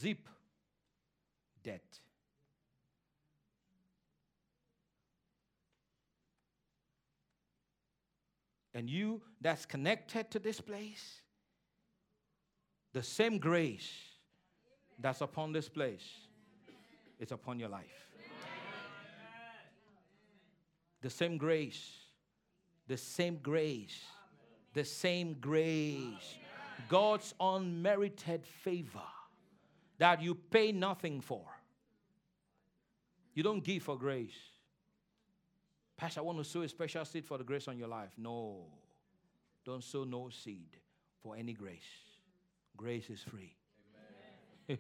Zip 0.00 0.28
debt. 1.62 2.00
And 8.72 8.88
you 8.88 9.20
that's 9.40 9.66
connected 9.66 10.30
to 10.30 10.38
this 10.38 10.60
place, 10.60 11.20
the 12.92 13.02
same 13.02 13.38
grace 13.38 13.90
that's 14.98 15.20
upon 15.20 15.52
this 15.52 15.68
place 15.68 16.06
is 17.18 17.32
upon 17.32 17.58
your 17.58 17.68
life. 17.68 17.84
The 21.02 21.10
same 21.10 21.36
grace, 21.36 21.96
the 22.86 22.96
same 22.96 23.38
grace, 23.42 24.00
the 24.72 24.84
same 24.84 25.34
grace, 25.40 26.38
God's 26.88 27.34
unmerited 27.40 28.46
favor 28.46 29.00
that 30.00 30.20
you 30.22 30.34
pay 30.34 30.72
nothing 30.72 31.20
for. 31.20 31.44
You 33.34 33.42
don't 33.42 33.62
give 33.62 33.82
for 33.82 33.98
grace. 33.98 34.34
Pastor, 35.96 36.20
I 36.20 36.22
want 36.22 36.38
to 36.38 36.44
sow 36.44 36.62
a 36.62 36.68
special 36.68 37.04
seed 37.04 37.26
for 37.26 37.36
the 37.36 37.44
grace 37.44 37.68
on 37.68 37.76
your 37.76 37.88
life. 37.88 38.10
No. 38.16 38.64
Don't 39.64 39.84
sow 39.84 40.04
no 40.04 40.30
seed 40.30 40.78
for 41.22 41.36
any 41.36 41.52
grace. 41.52 41.78
Grace 42.78 43.10
is 43.10 43.20
free. 43.20 43.54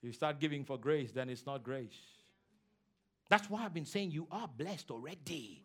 you 0.00 0.12
start 0.12 0.38
giving 0.38 0.64
for 0.64 0.78
grace, 0.78 1.10
then 1.10 1.28
it's 1.28 1.44
not 1.44 1.64
grace. 1.64 1.98
That's 3.28 3.50
why 3.50 3.64
I've 3.64 3.74
been 3.74 3.84
saying 3.84 4.12
you 4.12 4.28
are 4.30 4.46
blessed 4.46 4.92
already. 4.92 5.64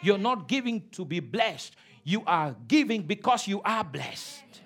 You're 0.00 0.16
not 0.16 0.48
giving 0.48 0.88
to 0.92 1.04
be 1.04 1.20
blessed, 1.20 1.76
you 2.02 2.22
are 2.26 2.56
giving 2.66 3.02
because 3.02 3.46
you 3.46 3.60
are 3.60 3.84
blessed. 3.84 4.60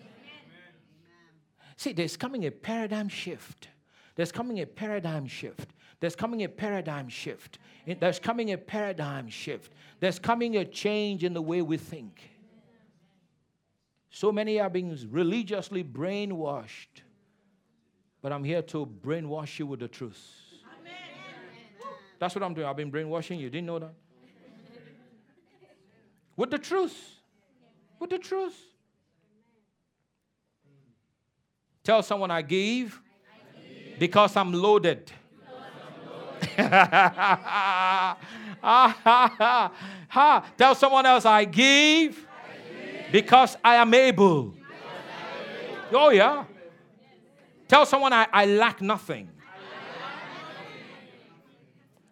See, 1.77 1.93
there's 1.93 2.17
coming 2.17 2.47
a 2.47 2.51
paradigm 2.51 3.09
shift. 3.09 3.69
There's 4.15 4.33
coming 4.33 4.61
a 4.61 4.67
paradigm 4.67 5.27
shift. 5.27 5.71
There's 6.01 6.15
coming 6.15 6.43
a 6.43 6.49
paradigm 6.49 7.09
shift. 7.09 7.59
There's 7.99 8.19
coming 8.19 8.53
a 8.53 8.59
paradigm 8.59 9.29
shift. 9.29 9.73
There's 10.01 10.19
coming 10.19 10.57
a 10.57 10.65
change 10.65 11.25
in 11.25 11.35
the 11.35 11.43
way 11.43 11.63
we 11.63 11.77
think. 11.77 12.31
So 14.11 14.31
many 14.31 14.61
are 14.61 14.71
being 14.71 14.97
religiously 15.11 15.83
brainwashed 15.83 17.03
but 18.25 18.33
I'm 18.33 18.43
here 18.43 18.63
to 18.63 18.87
brainwash 18.87 19.59
you 19.59 19.67
with 19.67 19.81
the 19.81 19.89
truth. 19.89 20.19
That's 22.19 22.35
what 22.35 22.43
I'm 22.43 22.55
doing. 22.55 22.67
I've 22.67 22.75
been 22.75 22.91
brainwashing 22.91 23.39
you. 23.39 23.51
Didn't 23.51 23.67
know 23.67 23.79
that? 23.79 23.93
With 26.35 26.51
the 26.51 26.57
truth. 26.57 26.97
With 28.01 28.09
the 28.09 28.19
truth. 28.19 28.59
Tell 31.85 32.03
someone 32.03 32.31
I 32.31 32.41
give, 32.41 32.99
because 33.99 34.35
I'm 34.37 34.55
loaded. 34.55 35.13
Tell 40.57 40.75
someone 40.75 41.05
else 41.05 41.27
I 41.27 41.45
give, 41.45 42.27
because 43.13 43.59
I 43.63 43.75
am 43.77 43.93
able. 43.93 44.55
Oh, 45.93 46.09
yeah. 46.09 46.45
Tell 47.69 47.85
someone 47.85 48.15
I, 48.15 48.29
I 48.33 48.47
lack 48.47 48.81
nothing. 48.81 49.29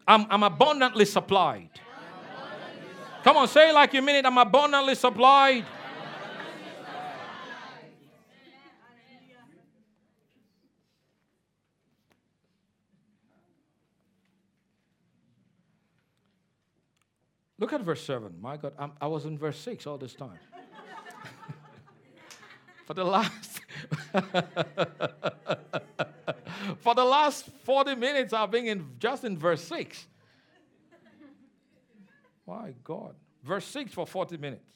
I'm, 0.06 0.26
I'm 0.28 0.42
abundantly 0.42 1.06
supplied. 1.06 1.70
Come 3.24 3.38
on, 3.38 3.48
say 3.48 3.72
like 3.72 3.94
you 3.94 4.02
mean 4.02 4.16
it. 4.16 4.26
I'm 4.26 4.36
abundantly 4.36 4.96
supplied. 4.96 5.64
Look 17.62 17.72
at 17.72 17.80
verse 17.82 18.04
7. 18.04 18.34
My 18.40 18.56
God, 18.56 18.72
I'm, 18.76 18.90
i 19.00 19.06
was 19.06 19.24
in 19.24 19.38
verse 19.38 19.56
6 19.56 19.86
all 19.86 19.96
this 19.96 20.14
time. 20.14 20.36
For 22.86 22.94
the 22.94 23.04
last 23.04 23.60
For 26.80 26.96
the 26.96 27.04
last 27.04 27.46
40 27.62 27.94
minutes 27.94 28.32
I've 28.32 28.50
been 28.50 28.66
in 28.66 28.84
just 28.98 29.22
in 29.22 29.38
verse 29.38 29.62
6. 29.62 30.08
My 32.48 32.74
God. 32.82 33.14
Verse 33.44 33.66
6 33.66 33.94
for 33.94 34.08
40 34.08 34.38
minutes. 34.38 34.68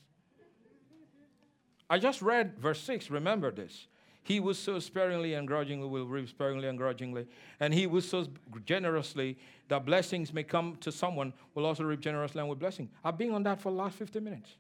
I 1.91 1.99
just 1.99 2.23
read 2.23 2.57
verse 2.57 2.79
6. 2.83 3.11
Remember 3.11 3.51
this. 3.51 3.89
He 4.27 4.41
was 4.41 4.59
so 4.59 4.81
sparingly 4.81 5.35
and 5.35 5.47
grudgingly 5.47 5.87
will 5.87 6.05
reap 6.05 6.29
sparingly 6.29 6.67
and 6.67 6.77
grudgingly. 6.77 7.29
And 7.61 7.73
he 7.73 7.87
was 7.87 8.09
so 8.09 8.27
generously 8.65 9.39
that 9.69 9.87
blessings 9.87 10.33
may 10.33 10.43
come 10.43 10.75
to 10.81 10.91
someone 10.91 11.33
will 11.55 11.65
also 11.65 11.85
reap 11.85 12.01
generously 12.01 12.41
and 12.41 12.51
with 12.51 12.59
blessing. 12.59 12.91
I've 13.05 13.17
been 13.17 13.31
on 13.31 13.45
that 13.45 13.61
for 13.61 13.71
the 13.71 13.79
last 13.79 13.95
50 13.99 14.19
minutes. 14.19 14.51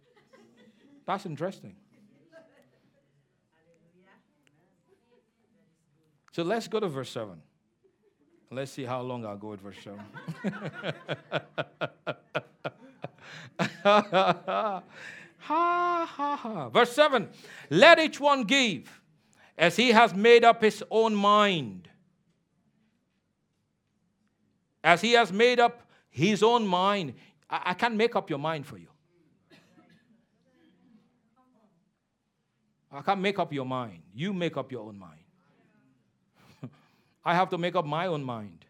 That's 1.04 1.26
interesting. 1.26 1.74
So 6.30 6.44
let's 6.44 6.68
go 6.68 6.78
to 6.78 6.86
verse 6.86 7.10
7. 7.10 7.42
Let's 8.52 8.70
see 8.70 8.84
how 8.84 9.00
long 9.00 9.26
I'll 9.26 9.36
go 9.36 9.48
with 9.48 9.62
verse 9.62 9.78
7. 9.82 10.00
ha 13.58 14.82
ha 15.40 16.36
ha. 16.36 16.68
Verse 16.68 16.92
7 16.92 17.28
Let 17.70 17.98
each 17.98 18.20
one 18.20 18.44
give 18.44 19.02
as 19.58 19.76
he 19.76 19.90
has 19.90 20.14
made 20.14 20.44
up 20.44 20.62
his 20.62 20.84
own 20.90 21.14
mind. 21.14 21.88
As 24.84 25.00
he 25.00 25.12
has 25.12 25.32
made 25.32 25.58
up 25.58 25.82
his 26.10 26.42
own 26.42 26.66
mind. 26.66 27.14
I, 27.48 27.62
I 27.66 27.74
can't 27.74 27.94
make 27.94 28.16
up 28.16 28.30
your 28.30 28.38
mind 28.38 28.66
for 28.66 28.78
you. 28.78 28.88
I 32.92 33.02
can't 33.02 33.20
make 33.20 33.38
up 33.38 33.52
your 33.52 33.66
mind. 33.66 34.02
You 34.14 34.32
make 34.32 34.56
up 34.56 34.72
your 34.72 34.86
own 34.86 34.98
mind. 34.98 35.20
I 37.24 37.34
have 37.34 37.50
to 37.50 37.58
make 37.58 37.74
up 37.74 37.84
my 37.84 38.06
own 38.06 38.24
mind. 38.24 38.64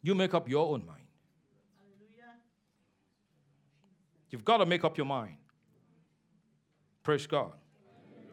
You 0.00 0.14
make 0.14 0.32
up 0.32 0.48
your 0.48 0.72
own 0.72 0.86
mind. 0.86 1.00
You've 4.30 4.44
got 4.44 4.58
to 4.58 4.66
make 4.66 4.84
up 4.84 4.96
your 4.96 5.06
mind. 5.06 5.36
Praise 7.02 7.26
God. 7.26 7.52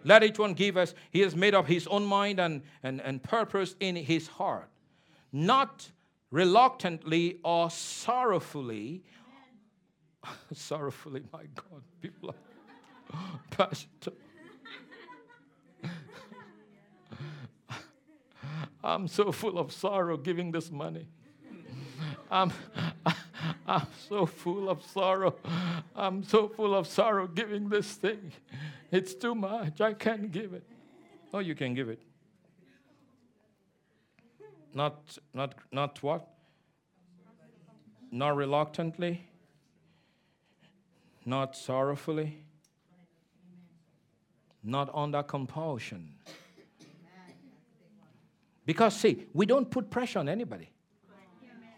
Let 0.04 0.24
each 0.24 0.40
one 0.40 0.54
give 0.54 0.78
us, 0.78 0.94
he 1.12 1.20
has 1.22 1.36
made 1.36 1.54
up 1.54 1.68
his 1.68 1.88
own 1.88 2.06
mind 2.06 2.40
and, 2.40 2.62
and, 2.84 3.02
and 3.02 3.22
purpose 3.22 3.76
in 3.80 3.96
his 3.96 4.28
heart, 4.28 4.70
not 5.32 5.92
reluctantly 6.32 7.40
or 7.44 7.70
sorrowfully. 7.70 9.04
sorrowfully, 10.54 11.22
my 11.32 11.44
God, 11.56 11.84
people 12.02 12.30
are, 12.32 13.40
Pastor. 13.52 14.14
I'm 18.84 19.08
so 19.08 19.32
full 19.32 19.60
of 19.60 19.72
sorrow 19.72 20.18
giving 20.18 20.52
this 20.52 20.72
money. 20.72 21.08
I'm, 22.32 22.52
I'm 23.68 23.88
so 24.10 24.26
full 24.26 24.70
of 24.70 24.84
sorrow. 24.84 25.36
I'm 25.96 26.24
so 26.24 26.48
full 26.48 26.76
of 26.76 26.88
sorrow 26.88 27.28
giving 27.28 27.70
this 27.70 27.94
thing. 27.94 28.32
It's 28.92 29.14
too 29.14 29.36
much. 29.36 29.82
I 29.82 29.94
can't 29.94 30.32
give 30.32 30.54
it. 30.54 30.64
Oh, 31.34 31.40
you 31.40 31.56
can 31.56 31.74
give 31.74 31.90
it. 31.90 32.02
Not, 34.74 35.18
not, 35.34 35.56
not 35.72 36.02
what? 36.02 36.28
Not 38.12 38.36
reluctantly. 38.36 39.28
Not 41.26 41.56
sorrowfully. 41.56 42.44
Not 44.64 44.90
under 44.94 45.24
compulsion. 45.24 46.14
Because, 48.66 48.96
see, 48.96 49.26
we 49.34 49.46
don't 49.46 49.70
put 49.70 49.90
pressure 49.90 50.20
on 50.20 50.30
anybody. 50.30 50.70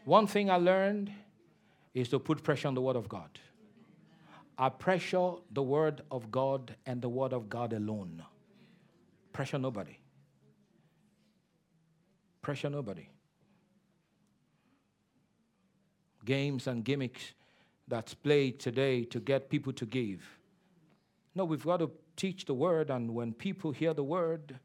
One 0.05 0.27
thing 0.27 0.51
I 0.51 0.57
learned 0.57 1.11
is 1.93 2.09
to 2.09 2.19
put 2.19 2.43
pressure 2.43 2.67
on 2.67 2.73
the 2.73 2.81
Word 2.81 2.95
of 2.95 3.07
God. 3.07 3.39
I 4.57 4.69
pressure 4.69 5.33
the 5.51 5.63
Word 5.63 6.01
of 6.11 6.31
God 6.31 6.75
and 6.85 7.01
the 7.01 7.09
Word 7.09 7.33
of 7.33 7.49
God 7.49 7.73
alone. 7.73 8.23
Pressure 9.31 9.57
nobody. 9.57 9.97
Pressure 12.41 12.69
nobody. 12.69 13.09
Games 16.25 16.67
and 16.67 16.83
gimmicks 16.83 17.33
that's 17.87 18.13
played 18.13 18.59
today 18.59 19.03
to 19.05 19.19
get 19.19 19.49
people 19.49 19.73
to 19.73 19.85
give. 19.85 20.21
No, 21.35 21.45
we've 21.45 21.65
got 21.65 21.77
to 21.77 21.91
teach 22.15 22.45
the 22.45 22.53
Word, 22.53 22.89
and 22.89 23.13
when 23.13 23.33
people 23.33 23.71
hear 23.71 23.93
the 23.93 24.03
Word, 24.03 24.59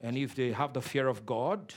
and 0.00 0.16
if 0.16 0.34
they 0.34 0.52
have 0.52 0.72
the 0.72 0.82
fear 0.82 1.06
of 1.06 1.24
God, 1.24 1.72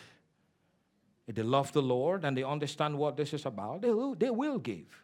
if 1.27 1.35
they 1.35 1.43
love 1.43 1.71
the 1.71 1.81
Lord 1.81 2.25
and 2.25 2.35
they 2.35 2.43
understand 2.43 2.97
what 2.97 3.15
this 3.15 3.33
is 3.33 3.45
about, 3.45 3.81
they 3.81 3.91
will, 3.91 4.15
they 4.15 4.29
will 4.29 4.59
give. 4.59 5.03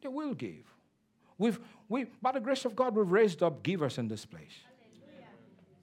They 0.00 0.08
will 0.08 0.34
give. 0.34 0.64
We've, 1.36 1.58
we, 1.88 2.06
by 2.22 2.32
the 2.32 2.40
grace 2.40 2.64
of 2.64 2.74
God, 2.74 2.94
we've 2.94 3.10
raised 3.10 3.42
up 3.42 3.62
givers 3.62 3.98
in 3.98 4.08
this 4.08 4.24
place. 4.24 4.54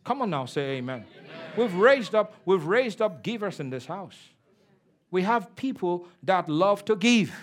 Come 0.04 0.22
on 0.22 0.30
now, 0.30 0.46
say 0.46 0.78
amen. 0.78 1.06
amen. 1.18 1.30
We've 1.58 1.74
raised 1.74 2.14
up, 2.14 2.36
we've 2.46 2.66
raised 2.66 3.02
up 3.02 3.24
givers 3.24 3.60
in 3.60 3.70
this 3.70 3.86
house. 3.86 4.18
We 5.10 5.24
have 5.24 5.56
people 5.56 6.08
that 6.24 6.50
love 6.50 6.86
to 6.86 6.96
give. 6.96 7.34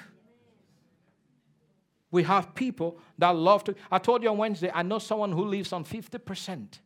We 2.11 2.23
have 2.25 2.55
people 2.55 2.99
that 3.19 3.35
love 3.35 3.65
to. 3.65 3.75
I 3.91 3.99
told 3.99 4.23
you 4.23 4.29
on 4.29 4.37
Wednesday, 4.37 4.71
I 4.73 4.83
know 4.83 4.99
someone 4.99 5.33
who 5.33 5.45
lives 5.45 5.73
on 5.73 5.85
50%. 5.85 6.79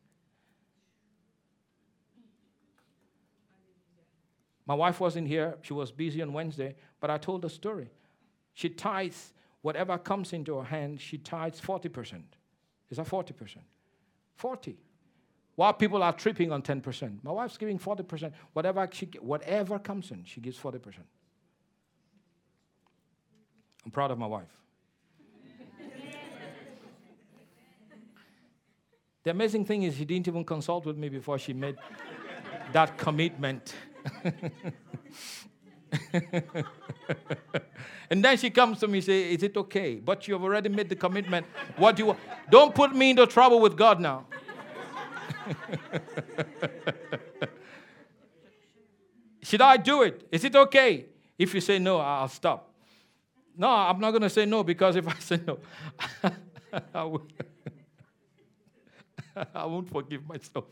My 4.67 4.75
wife 4.75 4.99
wasn't 4.99 5.27
here. 5.27 5.57
She 5.61 5.73
was 5.73 5.91
busy 5.91 6.21
on 6.21 6.33
Wednesday, 6.33 6.75
but 6.99 7.09
I 7.09 7.17
told 7.17 7.41
the 7.41 7.49
story. 7.49 7.89
She 8.53 8.69
tithes 8.69 9.33
whatever 9.61 9.97
comes 9.97 10.33
into 10.33 10.57
her 10.57 10.63
hand, 10.63 11.01
she 11.01 11.17
tithes 11.17 11.59
40%. 11.59 12.21
Is 12.89 12.97
that 12.97 13.07
40%? 13.07 13.57
40. 14.35 14.77
While 15.55 15.73
people 15.73 16.03
are 16.03 16.13
tripping 16.13 16.51
on 16.51 16.61
10%. 16.61 17.23
My 17.23 17.31
wife's 17.31 17.57
giving 17.57 17.79
40%. 17.79 18.31
Whatever, 18.53 18.87
she, 18.91 19.09
whatever 19.19 19.79
comes 19.79 20.11
in, 20.11 20.23
she 20.23 20.39
gives 20.39 20.57
40%. 20.57 20.99
I'm 23.83 23.91
proud 23.91 24.11
of 24.11 24.19
my 24.19 24.27
wife. 24.27 24.49
the 29.23 29.31
amazing 29.31 29.65
thing 29.65 29.83
is, 29.83 29.95
she 29.95 30.05
didn't 30.05 30.27
even 30.27 30.43
consult 30.43 30.85
with 30.85 30.97
me 30.97 31.09
before 31.09 31.39
she 31.39 31.53
made 31.53 31.77
that 32.73 32.97
commitment. 32.97 33.73
and 38.09 38.23
then 38.23 38.37
she 38.37 38.49
comes 38.49 38.79
to 38.79 38.87
me 38.87 38.97
and 38.99 39.05
say, 39.05 39.33
Is 39.33 39.43
it 39.43 39.55
okay? 39.57 39.95
But 39.95 40.27
you 40.27 40.33
have 40.33 40.43
already 40.43 40.69
made 40.69 40.89
the 40.89 40.95
commitment. 40.95 41.45
What 41.75 41.95
do 41.95 42.01
you 42.03 42.07
want? 42.07 42.19
Don't 42.49 42.73
put 42.73 42.95
me 42.95 43.11
into 43.11 43.25
trouble 43.27 43.59
with 43.59 43.77
God 43.77 43.99
now. 43.99 44.25
Should 49.41 49.61
I 49.61 49.77
do 49.77 50.01
it? 50.01 50.27
Is 50.31 50.43
it 50.43 50.55
okay? 50.55 51.05
If 51.37 51.53
you 51.53 51.61
say 51.61 51.79
no, 51.79 51.99
I'll 51.99 52.27
stop. 52.27 52.73
No, 53.57 53.69
I'm 53.69 53.99
not 53.99 54.11
going 54.11 54.23
to 54.23 54.29
say 54.29 54.45
no 54.45 54.63
because 54.63 54.95
if 54.95 55.07
I 55.15 55.15
say 55.19 55.39
no, 55.45 55.59
I, 56.93 57.03
will, 57.03 57.25
I 59.53 59.65
won't 59.65 59.89
forgive 59.89 60.27
myself. 60.27 60.65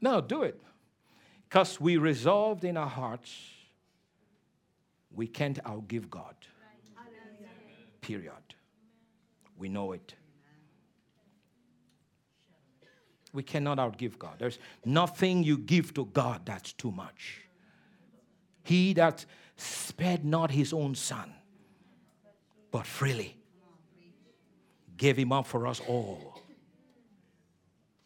No, 0.00 0.20
do 0.20 0.42
it. 0.42 0.60
Because 1.48 1.80
we 1.80 1.96
resolved 1.96 2.64
in 2.64 2.76
our 2.76 2.88
hearts, 2.88 3.34
we 5.14 5.26
can't 5.26 5.62
outgive 5.64 6.10
God. 6.10 6.34
Period. 8.00 8.32
We 9.56 9.68
know 9.68 9.92
it. 9.92 10.14
We 13.32 13.42
cannot 13.42 13.78
outgive 13.78 14.18
God. 14.18 14.36
There's 14.38 14.58
nothing 14.84 15.42
you 15.42 15.58
give 15.58 15.92
to 15.94 16.06
God 16.06 16.42
that's 16.44 16.72
too 16.72 16.90
much. 16.90 17.42
He 18.62 18.92
that 18.94 19.24
spared 19.56 20.24
not 20.24 20.50
his 20.50 20.72
own 20.72 20.94
son, 20.94 21.32
but 22.70 22.86
freely 22.86 23.36
gave 24.96 25.16
him 25.16 25.32
up 25.32 25.46
for 25.46 25.66
us 25.66 25.80
all. 25.88 26.37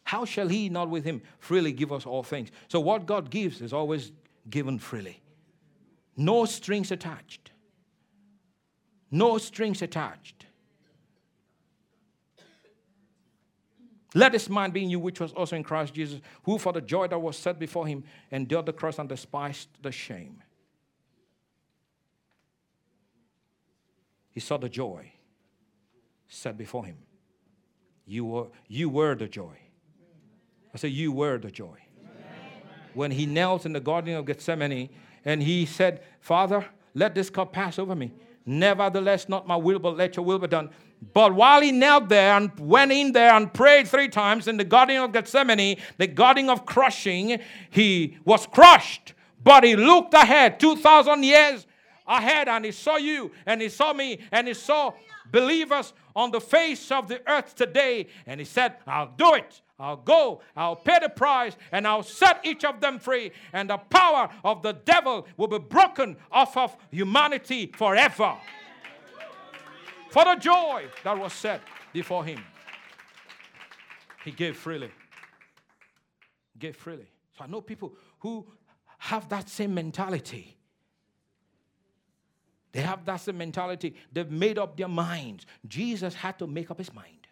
How 0.03 0.25
shall 0.25 0.47
he 0.47 0.69
not 0.69 0.89
with 0.89 1.05
him 1.05 1.21
freely 1.39 1.71
give 1.71 1.91
us 1.91 2.05
all 2.05 2.23
things? 2.23 2.49
So, 2.67 2.79
what 2.79 3.05
God 3.05 3.29
gives 3.29 3.61
is 3.61 3.73
always 3.73 4.11
given 4.49 4.79
freely. 4.79 5.21
No 6.17 6.45
strings 6.45 6.91
attached. 6.91 7.51
No 9.09 9.37
strings 9.37 9.81
attached. 9.81 10.45
Let 14.15 14.31
this 14.31 14.47
mind 14.47 14.73
be 14.73 14.83
in 14.83 14.89
you, 14.89 14.99
which 14.99 15.19
was 15.19 15.31
also 15.33 15.55
in 15.55 15.63
Christ 15.63 15.93
Jesus, 15.93 16.21
who 16.43 16.59
for 16.59 16.71
the 16.71 16.81
joy 16.81 17.07
that 17.07 17.19
was 17.19 17.35
set 17.35 17.57
before 17.57 17.87
him 17.87 18.03
endured 18.31 18.67
the 18.67 18.73
cross 18.73 18.99
and 18.99 19.09
despised 19.09 19.69
the 19.81 19.91
shame. 19.91 20.43
He 24.31 24.39
saw 24.39 24.57
the 24.57 24.69
joy 24.69 25.11
set 26.27 26.57
before 26.57 26.85
him. 26.85 26.97
You 28.05 28.25
were, 28.25 28.47
you 28.67 28.89
were 28.89 29.15
the 29.15 29.27
joy. 29.27 29.57
I 30.73 30.77
say, 30.77 30.87
You 30.87 31.11
were 31.11 31.37
the 31.37 31.51
joy. 31.51 31.77
When 32.93 33.11
he 33.11 33.25
knelt 33.25 33.65
in 33.65 33.73
the 33.73 33.79
Garden 33.79 34.15
of 34.15 34.25
Gethsemane 34.25 34.89
and 35.25 35.41
he 35.41 35.65
said, 35.65 36.01
Father, 36.19 36.65
let 36.93 37.15
this 37.15 37.29
cup 37.29 37.51
pass 37.51 37.79
over 37.79 37.95
me. 37.95 38.11
Nevertheless, 38.45 39.29
not 39.29 39.47
my 39.47 39.55
will, 39.55 39.79
but 39.79 39.97
let 39.97 40.15
your 40.15 40.25
will 40.25 40.37
be 40.37 40.47
done. 40.47 40.69
But 41.13 41.33
while 41.33 41.61
he 41.61 41.71
knelt 41.71 42.09
there 42.09 42.33
and 42.33 42.51
went 42.59 42.91
in 42.91 43.11
there 43.11 43.33
and 43.33 43.53
prayed 43.53 43.87
three 43.87 44.09
times 44.09 44.47
in 44.47 44.57
the 44.57 44.63
Garden 44.63 44.97
of 44.97 45.11
Gethsemane, 45.11 45.77
the 45.97 46.07
Garden 46.07 46.49
of 46.49 46.65
crushing, 46.65 47.39
he 47.69 48.17
was 48.25 48.45
crushed. 48.47 49.13
But 49.43 49.63
he 49.63 49.75
looked 49.75 50.13
ahead, 50.13 50.59
2,000 50.59 51.23
years 51.23 51.65
ahead, 52.07 52.47
and 52.47 52.63
he 52.63 52.71
saw 52.71 52.97
you, 52.97 53.31
and 53.45 53.61
he 53.61 53.69
saw 53.69 53.91
me, 53.93 54.19
and 54.31 54.47
he 54.47 54.53
saw 54.53 54.93
believers 55.31 55.93
on 56.15 56.31
the 56.31 56.39
face 56.39 56.91
of 56.91 57.07
the 57.07 57.21
earth 57.29 57.55
today. 57.55 58.07
And 58.25 58.39
he 58.39 58.45
said, 58.45 58.77
I'll 58.87 59.13
do 59.17 59.33
it. 59.33 59.61
I'll 59.83 59.97
go, 59.97 60.39
I'll 60.55 60.77
pay 60.77 60.99
the 61.01 61.09
price, 61.09 61.57
and 61.73 61.85
I'll 61.85 62.03
set 62.03 62.39
each 62.45 62.63
of 62.63 62.79
them 62.79 62.99
free. 62.99 63.33
And 63.51 63.69
the 63.69 63.77
power 63.77 64.29
of 64.45 64.63
the 64.63 64.71
devil 64.71 65.27
will 65.35 65.49
be 65.49 65.59
broken 65.59 66.15
off 66.31 66.55
of 66.55 66.77
humanity 66.89 67.69
forever. 67.75 68.37
For 70.09 70.23
the 70.23 70.35
joy 70.35 70.85
that 71.03 71.19
was 71.19 71.33
set 71.33 71.59
before 71.91 72.23
him, 72.23 72.39
he 74.23 74.31
gave 74.31 74.55
freely. 74.55 74.89
Gave 76.57 76.77
freely. 76.77 77.07
So 77.37 77.43
I 77.43 77.47
know 77.47 77.59
people 77.59 77.91
who 78.19 78.47
have 78.99 79.27
that 79.27 79.49
same 79.49 79.73
mentality. 79.73 80.55
They 82.71 82.79
have 82.79 83.03
that 83.03 83.17
same 83.17 83.37
mentality. 83.37 83.95
They've 84.13 84.31
made 84.31 84.57
up 84.57 84.77
their 84.77 84.87
minds. 84.87 85.45
Jesus 85.67 86.13
had 86.13 86.39
to 86.39 86.47
make 86.47 86.71
up 86.71 86.77
his 86.77 86.93
mind. 86.93 87.22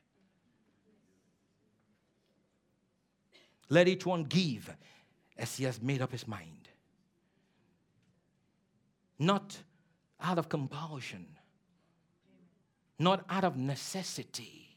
Let 3.72 3.88
each 3.88 4.06
one 4.06 4.26
give 4.26 4.70
as 5.38 5.56
he 5.56 5.64
has 5.64 5.82
made 5.82 6.02
up 6.02 6.12
his 6.12 6.28
mind. 6.28 6.68
Not 9.18 9.58
out 10.20 10.38
of 10.38 10.50
compulsion, 10.50 11.26
not 13.00 13.24
out 13.30 13.46
of 13.46 13.56
necessity, 13.56 14.76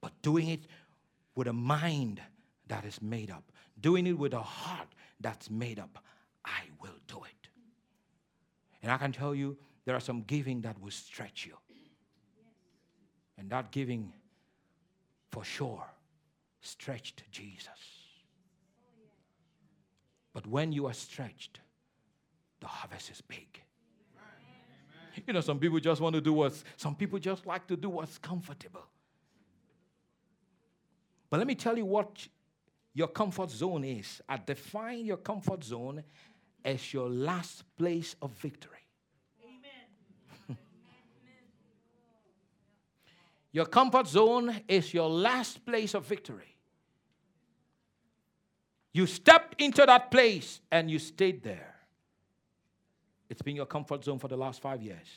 but 0.00 0.20
doing 0.20 0.48
it 0.48 0.66
with 1.36 1.46
a 1.46 1.52
mind 1.52 2.20
that 2.66 2.84
is 2.84 3.00
made 3.00 3.30
up, 3.30 3.52
doing 3.80 4.08
it 4.08 4.18
with 4.18 4.32
a 4.32 4.42
heart 4.42 4.88
that's 5.20 5.48
made 5.48 5.78
up. 5.78 6.02
I 6.44 6.62
will 6.82 6.98
do 7.06 7.22
it. 7.22 7.48
And 8.82 8.90
I 8.90 8.96
can 8.96 9.12
tell 9.12 9.32
you, 9.32 9.56
there 9.84 9.94
are 9.94 10.00
some 10.00 10.22
giving 10.22 10.60
that 10.62 10.80
will 10.80 10.90
stretch 10.90 11.46
you. 11.46 11.56
And 13.38 13.48
that 13.50 13.70
giving, 13.70 14.12
for 15.30 15.44
sure, 15.44 15.84
stretched 16.60 17.22
Jesus. 17.30 17.68
But 20.32 20.46
when 20.46 20.72
you 20.72 20.86
are 20.86 20.92
stretched, 20.92 21.60
the 22.60 22.66
harvest 22.66 23.10
is 23.10 23.20
big. 23.20 23.60
You 25.26 25.32
know, 25.32 25.40
some 25.40 25.58
people 25.58 25.80
just 25.80 26.00
want 26.00 26.14
to 26.14 26.20
do 26.20 26.32
what's, 26.32 26.64
some 26.76 26.94
people 26.94 27.18
just 27.18 27.44
like 27.44 27.66
to 27.66 27.76
do 27.76 27.88
what's 27.88 28.18
comfortable. 28.18 28.84
But 31.30 31.38
let 31.38 31.46
me 31.46 31.54
tell 31.54 31.76
you 31.76 31.84
what 31.84 32.26
your 32.94 33.08
comfort 33.08 33.50
zone 33.50 33.84
is. 33.84 34.20
I 34.28 34.38
define 34.38 35.04
your 35.04 35.16
comfort 35.18 35.64
zone 35.64 36.04
as 36.64 36.92
your 36.92 37.08
last 37.08 37.64
place 37.76 38.16
of 38.22 38.30
victory. 38.32 38.87
Your 43.58 43.66
comfort 43.66 44.06
zone 44.06 44.60
is 44.68 44.94
your 44.94 45.10
last 45.10 45.66
place 45.66 45.92
of 45.92 46.06
victory. 46.06 46.54
You 48.92 49.04
stepped 49.04 49.60
into 49.60 49.84
that 49.84 50.12
place 50.12 50.60
and 50.70 50.88
you 50.88 51.00
stayed 51.00 51.42
there. 51.42 51.74
It's 53.28 53.42
been 53.42 53.56
your 53.56 53.66
comfort 53.66 54.04
zone 54.04 54.20
for 54.20 54.28
the 54.28 54.36
last 54.36 54.62
five 54.62 54.80
years. 54.80 55.08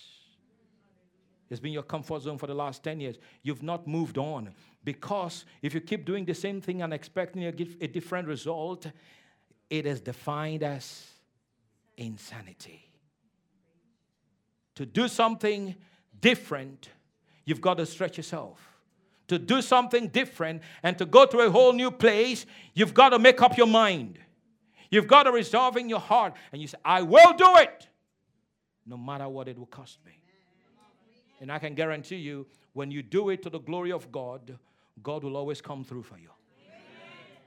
It's 1.51 1.59
been 1.59 1.71
your 1.71 1.83
comfort 1.83 2.23
zone 2.23 2.39
for 2.39 2.47
the 2.47 2.55
last 2.55 2.83
10 2.83 2.99
years. 2.99 3.17
You've 3.43 3.61
not 3.61 3.85
moved 3.85 4.17
on 4.17 4.55
because 4.83 5.45
if 5.61 5.75
you 5.75 5.79
keep 5.79 6.03
doing 6.03 6.25
the 6.25 6.33
same 6.33 6.61
thing 6.61 6.81
and 6.81 6.95
expecting 6.95 7.43
a 7.43 7.51
different 7.51 8.27
result, 8.27 8.87
it 9.69 9.85
is 9.85 10.01
defined 10.01 10.63
as 10.63 11.05
insanity. 11.95 12.89
To 14.73 14.87
do 14.87 15.07
something 15.07 15.75
different, 16.19 16.89
you've 17.45 17.61
got 17.61 17.77
to 17.77 17.85
stretch 17.85 18.17
yourself. 18.17 18.59
To 19.27 19.39
do 19.39 19.61
something 19.61 20.07
different 20.07 20.61
and 20.83 20.97
to 20.97 21.05
go 21.05 21.25
to 21.25 21.39
a 21.39 21.49
whole 21.49 21.73
new 21.73 21.89
place, 21.89 22.45
you've 22.73 22.93
got 22.93 23.09
to 23.09 23.19
make 23.19 23.41
up 23.41 23.57
your 23.57 23.67
mind. 23.67 24.19
You've 24.89 25.07
got 25.07 25.23
to 25.23 25.31
resolve 25.31 25.77
in 25.77 25.87
your 25.87 25.99
heart 25.99 26.33
and 26.51 26.61
you 26.61 26.67
say, 26.67 26.77
I 26.83 27.01
will 27.01 27.33
do 27.33 27.47
it, 27.57 27.87
no 28.85 28.97
matter 28.97 29.29
what 29.29 29.47
it 29.47 29.57
will 29.57 29.67
cost 29.67 29.99
me. 30.05 30.11
And 31.39 31.51
I 31.51 31.59
can 31.59 31.73
guarantee 31.73 32.17
you, 32.17 32.45
when 32.73 32.91
you 32.91 33.01
do 33.01 33.29
it 33.29 33.41
to 33.43 33.49
the 33.49 33.59
glory 33.59 33.91
of 33.91 34.11
God, 34.11 34.57
God 35.01 35.23
will 35.23 35.37
always 35.37 35.61
come 35.61 35.83
through 35.83 36.03
for 36.03 36.17
you. 36.17 36.29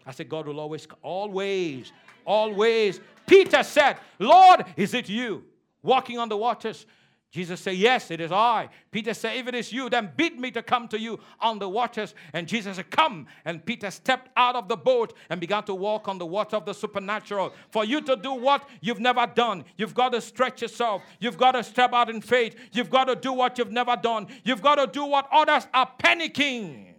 I 0.06 0.10
said, 0.12 0.28
God 0.28 0.46
will 0.46 0.60
always, 0.60 0.86
always, 1.02 1.92
always. 2.24 3.00
Peter 3.26 3.62
said, 3.62 3.96
Lord, 4.18 4.64
is 4.76 4.92
it 4.94 5.08
you 5.08 5.44
walking 5.82 6.18
on 6.18 6.28
the 6.28 6.36
waters? 6.36 6.86
Jesus 7.34 7.60
said, 7.60 7.74
Yes, 7.74 8.12
it 8.12 8.20
is 8.20 8.30
I. 8.30 8.68
Peter 8.92 9.12
said, 9.12 9.36
If 9.36 9.48
it 9.48 9.56
is 9.56 9.72
you, 9.72 9.90
then 9.90 10.12
bid 10.16 10.38
me 10.38 10.52
to 10.52 10.62
come 10.62 10.86
to 10.86 11.00
you 11.00 11.18
on 11.40 11.58
the 11.58 11.68
waters. 11.68 12.14
And 12.32 12.46
Jesus 12.46 12.76
said, 12.76 12.92
Come. 12.92 13.26
And 13.44 13.66
Peter 13.66 13.90
stepped 13.90 14.30
out 14.36 14.54
of 14.54 14.68
the 14.68 14.76
boat 14.76 15.14
and 15.28 15.40
began 15.40 15.64
to 15.64 15.74
walk 15.74 16.06
on 16.06 16.18
the 16.18 16.26
water 16.26 16.54
of 16.54 16.64
the 16.64 16.72
supernatural. 16.72 17.52
For 17.70 17.84
you 17.84 18.00
to 18.02 18.14
do 18.14 18.34
what 18.34 18.68
you've 18.80 19.00
never 19.00 19.26
done, 19.26 19.64
you've 19.76 19.94
got 19.94 20.10
to 20.10 20.20
stretch 20.20 20.62
yourself. 20.62 21.02
You've 21.18 21.36
got 21.36 21.52
to 21.52 21.64
step 21.64 21.92
out 21.92 22.08
in 22.08 22.20
faith. 22.20 22.54
You've 22.70 22.88
got 22.88 23.06
to 23.06 23.16
do 23.16 23.32
what 23.32 23.58
you've 23.58 23.72
never 23.72 23.96
done. 23.96 24.28
You've 24.44 24.62
got 24.62 24.76
to 24.76 24.86
do 24.86 25.04
what 25.04 25.26
others 25.32 25.66
are 25.74 25.90
panicking 25.98 26.94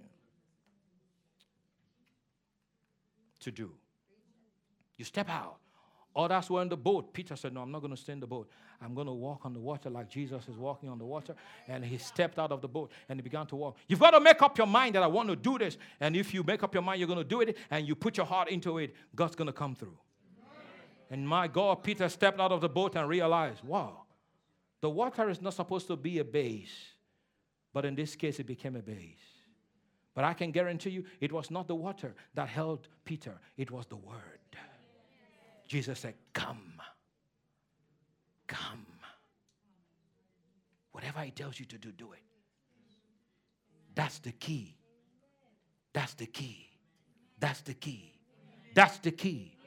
to 3.40 3.52
do. 3.52 3.72
You 4.98 5.06
step 5.06 5.30
out. 5.30 5.60
Oh, 6.16 6.24
Others 6.24 6.50
were 6.50 6.62
in 6.62 6.70
the 6.70 6.78
boat. 6.78 7.14
Peter 7.14 7.36
said, 7.36 7.54
No, 7.54 7.62
I'm 7.62 7.72
not 7.72 7.80
going 7.82 7.94
to 7.94 8.02
stay 8.02 8.14
in 8.14 8.20
the 8.22 8.28
boat. 8.28 8.50
I'm 8.82 8.94
going 8.94 9.08
to 9.08 9.14
walk 9.14 9.46
on 9.46 9.54
the 9.54 9.60
water 9.60 9.90
like 9.90 10.10
Jesus 10.10 10.48
is 10.48 10.58
walking 10.58 10.88
on 10.90 10.98
the 10.98 11.06
water. 11.06 11.36
And 11.68 11.84
he 11.84 11.98
stepped 11.98 12.40
out 12.40 12.52
of 12.52 12.62
the 12.62 12.68
boat 12.68 12.92
and 13.10 13.20
he 13.20 13.22
began 13.22 13.46
to 13.48 13.56
walk. 13.56 13.78
You've 13.88 14.00
got 14.00 14.12
to 14.12 14.20
make 14.20 14.42
up 14.42 14.58
your 14.58 14.68
mind 14.68 14.96
that 14.96 15.04
I 15.04 15.08
want 15.08 15.30
to 15.30 15.36
do 15.36 15.58
this. 15.58 15.78
And 16.00 16.16
if 16.16 16.34
you 16.34 16.44
make 16.44 16.64
up 16.64 16.74
your 16.74 16.84
mind 16.84 17.00
you're 17.00 17.08
going 17.08 17.20
to 17.20 17.24
do 17.26 17.42
it 17.42 17.58
and 17.70 17.88
you 17.88 17.96
put 17.96 18.18
your 18.18 18.26
heart 18.26 18.50
into 18.50 18.78
it, 18.78 18.96
God's 19.14 19.36
going 19.36 19.48
to 19.48 19.54
come 19.54 19.76
through. 19.76 19.98
And 21.10 21.28
my 21.28 21.48
God, 21.48 21.84
Peter 21.84 22.08
stepped 22.10 22.40
out 22.40 22.52
of 22.52 22.62
the 22.62 22.70
boat 22.70 22.96
and 22.96 23.08
realized, 23.08 23.64
wow, 23.64 24.04
the 24.82 24.90
water 24.90 25.30
is 25.30 25.42
not 25.42 25.54
supposed 25.54 25.88
to 25.88 25.96
be 25.96 26.20
a 26.20 26.24
base. 26.24 26.94
But 27.74 27.86
in 27.86 27.94
this 27.94 28.16
case, 28.16 28.40
it 28.40 28.48
became 28.48 28.76
a 28.76 28.82
base. 28.82 29.18
But 30.14 30.24
I 30.24 30.34
can 30.34 30.52
guarantee 30.52 30.92
you, 30.92 31.04
it 31.20 31.32
was 31.32 31.52
not 31.52 31.68
the 31.68 31.76
water 31.76 32.16
that 32.34 32.48
held 32.48 32.88
Peter, 33.04 33.40
it 33.58 33.70
was 33.70 33.86
the 33.88 33.98
word. 33.98 34.40
Jesus 35.68 36.00
said, 36.00 36.16
Come. 36.34 36.82
Come. 38.48 38.86
Whatever 40.92 41.22
he 41.22 41.32
tells 41.32 41.60
you 41.60 41.66
to 41.66 41.78
do, 41.78 41.92
do 41.92 42.14
it. 42.14 42.20
That's 43.96 44.20
the 44.20 44.32
key. 44.32 44.76
That's 45.94 46.14
the 46.14 46.26
key. 46.26 46.70
That's 47.40 47.62
the 47.62 47.74
key. 47.74 48.14
That's 48.74 48.98
the 49.00 49.12
key. 49.12 49.58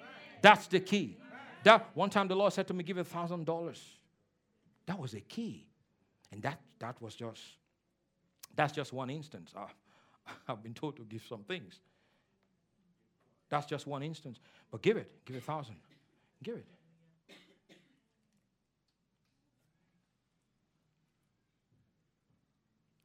That's 0.43 0.67
the 0.69 0.81
key. 0.81 1.17
That 1.65 1.91
one 1.95 2.11
time 2.11 2.29
the 2.29 2.37
Lord 2.37 2.53
said 2.53 2.67
to 2.69 2.75
me, 2.75 2.85
give 2.85 2.99
a 2.99 3.05
thousand 3.05 3.45
dollars. 3.47 3.83
That 4.87 4.99
was 4.99 5.15
a 5.15 5.21
key. 5.21 5.67
And 6.31 6.43
that 6.43 6.61
that 6.79 7.01
was 7.03 7.15
just 7.15 7.43
that's 8.55 8.73
just 8.73 8.93
one 8.93 9.11
instance. 9.11 9.53
Uh, 9.57 9.67
I've 10.49 10.63
been 10.63 10.75
told 10.75 10.97
to 10.97 11.03
give 11.03 11.23
some 11.29 11.43
things. 11.45 11.81
That's 13.49 13.67
just 13.67 13.87
one 13.87 14.03
instance. 14.03 14.41
But 14.71 14.83
give 14.83 14.97
it. 14.97 15.11
Give 15.25 15.37
a 15.37 15.41
thousand. 15.41 15.77
Give 16.43 16.57
it. 16.57 16.67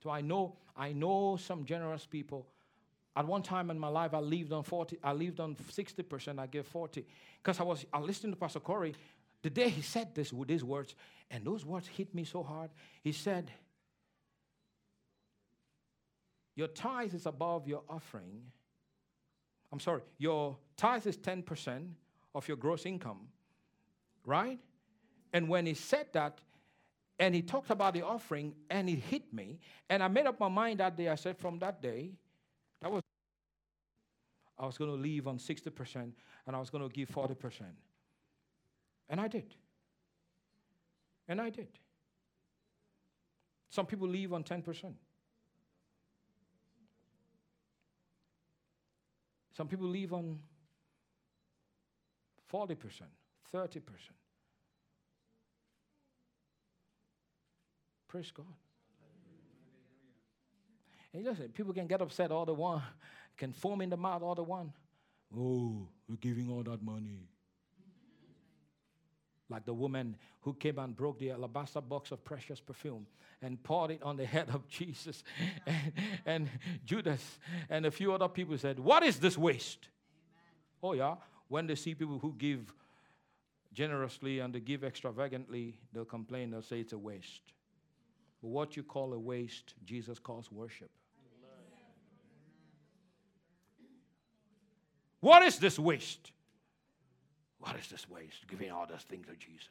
So 0.04 0.10
I 0.10 0.20
know, 0.20 0.58
I 0.76 0.92
know 0.92 1.38
some 1.38 1.64
generous 1.64 2.06
people. 2.06 2.46
At 3.16 3.26
one 3.26 3.42
time 3.42 3.70
in 3.70 3.80
my 3.80 3.88
life, 3.88 4.14
I 4.14 4.20
lived 4.20 4.52
on 4.52 4.64
40, 4.64 5.00
I 5.02 5.14
lived 5.14 5.40
on 5.40 5.56
60%, 5.56 6.40
I 6.40 6.48
gave 6.48 6.66
40. 6.66 7.06
Because 7.42 7.60
I 7.60 7.64
was 7.64 7.86
I 7.94 8.00
listened 8.00 8.34
to 8.34 8.38
Pastor 8.38 8.60
Corey. 8.60 8.96
The 9.42 9.50
day 9.50 9.70
he 9.70 9.82
said 9.82 10.14
this 10.14 10.34
with 10.34 10.50
these 10.50 10.64
words, 10.64 10.96
and 11.32 11.46
those 11.46 11.64
words 11.66 11.88
hit 11.88 12.14
me 12.14 12.26
so 12.26 12.44
hard. 12.44 12.70
He 13.02 13.14
said, 13.14 13.52
Your 16.56 16.68
tithe 16.68 17.14
is 17.14 17.26
above 17.26 17.68
your 17.68 17.84
offering. 17.90 18.44
I'm 19.72 19.80
sorry, 19.80 20.02
your 20.18 20.58
tithe 20.76 21.08
is 21.08 21.18
10% 21.18 21.88
of 22.36 22.48
your 22.48 22.58
gross 22.58 22.86
income, 22.86 23.28
right? 24.26 24.60
And 25.34 25.50
when 25.50 25.66
he 25.66 25.74
said 25.74 26.08
that, 26.14 26.40
and 27.20 27.36
he 27.36 27.42
talked 27.42 27.70
about 27.70 27.94
the 27.94 28.02
offering 28.02 28.54
and 28.70 28.90
it 28.90 29.00
hit 29.00 29.34
me. 29.34 29.60
And 29.90 30.02
I 30.02 30.08
made 30.08 30.26
up 30.26 30.40
my 30.40 30.50
mind 30.50 30.80
that 30.80 30.98
day. 30.98 31.10
I 31.10 31.16
said, 31.16 31.38
from 31.38 31.60
that 31.60 31.82
day, 31.82 32.12
that 32.82 32.92
was, 32.92 33.04
I 34.58 34.66
was 34.66 34.78
going 34.78 34.90
to 34.90 34.98
leave 34.98 35.28
on 35.28 35.38
60% 35.38 36.12
and 36.48 36.56
I 36.56 36.60
was 36.60 36.70
going 36.70 36.88
to 36.88 36.94
give 36.94 37.10
40%. 37.10 37.62
And 39.10 39.22
I 39.22 39.28
did. 39.28 39.54
And 41.28 41.40
I 41.40 41.50
did. 41.50 41.68
Some 43.70 43.86
people 43.86 44.08
leave 44.08 44.34
on 44.34 44.44
10%. 44.44 44.94
Some 49.56 49.68
people 49.68 49.88
leave 49.88 50.14
on 50.14 50.40
40%, 52.54 52.78
30%. 53.54 53.82
Praise 58.08 58.32
God. 58.32 58.46
And 61.14 61.24
listen, 61.24 61.50
people 61.50 61.74
can 61.74 61.88
get 61.88 62.02
upset 62.02 62.32
all 62.32 62.46
the 62.46 62.54
one, 62.54 62.82
can 63.38 63.54
foam 63.54 63.82
in 63.82 63.90
the 63.90 63.98
mouth 63.98 64.22
all 64.22 64.36
the 64.36 64.44
one. 64.44 64.72
Oh, 65.36 65.88
we're 66.08 66.18
giving 66.18 66.50
all 66.52 66.64
that 66.64 66.84
money. 66.84 67.28
Like 69.50 69.66
the 69.66 69.74
woman 69.74 70.16
who 70.42 70.54
came 70.54 70.80
and 70.80 70.96
broke 70.96 71.20
the 71.20 71.32
alabaster 71.32 71.82
box 71.82 72.12
of 72.12 72.24
precious 72.24 72.60
perfume 72.60 73.06
and 73.42 73.62
poured 73.62 73.92
it 73.92 74.04
on 74.04 74.16
the 74.16 74.26
head 74.26 74.50
of 74.54 74.68
Jesus. 74.68 75.24
and, 75.66 75.94
and 76.26 76.50
Judas 76.86 77.40
and 77.70 77.86
a 77.86 77.92
few 77.92 78.14
other 78.14 78.28
people 78.28 78.58
said, 78.58 78.80
What 78.80 79.04
is 79.04 79.20
this 79.20 79.38
waste? 79.38 79.90
Amen. 80.84 80.92
Oh, 80.92 80.94
yeah. 80.94 81.16
When 81.54 81.68
they 81.68 81.76
see 81.76 81.94
people 81.94 82.18
who 82.18 82.34
give 82.36 82.74
generously 83.74 84.40
and 84.40 84.52
they 84.52 84.60
give 84.60 84.84
extravagantly, 84.84 85.76
they'll 85.94 86.04
complain, 86.04 86.50
they'll 86.50 86.64
say 86.64 86.80
it's 86.80 86.94
a 86.94 86.98
waste. 86.98 87.54
But 88.42 88.48
what 88.48 88.76
you 88.76 88.82
call 88.82 89.14
a 89.14 89.20
waste, 89.20 89.76
Jesus 89.86 90.18
calls 90.18 90.52
worship. 90.52 90.90
What 95.20 95.44
is 95.44 95.60
this 95.60 95.78
waste? 95.78 96.32
What 97.60 97.76
is 97.76 97.88
this 97.88 98.10
waste? 98.10 98.48
Giving 98.48 98.72
all 98.72 98.88
those 98.88 99.04
things 99.04 99.28
to 99.28 99.36
Jesus. 99.36 99.68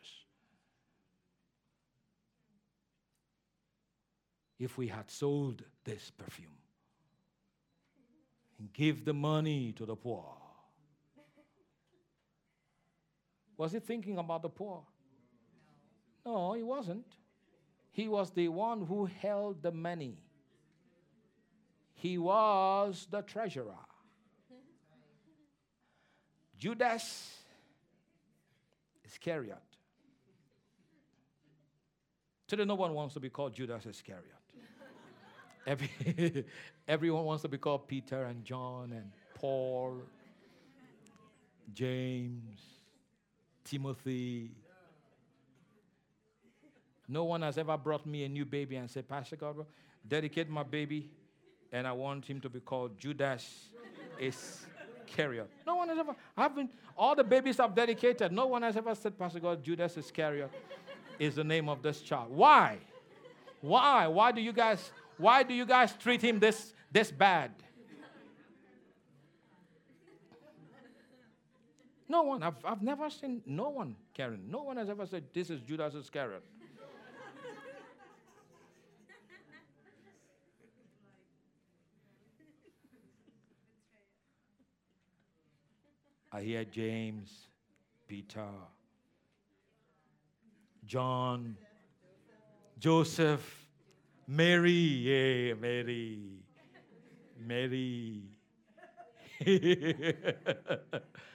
If 4.61 4.78
we 4.78 4.87
had 4.87 5.11
sold 5.11 5.64
this 5.83 6.12
perfume 6.16 6.61
and 8.61 8.72
give 8.72 9.05
the 9.05 9.14
money 9.14 9.72
to 9.72 9.85
the 9.85 9.97
poor, 9.97 10.41
was 13.62 13.70
he 13.70 13.78
thinking 13.78 14.18
about 14.18 14.42
the 14.42 14.48
poor? 14.48 14.82
No, 16.26 16.54
he 16.54 16.64
wasn't. 16.64 17.06
He 17.92 18.08
was 18.08 18.32
the 18.32 18.48
one 18.48 18.84
who 18.84 19.04
held 19.04 19.62
the 19.62 19.70
money. 19.70 20.16
He 21.94 22.18
was 22.18 23.06
the 23.08 23.22
treasurer. 23.22 23.78
Judas 26.58 27.36
Iscariot. 29.04 29.62
Today, 32.48 32.64
no 32.64 32.74
one 32.74 32.94
wants 32.94 33.14
to 33.14 33.20
be 33.20 33.30
called 33.30 33.54
Judas 33.54 33.86
Iscariot. 33.86 34.42
Every, 35.68 36.44
everyone 36.88 37.24
wants 37.26 37.42
to 37.42 37.48
be 37.48 37.58
called 37.58 37.86
Peter 37.86 38.24
and 38.24 38.44
John 38.44 38.92
and 38.92 39.12
Paul, 39.36 40.02
James, 41.72 42.72
Timothy, 43.64 44.50
no 47.08 47.24
one 47.24 47.42
has 47.42 47.58
ever 47.58 47.76
brought 47.76 48.06
me 48.06 48.24
a 48.24 48.28
new 48.28 48.44
baby 48.44 48.76
and 48.76 48.90
said, 48.90 49.08
Pastor 49.08 49.36
God, 49.36 49.66
dedicate 50.06 50.48
my 50.48 50.62
baby, 50.62 51.10
and 51.70 51.86
I 51.86 51.92
want 51.92 52.24
him 52.24 52.40
to 52.40 52.48
be 52.48 52.60
called 52.60 52.98
Judas 52.98 53.68
Iscariot. 54.18 55.50
No 55.66 55.76
one 55.76 55.88
has 55.88 55.98
ever, 55.98 56.16
I've 56.36 56.54
been, 56.54 56.68
all 56.96 57.14
the 57.14 57.24
babies 57.24 57.60
I've 57.60 57.74
dedicated, 57.74 58.32
no 58.32 58.46
one 58.46 58.62
has 58.62 58.76
ever 58.76 58.94
said, 58.94 59.18
Pastor 59.18 59.40
God, 59.40 59.62
Judas 59.62 59.96
Iscariot 59.96 60.50
is 61.18 61.34
the 61.34 61.44
name 61.44 61.68
of 61.68 61.82
this 61.82 62.00
child. 62.00 62.30
Why? 62.30 62.78
Why? 63.60 64.06
Why 64.06 64.32
do 64.32 64.40
you 64.40 64.52
guys, 64.52 64.90
why 65.18 65.42
do 65.42 65.54
you 65.54 65.66
guys 65.66 65.94
treat 65.94 66.22
him 66.22 66.38
this, 66.38 66.74
this 66.90 67.10
bad? 67.10 67.52
No 72.12 72.20
one. 72.24 72.42
I've, 72.42 72.62
I've 72.62 72.82
never 72.82 73.08
seen 73.08 73.40
no 73.46 73.70
one, 73.70 73.96
Karen. 74.12 74.42
No 74.46 74.64
one 74.64 74.76
has 74.76 74.90
ever 74.90 75.06
said, 75.06 75.24
This 75.32 75.48
is 75.48 75.62
Judas 75.62 75.94
Iscariot. 75.94 76.44
I 86.30 86.42
hear 86.42 86.64
James, 86.66 87.46
Peter, 88.06 88.44
John, 90.84 91.56
Joseph, 92.78 93.66
Mary, 94.26 94.70
yeah, 94.70 95.54
Mary, 95.54 96.20
Mary. 97.38 98.22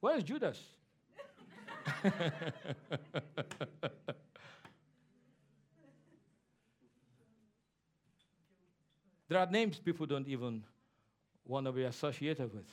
Where's 0.00 0.22
Judas? 0.22 0.60
there 9.28 9.38
are 9.38 9.46
names 9.50 9.78
people 9.78 10.06
don't 10.06 10.28
even 10.28 10.62
want 11.44 11.66
to 11.66 11.72
be 11.72 11.82
associated 11.84 12.54
with. 12.54 12.66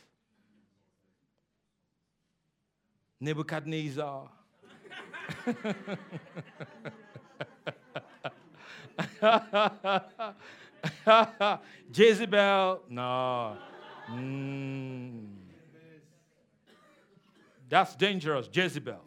Nebuchadnezzar. 3.20 4.30
Jezebel. 11.94 12.82
No. 12.90 13.58
Mm. 14.12 15.25
That's 17.70 17.96
dangerous. 17.96 18.50
Jezebel. 18.52 19.02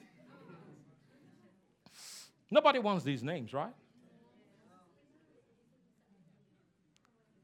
Nobody 2.50 2.78
wants 2.78 3.04
these 3.04 3.22
names, 3.22 3.52
right? 3.52 3.74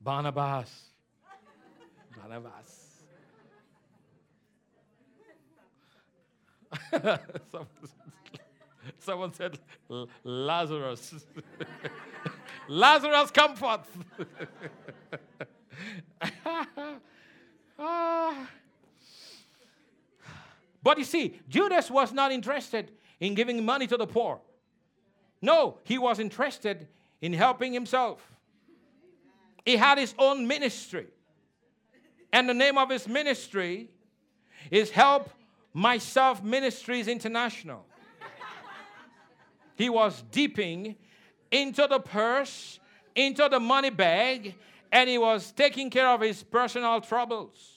Barnabas. 0.01 0.71
Barnabas. 2.17 2.85
someone, 8.99 9.33
said 9.33 9.59
Lazarus. 10.25 11.15
Lazarus, 12.69 13.31
come 13.31 13.57
forth. 13.57 13.87
Ah. 17.77 18.49
But 20.85 20.99
you 20.99 21.05
see, 21.05 21.41
Judas 21.49 21.91
was 21.91 22.13
not 22.13 22.31
interested 22.31 22.93
in 23.19 23.35
giving 23.35 23.65
money 23.65 23.87
to 23.87 23.97
the 23.97 24.07
poor. 24.07 24.41
No, 25.41 25.79
he 25.85 25.97
was 25.97 26.19
interested 26.21 26.87
in 27.23 27.33
helping 27.33 27.73
himself. 27.73 28.21
He 29.65 29.77
had 29.77 29.97
his 29.97 30.15
own 30.19 30.47
ministry. 30.47 31.07
And 32.33 32.49
the 32.49 32.55
name 32.55 32.77
of 32.77 32.91
his 32.91 33.09
ministry 33.09 33.89
is 34.71 34.91
Help 34.91 35.31
Myself 35.73 36.43
Ministries 36.43 37.09
International. 37.09 37.87
he 39.77 39.89
was 39.89 40.23
dipping 40.31 40.97
into 41.51 41.87
the 41.89 41.99
purse, 41.99 42.79
into 43.15 43.49
the 43.51 43.61
money 43.61 43.91
bag, 43.91 44.55
and 44.93 45.09
he 45.09 45.17
was 45.17 45.51
taking 45.53 45.89
care 45.89 46.09
of 46.09 46.21
his 46.21 46.43
personal 46.43 47.01
troubles. 47.01 47.74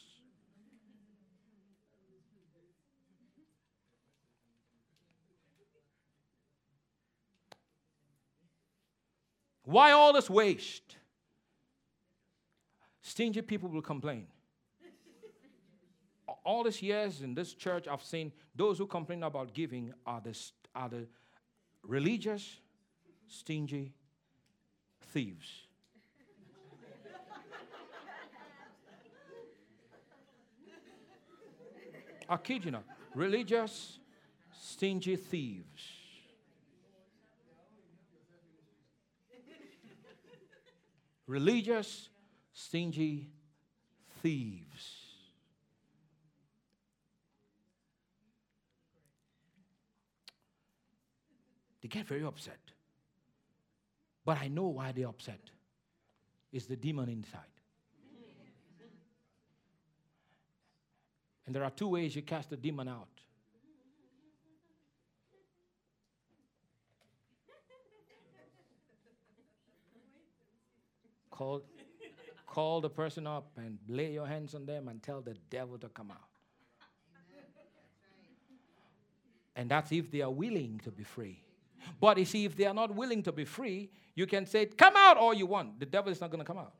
Why 9.68 9.92
all 9.92 10.14
this 10.14 10.30
waste? 10.30 10.96
Stingy 13.02 13.42
people 13.42 13.68
will 13.68 13.82
complain. 13.82 14.28
all 16.46 16.64
these 16.64 16.82
years 16.82 17.22
in 17.22 17.34
this 17.34 17.54
church, 17.54 17.86
I've 17.86 18.02
seen 18.02 18.32
those 18.56 18.78
who 18.78 18.88
complain 18.88 19.24
about 19.24 19.54
giving 19.54 19.94
are 20.06 20.22
the, 20.22 20.40
are 20.74 20.88
the 20.88 21.06
religious, 21.84 22.62
stingy 23.28 23.92
thieves. 25.12 25.50
I 32.30 32.38
kid 32.38 32.64
you 32.64 32.72
not. 32.72 32.86
Religious, 33.14 34.00
stingy 34.58 35.18
thieves. 35.18 35.97
Religious, 41.28 42.10
stingy 42.54 43.30
thieves. 44.24 45.04
They 51.82 51.88
get 51.88 52.08
very 52.08 52.24
upset. 52.24 52.58
But 54.26 54.40
I 54.42 54.48
know 54.48 54.68
why 54.68 54.92
they're 54.92 55.08
upset. 55.08 55.40
It's 56.52 56.66
the 56.66 56.76
demon 56.76 57.10
inside. 57.10 57.42
And 61.46 61.56
there 61.56 61.64
are 61.64 61.72
two 61.72 61.88
ways 61.88 62.16
you 62.16 62.22
cast 62.22 62.50
the 62.50 62.58
demon 62.58 62.90
out. 62.90 63.17
Call, 71.38 71.62
call 72.48 72.82
the 72.82 72.90
person 72.90 73.28
up 73.28 73.52
and 73.58 73.78
lay 73.88 74.12
your 74.12 74.26
hands 74.26 74.56
on 74.56 74.66
them 74.66 74.88
and 74.88 75.04
tell 75.04 75.22
the 75.22 75.36
devil 75.52 75.78
to 75.78 75.88
come 75.88 76.10
out. 76.10 76.18
And 79.56 79.70
that's 79.70 79.92
if 79.92 80.10
they 80.10 80.22
are 80.22 80.32
willing 80.32 80.82
to 80.84 80.90
be 80.90 81.04
free. 81.04 81.44
But 82.02 82.18
you 82.18 82.26
see, 82.26 82.46
if 82.46 82.56
they 82.56 82.66
are 82.66 82.74
not 82.74 82.96
willing 82.96 83.22
to 83.22 83.32
be 83.32 83.46
free, 83.46 83.92
you 84.16 84.26
can 84.26 84.48
say, 84.48 84.66
Come 84.66 84.96
out 84.98 85.18
all 85.18 85.32
you 85.32 85.46
want. 85.46 85.80
The 85.80 85.86
devil 85.86 86.12
is 86.12 86.20
not 86.20 86.32
going 86.32 86.40
to 86.40 86.46
come 86.46 86.58
out. 86.58 86.74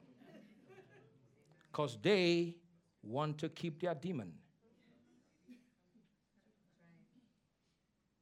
Because 1.72 1.96
they 2.02 2.56
want 3.04 3.38
to 3.38 3.50
keep 3.50 3.80
their 3.80 3.94
demon. 3.94 4.34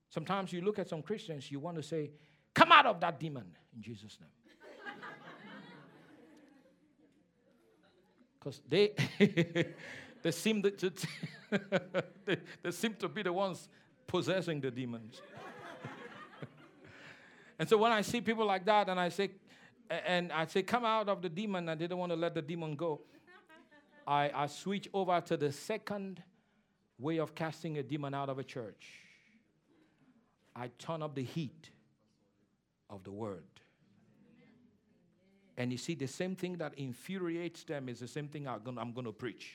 Sometimes 0.10 0.52
you 0.52 0.60
look 0.60 0.80
at 0.80 0.90
some 0.90 1.02
Christians, 1.02 1.50
you 1.50 1.62
want 1.62 1.78
to 1.78 1.84
say, 1.84 2.12
Come 2.54 2.74
out 2.74 2.86
of 2.86 3.00
that 3.00 3.22
demon 3.22 3.46
in 3.74 3.82
Jesus' 3.82 4.18
name. 4.20 4.30
Because 8.46 8.62
they 8.70 8.94
they 10.22 10.32
seem 10.32 10.62
to, 10.62 10.72
they, 12.26 12.38
they 12.62 12.72
seem 12.72 12.94
to 12.96 13.08
be 13.08 13.24
the 13.24 13.34
ones 13.34 13.68
possessing 14.06 14.62
the 14.62 14.70
demons. 14.70 15.20
and 17.60 17.68
so 17.68 17.78
when 17.78 17.92
I 17.92 18.02
see 18.02 18.22
people 18.22 18.46
like 18.46 18.64
that, 18.66 18.88
and 18.90 19.00
I 19.00 19.10
say, 19.10 19.32
and 19.90 20.32
I 20.32 20.46
say, 20.46 20.62
come 20.62 20.86
out 20.86 21.10
of 21.10 21.22
the 21.22 21.30
demon, 21.30 21.68
and 21.70 21.82
they 21.82 21.88
don't 21.88 22.00
want 22.00 22.12
to 22.12 22.16
let 22.16 22.36
the 22.36 22.42
demon 22.42 22.76
go, 22.76 23.02
I, 24.08 24.32
I 24.34 24.48
switch 24.48 24.88
over 24.94 25.20
to 25.22 25.38
the 25.38 25.52
second 25.52 26.22
way 27.00 27.18
of 27.18 27.34
casting 27.34 27.80
a 27.80 27.84
demon 27.84 28.14
out 28.14 28.30
of 28.30 28.38
a 28.38 28.44
church. 28.44 28.86
I 30.56 30.70
turn 30.78 31.02
up 31.02 31.16
the 31.16 31.24
heat 31.24 31.72
of 32.90 33.04
the 33.04 33.12
word. 33.12 33.55
And 35.58 35.72
you 35.72 35.78
see, 35.78 35.96
the 35.96 36.08
same 36.08 36.36
thing 36.36 36.58
that 36.58 36.74
infuriates 36.78 37.64
them 37.64 37.88
is 37.88 38.00
the 38.00 38.08
same 38.08 38.28
thing 38.28 38.48
I'm 38.48 38.92
going, 38.94 39.06
to 39.06 39.14
preach. 39.14 39.54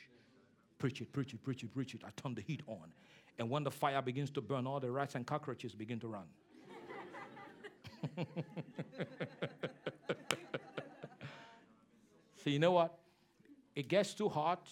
Preach 0.79 1.01
it, 1.03 1.13
preach 1.13 1.35
it, 1.35 1.43
preach 1.43 1.63
it, 1.63 1.75
preach 1.75 1.95
it. 1.95 2.03
I 2.07 2.11
turn 2.21 2.35
the 2.35 2.41
heat 2.41 2.63
on. 2.67 2.93
And 3.39 3.51
when 3.51 3.65
the 3.65 3.71
fire 3.71 4.01
begins 4.01 4.31
to 4.31 4.41
burn, 4.41 4.67
all 4.67 4.81
the 4.81 4.91
rats 4.91 5.15
and 5.15 5.27
cockroaches 5.27 5.75
begin 5.75 6.01
to 6.01 6.09
run. 6.09 6.25
so, 12.43 12.49
you 12.51 12.59
know 12.59 12.73
what? 12.73 12.99
It 13.75 13.89
gets 13.89 14.15
too 14.15 14.31
hot, 14.31 14.69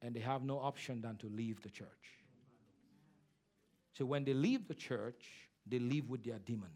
and 0.00 0.14
they 0.14 0.20
have 0.20 0.42
no 0.42 0.58
option 0.58 1.02
than 1.02 1.16
to 1.16 1.26
leave 1.26 1.60
the 1.62 1.68
church. 1.68 1.88
So, 3.98 4.06
when 4.06 4.24
they 4.24 4.32
leave 4.32 4.66
the 4.66 4.74
church, 4.74 5.24
they 5.66 5.78
leave 5.78 6.08
with 6.08 6.24
their 6.24 6.38
demon. 6.38 6.70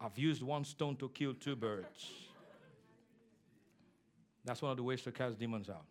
I've 0.00 0.16
used 0.16 0.42
one 0.42 0.64
stone 0.64 0.96
to 0.96 1.08
kill 1.08 1.34
two 1.34 1.56
birds. 1.56 2.12
That's 4.44 4.62
one 4.62 4.70
of 4.70 4.76
the 4.76 4.82
ways 4.82 5.02
to 5.02 5.12
cast 5.12 5.38
demons 5.38 5.68
out. 5.68 5.84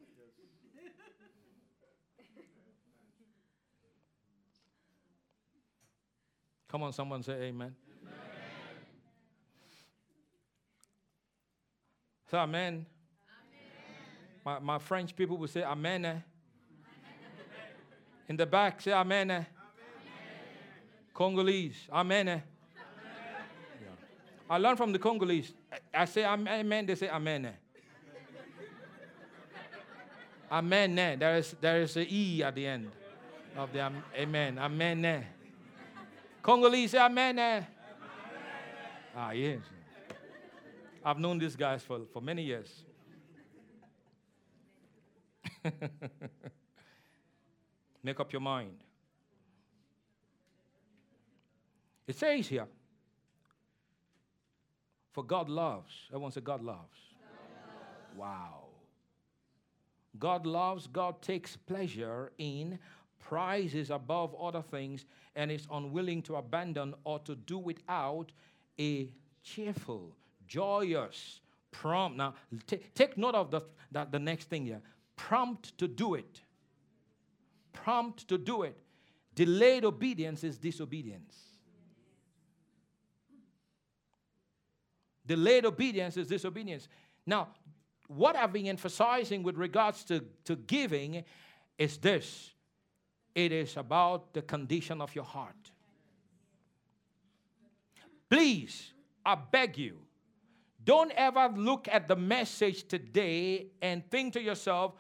Come 6.69 6.83
on, 6.83 6.91
someone 6.91 7.23
say 7.23 7.33
amen. 7.33 7.51
amen. 7.51 7.75
Say 12.29 12.37
amen. 12.37 12.73
amen. 12.73 12.85
My, 14.43 14.59
my 14.59 14.79
French 14.79 15.15
people 15.15 15.37
will 15.37 15.47
say 15.47 15.63
amen. 15.63 16.05
amen. 16.05 16.23
In 18.27 18.35
the 18.35 18.45
back, 18.45 18.81
say 18.81 18.91
amen. 18.91 19.31
Eh? 19.31 19.33
amen. 19.35 19.45
Congolese, 21.13 21.87
amen. 21.91 22.27
Eh? 22.27 22.39
I 24.49 24.57
learned 24.57 24.77
from 24.77 24.93
the 24.93 24.99
Congolese. 24.99 25.53
I 25.93 26.05
say 26.05 26.23
amen, 26.25 26.85
they 26.85 26.95
say 26.95 27.09
amen. 27.09 27.53
amen. 30.51 31.19
There 31.19 31.37
is, 31.37 31.55
there 31.59 31.81
is 31.81 31.97
a 31.97 32.13
E 32.13 32.43
at 32.43 32.55
the 32.55 32.65
end 32.65 32.89
of 33.57 33.73
the 33.73 33.91
amen. 34.15 34.57
Amen. 34.57 35.25
Congolese 36.41 36.91
say 36.91 36.99
amen. 36.99 37.67
Ah, 39.15 39.31
yes. 39.31 39.59
I've 41.03 41.19
known 41.19 41.39
these 41.39 41.55
guys 41.55 41.81
for, 41.83 42.01
for 42.13 42.21
many 42.21 42.43
years. 42.43 42.83
Make 48.03 48.19
up 48.19 48.31
your 48.31 48.41
mind. 48.41 48.77
It 52.05 52.15
says 52.15 52.47
here, 52.47 52.67
for 55.18 55.24
God 55.24 55.49
loves. 55.49 55.91
Everyone 56.11 56.32
say, 56.32 56.41
God 56.41 56.61
loves. 56.61 56.78
God 56.78 57.49
loves. 57.55 58.20
Wow. 58.20 58.65
God 60.20 60.45
loves, 60.45 60.86
God 60.86 61.24
takes 61.24 61.57
pleasure 61.57 62.32
in, 62.38 62.78
prizes 63.18 63.89
above 63.89 64.36
other 64.39 64.61
things, 64.61 65.05
and 65.36 65.51
is 65.51 65.68
unwilling 65.74 66.22
to 66.22 66.36
abandon 66.36 66.93
or 67.03 67.18
to 67.22 67.34
do 67.34 67.57
without 67.57 68.32
a 68.80 69.11
cheerful, 69.41 70.15
joyous, 70.47 71.39
prompt. 71.72 72.15
Now, 72.15 72.36
t- 72.68 72.82
take 72.93 73.18
note 73.18 73.34
of 73.34 73.49
the, 73.49 73.61
the, 73.91 74.07
the 74.11 74.20
next 74.20 74.51
thing 74.51 74.68
here 74.68 74.82
prompt 75.15 75.76
to 75.80 75.88
do 75.88 76.13
it. 76.13 76.41
Prompt 77.74 78.28
to 78.28 78.38
do 78.38 78.61
it. 78.61 78.78
Delayed 79.34 79.84
obedience 79.84 80.43
is 80.43 80.59
disobedience. 80.59 81.46
Delayed 85.28 85.65
obedience 85.65 86.17
is 86.17 86.28
disobedience. 86.28 86.88
Now, 87.25 87.49
what 88.07 88.36
I've 88.36 88.53
been 88.53 88.67
emphasizing 88.67 89.43
with 89.43 89.57
regards 89.57 90.03
to, 90.05 90.23
to 90.45 90.55
giving 90.55 91.23
is 91.78 91.97
this 91.97 92.53
it 93.36 93.51
is 93.51 93.78
about 93.78 94.34
the 94.34 94.41
condition 94.41 95.01
of 95.01 95.13
your 95.13 95.25
heart. 95.25 95.71
Please, 98.30 98.93
I 99.25 99.36
beg 99.36 99.78
you, 99.78 99.99
don't 100.84 101.11
ever 101.11 101.49
look 101.55 101.88
at 101.91 102.07
the 102.07 102.15
message 102.15 102.88
today 102.88 103.67
and 103.82 104.09
think 104.09 104.34
to 104.34 104.41
yourself, 104.41 104.93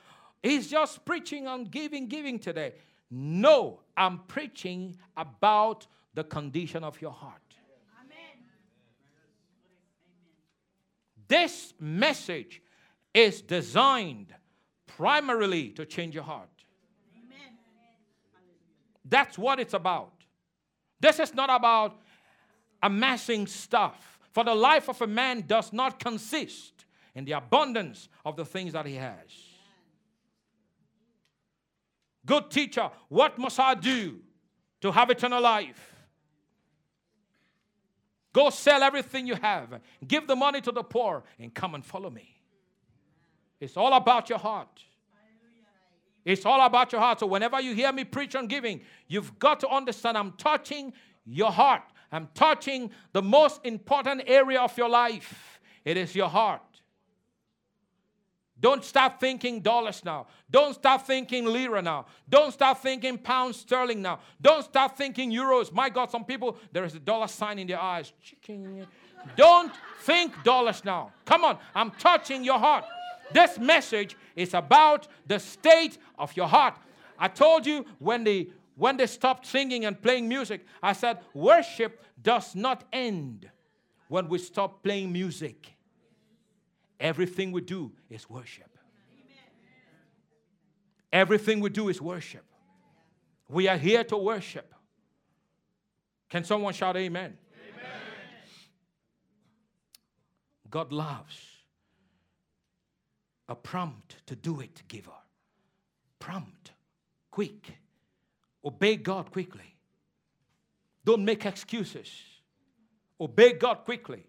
he's 0.43 0.69
just 0.69 1.03
preaching 1.05 1.47
on 1.47 1.63
giving, 1.63 2.07
giving 2.07 2.37
today. 2.37 2.73
No, 3.09 3.79
I'm 3.95 4.19
preaching 4.27 4.97
about 5.15 5.87
the 6.13 6.25
condition 6.25 6.83
of 6.83 7.01
your 7.01 7.11
heart. 7.11 7.46
This 11.27 11.73
message 11.79 12.61
is 13.13 13.41
designed 13.41 14.33
primarily 14.85 15.69
to 15.69 15.85
change 15.85 16.15
your 16.15 16.23
heart. 16.23 16.49
Amen. 17.15 17.57
That's 19.05 19.37
what 19.37 19.59
it's 19.59 19.73
about. 19.73 20.13
This 20.99 21.19
is 21.19 21.33
not 21.33 21.49
about 21.49 21.99
amassing 22.81 23.47
stuff. 23.47 24.19
For 24.31 24.43
the 24.43 24.55
life 24.55 24.87
of 24.87 25.01
a 25.01 25.07
man 25.07 25.45
does 25.47 25.73
not 25.73 25.99
consist 25.99 26.85
in 27.15 27.25
the 27.25 27.31
abundance 27.33 28.07
of 28.23 28.35
the 28.35 28.45
things 28.45 28.73
that 28.73 28.85
he 28.85 28.95
has. 28.95 29.17
Good 32.25 32.51
teacher, 32.51 32.91
what 33.07 33.37
must 33.37 33.59
I 33.59 33.73
do 33.73 34.19
to 34.81 34.91
have 34.91 35.09
eternal 35.09 35.41
life? 35.41 35.96
Go 38.37 38.51
sell 38.51 38.83
everything 38.83 39.25
you 39.25 39.33
have, 39.33 39.81
give 40.07 40.27
the 40.27 40.35
money 40.35 40.61
to 40.61 40.71
the 40.71 40.83
poor, 40.83 41.23
and 41.39 41.51
come 41.51 41.73
and 41.73 41.83
follow 41.83 42.11
me. 42.11 42.35
It's 43.59 43.75
all 43.75 43.91
about 43.93 44.29
your 44.29 44.37
heart. 44.37 44.83
It's 46.23 46.45
all 46.45 46.63
about 46.63 46.91
your 46.91 47.01
heart. 47.01 47.19
So, 47.21 47.25
whenever 47.25 47.59
you 47.59 47.73
hear 47.73 47.91
me 47.91 48.03
preach 48.03 48.35
on 48.35 48.45
giving, 48.45 48.81
you've 49.07 49.39
got 49.39 49.59
to 49.61 49.69
understand 49.69 50.19
I'm 50.19 50.33
touching 50.33 50.93
your 51.25 51.51
heart. 51.51 51.81
I'm 52.11 52.29
touching 52.35 52.91
the 53.11 53.23
most 53.23 53.61
important 53.63 54.21
area 54.27 54.61
of 54.61 54.77
your 54.77 54.89
life. 54.89 55.59
It 55.83 55.97
is 55.97 56.15
your 56.15 56.29
heart. 56.29 56.61
Don't 58.59 58.83
stop 58.83 59.19
thinking 59.19 59.61
dollars 59.61 60.03
now. 60.03 60.27
Don't 60.49 60.73
stop 60.73 61.05
thinking 61.05 61.45
lira 61.45 61.81
now. 61.81 62.07
Don't 62.27 62.51
stop 62.51 62.81
thinking 62.81 63.17
pounds 63.17 63.57
sterling 63.57 64.01
now. 64.01 64.19
Don't 64.41 64.63
stop 64.63 64.97
thinking 64.97 65.31
euros. 65.31 65.71
My 65.71 65.89
God, 65.89 66.09
some 66.09 66.25
people, 66.25 66.57
there 66.71 66.83
is 66.83 66.95
a 66.95 66.99
dollar 66.99 67.27
sign 67.27 67.59
in 67.59 67.67
their 67.67 67.79
eyes. 67.79 68.13
Don't 69.35 69.71
think 70.01 70.43
dollars 70.43 70.83
now. 70.83 71.11
Come 71.25 71.43
on, 71.43 71.57
I'm 71.75 71.91
touching 71.91 72.43
your 72.43 72.57
heart. 72.57 72.85
This 73.31 73.59
message 73.59 74.15
is 74.35 74.53
about 74.53 75.07
the 75.27 75.39
state 75.39 75.97
of 76.17 76.35
your 76.35 76.47
heart. 76.47 76.75
I 77.19 77.27
told 77.27 77.65
you 77.65 77.85
when 77.99 78.23
they 78.23 78.47
when 78.75 78.95
they 78.95 79.07
stopped 79.07 79.47
singing 79.47 79.85
and 79.85 79.99
playing 79.99 80.27
music, 80.27 80.65
I 80.83 80.93
said 80.93 81.19
worship 81.33 82.03
does 82.21 82.55
not 82.55 82.83
end 82.93 83.49
when 84.07 84.29
we 84.29 84.37
stop 84.37 84.83
playing 84.83 85.11
music. 85.11 85.76
Everything 86.99 87.51
we 87.51 87.61
do 87.61 87.91
is 88.09 88.29
worship. 88.29 88.77
Everything 91.11 91.59
we 91.59 91.69
do 91.69 91.89
is 91.89 92.01
worship. 92.01 92.43
We 93.47 93.67
are 93.67 93.77
here 93.77 94.03
to 94.05 94.17
worship. 94.17 94.73
Can 96.29 96.43
someone 96.43 96.73
shout 96.73 96.97
amen? 96.97 97.37
amen? 97.75 97.91
God 100.69 100.91
loves 100.91 101.37
a 103.47 103.55
prompt 103.55 104.17
to 104.25 104.35
do 104.35 104.59
it 104.59 104.83
giver. 104.87 105.11
Prompt, 106.19 106.71
quick. 107.31 107.77
Obey 108.65 108.97
God 108.97 109.31
quickly. 109.31 109.75
Don't 111.05 111.23
make 111.23 111.45
excuses. 111.45 112.09
Obey 113.19 113.53
God 113.53 113.85
quickly. 113.85 114.25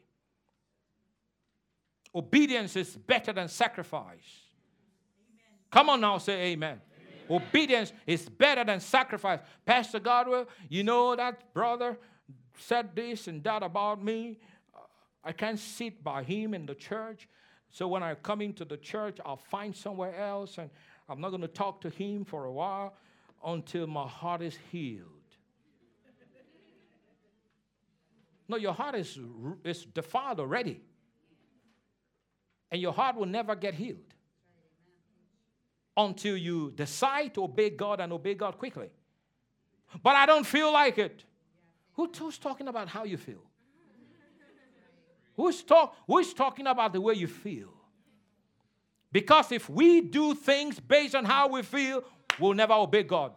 Obedience 2.14 2.76
is 2.76 2.96
better 2.96 3.32
than 3.32 3.48
sacrifice. 3.48 4.06
Amen. 5.20 5.68
Come 5.70 5.90
on 5.90 6.00
now, 6.00 6.18
say 6.18 6.52
amen. 6.52 6.80
amen. 7.30 7.42
Obedience 7.42 7.92
is 8.06 8.28
better 8.28 8.64
than 8.64 8.80
sacrifice. 8.80 9.40
Pastor 9.64 10.00
Godwill, 10.00 10.46
you 10.68 10.82
know 10.82 11.14
that 11.14 11.52
brother 11.52 11.98
said 12.58 12.94
this 12.96 13.28
and 13.28 13.42
that 13.44 13.62
about 13.62 14.02
me. 14.02 14.38
I 15.22 15.32
can't 15.32 15.58
sit 15.58 16.02
by 16.02 16.22
him 16.22 16.54
in 16.54 16.64
the 16.64 16.74
church. 16.74 17.28
So 17.70 17.86
when 17.86 18.02
I 18.02 18.14
come 18.14 18.40
into 18.40 18.64
the 18.64 18.78
church, 18.78 19.18
I'll 19.24 19.36
find 19.36 19.76
somewhere 19.76 20.16
else 20.16 20.56
and 20.58 20.70
I'm 21.08 21.20
not 21.20 21.30
going 21.30 21.42
to 21.42 21.48
talk 21.48 21.82
to 21.82 21.90
him 21.90 22.24
for 22.24 22.46
a 22.46 22.52
while 22.52 22.94
until 23.44 23.86
my 23.86 24.06
heart 24.06 24.42
is 24.42 24.58
healed. 24.72 25.04
No, 28.48 28.56
your 28.56 28.72
heart 28.72 28.94
is, 28.94 29.18
is 29.62 29.84
defiled 29.84 30.40
already 30.40 30.80
and 32.70 32.80
your 32.80 32.92
heart 32.92 33.16
will 33.16 33.26
never 33.26 33.54
get 33.54 33.74
healed 33.74 34.14
until 35.96 36.36
you 36.36 36.70
decide 36.72 37.34
to 37.34 37.44
obey 37.44 37.70
God 37.70 38.00
and 38.00 38.12
obey 38.12 38.34
God 38.34 38.56
quickly. 38.58 38.88
But 40.02 40.16
I 40.16 40.26
don't 40.26 40.46
feel 40.46 40.72
like 40.72 40.98
it. 40.98 41.24
Who, 41.94 42.10
who's 42.16 42.38
talking 42.38 42.68
about 42.68 42.88
how 42.88 43.04
you 43.04 43.16
feel? 43.16 43.42
Who's, 45.36 45.62
talk, 45.62 45.96
who's 46.06 46.34
talking 46.34 46.66
about 46.66 46.92
the 46.92 47.00
way 47.00 47.14
you 47.14 47.26
feel? 47.26 47.72
Because 49.10 49.52
if 49.52 49.70
we 49.70 50.00
do 50.00 50.34
things 50.34 50.78
based 50.78 51.14
on 51.14 51.24
how 51.24 51.48
we 51.48 51.62
feel, 51.62 52.04
we'll 52.38 52.54
never 52.54 52.74
obey 52.74 53.02
God. 53.02 53.32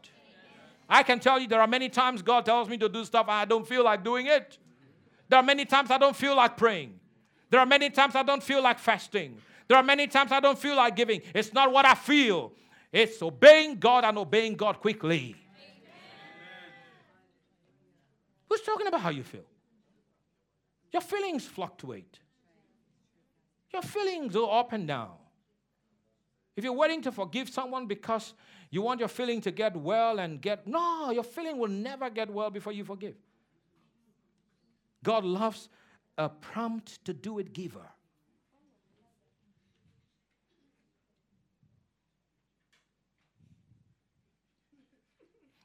I 0.89 1.03
can 1.03 1.19
tell 1.19 1.39
you 1.39 1.47
there 1.47 1.61
are 1.61 1.67
many 1.67 1.89
times 1.89 2.21
God 2.21 2.45
tells 2.45 2.67
me 2.67 2.77
to 2.79 2.89
do 2.89 3.05
stuff 3.05 3.27
I 3.29 3.45
don't 3.45 3.65
feel 3.65 3.84
like 3.84 4.03
doing 4.03 4.27
it. 4.27 4.57
There 5.29 5.39
are 5.39 5.43
many 5.43 5.63
times 5.63 5.89
I 5.89 5.97
don't 5.97 6.15
feel 6.15 6.36
like 6.36 6.57
praying. 6.57 6.99
There 7.52 7.60
are 7.60 7.66
many 7.66 7.89
times 7.89 8.16
I 8.16 8.24
don't 8.24 8.41
feel 8.41 8.64
like 8.64 8.80
fasting. 8.80 9.38
There 9.68 9.78
are 9.78 9.84
many 9.84 10.08
times 10.08 10.32
I 10.32 10.39
don't 10.39 10.58
feel 10.58 10.76
like 10.76 10.95
giving. 10.95 11.22
It's 11.36 11.54
not 11.54 11.72
what 11.72 11.86
I 11.86 11.93
feel, 11.93 12.54
it's 12.91 13.22
obeying 13.22 13.78
God 13.78 14.04
and 14.04 14.18
obeying 14.18 14.56
God 14.56 14.80
quickly. 14.80 15.36
Amen. 15.56 15.91
Who's 18.49 18.62
talking 18.62 18.88
about 18.88 19.02
how 19.02 19.10
you 19.10 19.24
feel? 19.24 19.45
Your 20.91 21.02
feelings 21.02 21.45
fluctuate. 21.45 22.20
Your 23.72 23.82
feelings 23.82 24.34
go 24.34 24.49
up 24.49 24.74
and 24.74 24.88
down. 24.88 25.12
If 26.56 26.66
you're 26.66 26.74
waiting 26.74 27.02
to 27.04 27.12
forgive 27.12 27.49
someone 27.49 27.88
because 27.88 28.34
you 28.70 28.82
want 28.82 28.99
your 28.99 29.08
feeling 29.10 29.39
to 29.41 29.52
get 29.52 29.76
well 29.76 30.20
and 30.20 30.41
get, 30.41 30.68
no, 30.68 31.12
your 31.12 31.24
feeling 31.24 31.58
will 31.58 31.70
never 31.70 32.10
get 32.10 32.30
well 32.30 32.49
before 32.49 32.74
you 32.74 32.84
forgive. 32.84 33.16
God 35.02 35.24
loves 35.24 35.70
a 36.18 36.30
prompt 36.30 37.03
to 37.05 37.14
do 37.14 37.39
it 37.39 37.53
giver. 37.53 37.89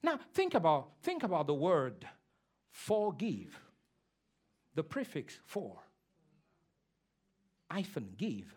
Now 0.03 0.21
think 0.35 0.55
about 0.55 0.91
think 1.03 1.25
about 1.25 1.47
the 1.47 1.55
word 1.55 2.07
forgive. 2.71 3.59
The 4.75 4.85
prefix 4.85 5.39
for. 5.47 5.79
Hyphen 7.71 8.15
give. 8.17 8.55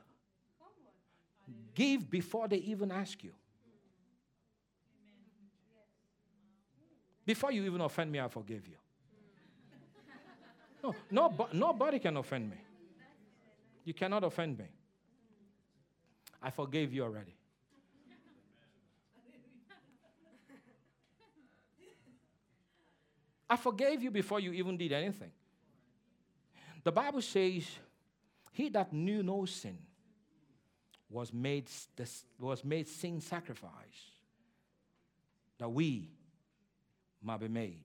Give 1.74 2.10
before 2.10 2.48
they 2.48 2.58
even 2.58 2.92
ask 2.92 3.24
you. 3.24 3.32
Before 7.26 7.52
you 7.52 7.64
even 7.64 7.82
offend 7.82 8.12
me, 8.12 8.20
I 8.20 8.28
forgive 8.28 8.68
you. 8.68 8.79
No, 10.84 10.96
no, 11.12 11.48
nobody 11.54 12.00
can 12.00 12.18
offend 12.18 12.50
me. 12.50 12.58
You 13.84 13.94
cannot 13.94 14.24
offend 14.24 14.58
me. 14.58 14.66
I 16.42 16.52
forgave 16.52 16.94
you 16.94 17.04
already. 17.04 17.36
I 23.50 23.58
forgave 23.58 24.04
you 24.04 24.12
before 24.12 24.40
you 24.40 24.54
even 24.54 24.78
did 24.78 24.92
anything. 24.92 25.32
The 26.84 26.92
Bible 26.92 27.22
says, 27.22 27.64
He 28.52 28.70
that 28.70 28.94
knew 28.94 29.24
no 29.24 29.46
sin 29.46 29.78
was 31.10 31.34
made, 31.34 31.68
was 32.40 32.64
made 32.64 32.88
sin 32.88 33.20
sacrifice, 33.20 33.72
that 35.58 35.70
we 35.70 36.12
might 37.22 37.40
be 37.40 37.48
made 37.48 37.84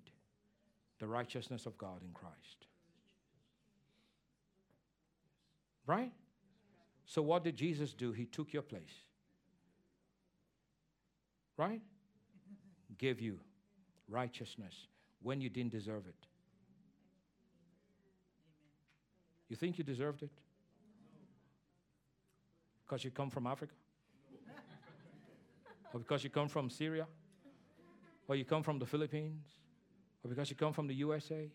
the 0.99 1.07
righteousness 1.07 1.67
of 1.67 1.77
God 1.79 2.03
in 2.03 2.13
Christ. 2.13 2.67
Right? 5.87 6.13
So, 7.07 7.23
what 7.23 7.45
did 7.45 7.57
Jesus 7.57 7.93
do? 7.93 8.13
He 8.13 8.25
took 8.25 8.53
your 8.53 8.63
place. 8.63 8.95
Right? 11.57 11.83
Gave 12.99 13.21
you 13.21 13.39
righteousness 14.09 14.75
when 15.23 15.41
you 15.41 15.49
didn't 15.49 15.73
deserve 15.73 16.07
it. 16.07 16.27
You 19.49 19.57
think 19.57 19.79
you 19.79 19.85
deserved 19.85 20.23
it? 20.23 20.31
Because 22.85 23.05
you 23.05 23.11
come 23.11 23.31
from 23.31 23.47
Africa? 23.47 23.75
or 25.93 26.01
because 26.01 26.25
you 26.25 26.31
come 26.31 26.49
from 26.49 26.71
Syria? 26.71 27.07
Or 28.27 28.37
you 28.37 28.45
come 28.45 28.63
from 28.63 28.79
the 28.79 28.87
Philippines? 28.87 29.47
Or 30.25 30.29
because 30.29 30.49
you 30.49 30.57
come 30.57 30.73
from 30.73 30.87
the 30.87 30.95
USA? 30.95 31.51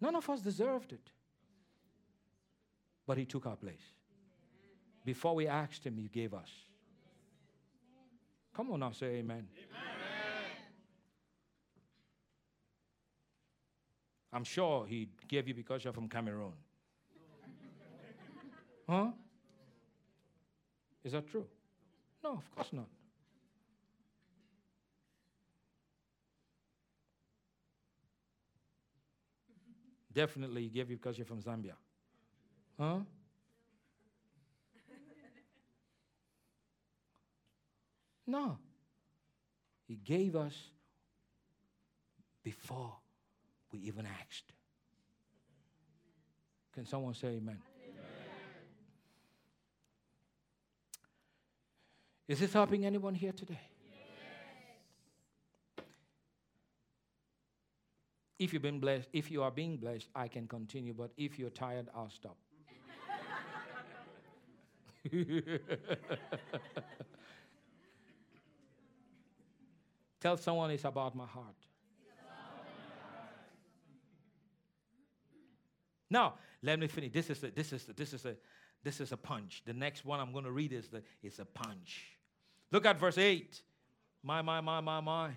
None 0.00 0.14
of 0.14 0.30
us 0.30 0.40
deserved 0.40 0.92
it 0.92 1.10
but 3.08 3.16
He 3.16 3.24
took 3.24 3.46
our 3.46 3.56
place. 3.56 3.80
Before 5.02 5.34
we 5.34 5.48
asked 5.48 5.84
Him, 5.84 5.96
He 5.96 6.08
gave 6.08 6.34
us. 6.34 6.50
Come 8.54 8.70
on 8.70 8.80
now, 8.80 8.90
say 8.92 9.06
amen. 9.06 9.48
amen. 9.56 9.68
I'm 14.30 14.44
sure 14.44 14.86
He 14.86 15.08
gave 15.26 15.48
you 15.48 15.54
because 15.54 15.82
you're 15.82 15.94
from 15.94 16.08
Cameroon. 16.08 16.52
Huh? 18.86 19.08
Is 21.02 21.12
that 21.12 21.26
true? 21.28 21.46
No, 22.22 22.32
of 22.32 22.54
course 22.54 22.72
not. 22.72 22.88
Definitely 30.12 30.62
he 30.62 30.68
gave 30.68 30.90
you 30.90 30.96
because 30.96 31.16
you're 31.16 31.26
from 31.26 31.40
Zambia. 31.40 31.74
Huh? 32.78 32.98
No. 38.26 38.58
He 39.86 39.96
gave 39.96 40.36
us 40.36 40.54
before 42.44 42.92
we 43.72 43.78
even 43.80 44.06
asked. 44.06 44.52
Can 46.74 46.84
someone 46.86 47.14
say 47.14 47.28
amen? 47.28 47.40
amen? 47.40 47.58
Is 52.28 52.40
this 52.40 52.52
helping 52.52 52.84
anyone 52.84 53.14
here 53.14 53.32
today? 53.32 53.60
If 58.38 58.52
you've 58.52 58.62
been 58.62 58.78
blessed, 58.78 59.08
if 59.12 59.30
you 59.30 59.42
are 59.42 59.50
being 59.50 59.78
blessed, 59.78 60.08
I 60.14 60.28
can 60.28 60.46
continue, 60.46 60.94
but 60.94 61.10
if 61.16 61.38
you're 61.38 61.50
tired, 61.50 61.88
I'll 61.94 62.10
stop. 62.10 62.36
Tell 70.20 70.36
someone 70.36 70.70
it's 70.70 70.84
about 70.84 71.14
my 71.16 71.26
heart. 71.26 71.54
Now, 76.10 76.34
let 76.62 76.78
me 76.78 76.86
finish. 76.88 77.12
This 77.12 77.30
is 77.30 77.42
a, 77.44 77.50
this 77.50 77.72
is 77.72 77.88
a, 77.88 77.92
this 77.92 78.12
is 78.12 78.24
a 78.24 78.34
this 78.84 79.00
is 79.00 79.12
a 79.12 79.16
punch. 79.16 79.62
The 79.66 79.72
next 79.72 80.04
one 80.04 80.20
I'm 80.20 80.32
going 80.32 80.44
to 80.44 80.52
read 80.52 80.72
is 80.72 80.88
the 80.88 81.02
it's 81.22 81.38
a 81.38 81.44
punch. 81.44 82.18
Look 82.70 82.86
at 82.86 82.98
verse 82.98 83.18
8. 83.18 83.60
My, 84.22 84.42
my, 84.42 84.60
my, 84.60 84.80
my, 84.80 85.00
my. 85.00 85.30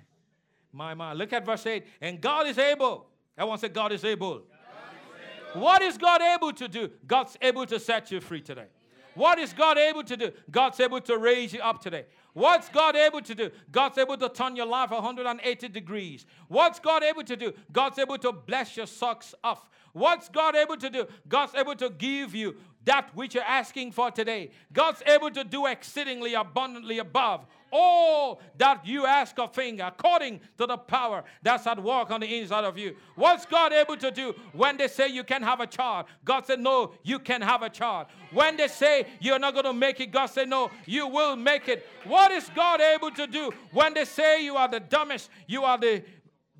My, 0.74 0.94
my. 0.94 1.14
Look 1.14 1.34
at 1.34 1.46
verse 1.46 1.66
8. 1.66 1.86
And 2.02 2.22
God 2.22 2.48
is 2.48 2.58
able. 2.58 3.08
Everyone 3.38 3.58
say, 3.58 3.70
God 3.70 3.92
is 3.92 4.04
able. 4.04 4.40
God 4.40 4.42
is 4.42 5.50
able. 5.50 5.62
What 5.62 5.82
is 5.82 5.98
God 5.98 6.22
able 6.22 6.54
to 6.54 6.68
do? 6.68 6.90
God's 7.06 7.38
able 7.42 7.66
to 7.66 7.80
set 7.80 8.12
you 8.12 8.20
free 8.20 8.42
today. 8.42 8.68
What 9.16 9.40
is 9.40 9.54
God 9.54 9.78
able 9.78 10.04
to 10.04 10.18
do? 10.18 10.32
God's 10.50 10.80
able 10.80 11.02
to 11.02 11.18
raise 11.18 11.54
you 11.54 11.62
up 11.62 11.82
today. 11.82 12.06
What's 12.34 12.70
God 12.70 12.96
able 12.96 13.22
to 13.22 13.36
do? 13.36 13.52
God's 13.72 13.98
able 13.98 14.18
to 14.18 14.30
turn 14.30 14.56
your 14.56 14.66
life 14.66 14.92
180 14.92 15.68
degrees. 15.68 16.26
What's 16.48 16.80
God 16.80 17.04
able 17.04 17.24
to 17.24 17.36
do? 17.36 17.54
God's 17.72 18.00
able 18.00 18.18
to 18.20 18.32
bless 18.32 18.78
your 18.78 18.88
socks 18.88 19.36
off. 19.44 19.70
What's 19.94 20.30
God 20.30 20.56
able 20.56 20.78
to 20.78 20.90
do? 20.90 21.08
God's 21.28 21.54
able 21.56 21.76
to 21.76 21.90
give 21.90 22.34
you 22.34 22.56
that 22.86 23.14
which 23.14 23.36
you're 23.36 23.44
asking 23.44 23.92
for 23.92 24.10
today. 24.10 24.52
God's 24.72 25.04
able 25.06 25.30
to 25.32 25.44
do 25.44 25.66
exceedingly 25.66 26.34
abundantly 26.34 27.00
above 27.00 27.46
all 27.72 28.42
that 28.58 28.86
you 28.86 29.06
ask 29.06 29.38
of 29.40 29.54
thing 29.54 29.82
according 29.82 30.42
to 30.58 30.66
the 30.66 30.78
power 30.78 31.24
that's 31.42 31.66
at 31.68 31.82
work 31.82 32.12
on 32.12 32.22
the 32.22 32.40
inside 32.40 32.64
of 32.64 32.78
you. 32.78 32.96
What's 33.16 33.46
God 33.46 33.74
able 33.74 33.98
to 33.98 34.12
do 34.12 34.34
when 34.54 34.78
they 34.78 34.88
say 34.88 35.08
you 35.08 35.24
can 35.24 35.42
have 35.44 35.60
a 35.60 35.68
child? 35.68 36.06
God 36.26 36.46
said, 36.46 36.60
No, 36.60 36.94
you 37.04 37.20
can 37.20 37.42
have 37.42 37.62
a 37.62 37.70
child. 37.70 38.08
When 38.32 38.58
they 38.58 38.68
say 38.68 39.08
you're 39.20 39.40
not 39.40 39.54
going 39.54 39.66
to 39.66 39.74
make 39.74 40.00
it, 40.00 40.12
God 40.12 40.28
said, 40.28 40.50
No, 40.50 40.72
you 40.86 41.08
will 41.08 41.36
make 41.36 41.68
it. 41.68 41.86
What 42.06 42.32
is 42.32 42.50
God 42.56 42.82
able 42.82 43.12
to 43.12 43.28
do 43.28 43.52
when 43.72 43.94
they 43.94 44.06
say 44.06 44.44
you 44.44 44.56
are 44.56 44.68
the 44.68 44.80
dumbest, 44.80 45.30
you 45.48 45.64
are 45.64 45.78
the 45.78 46.04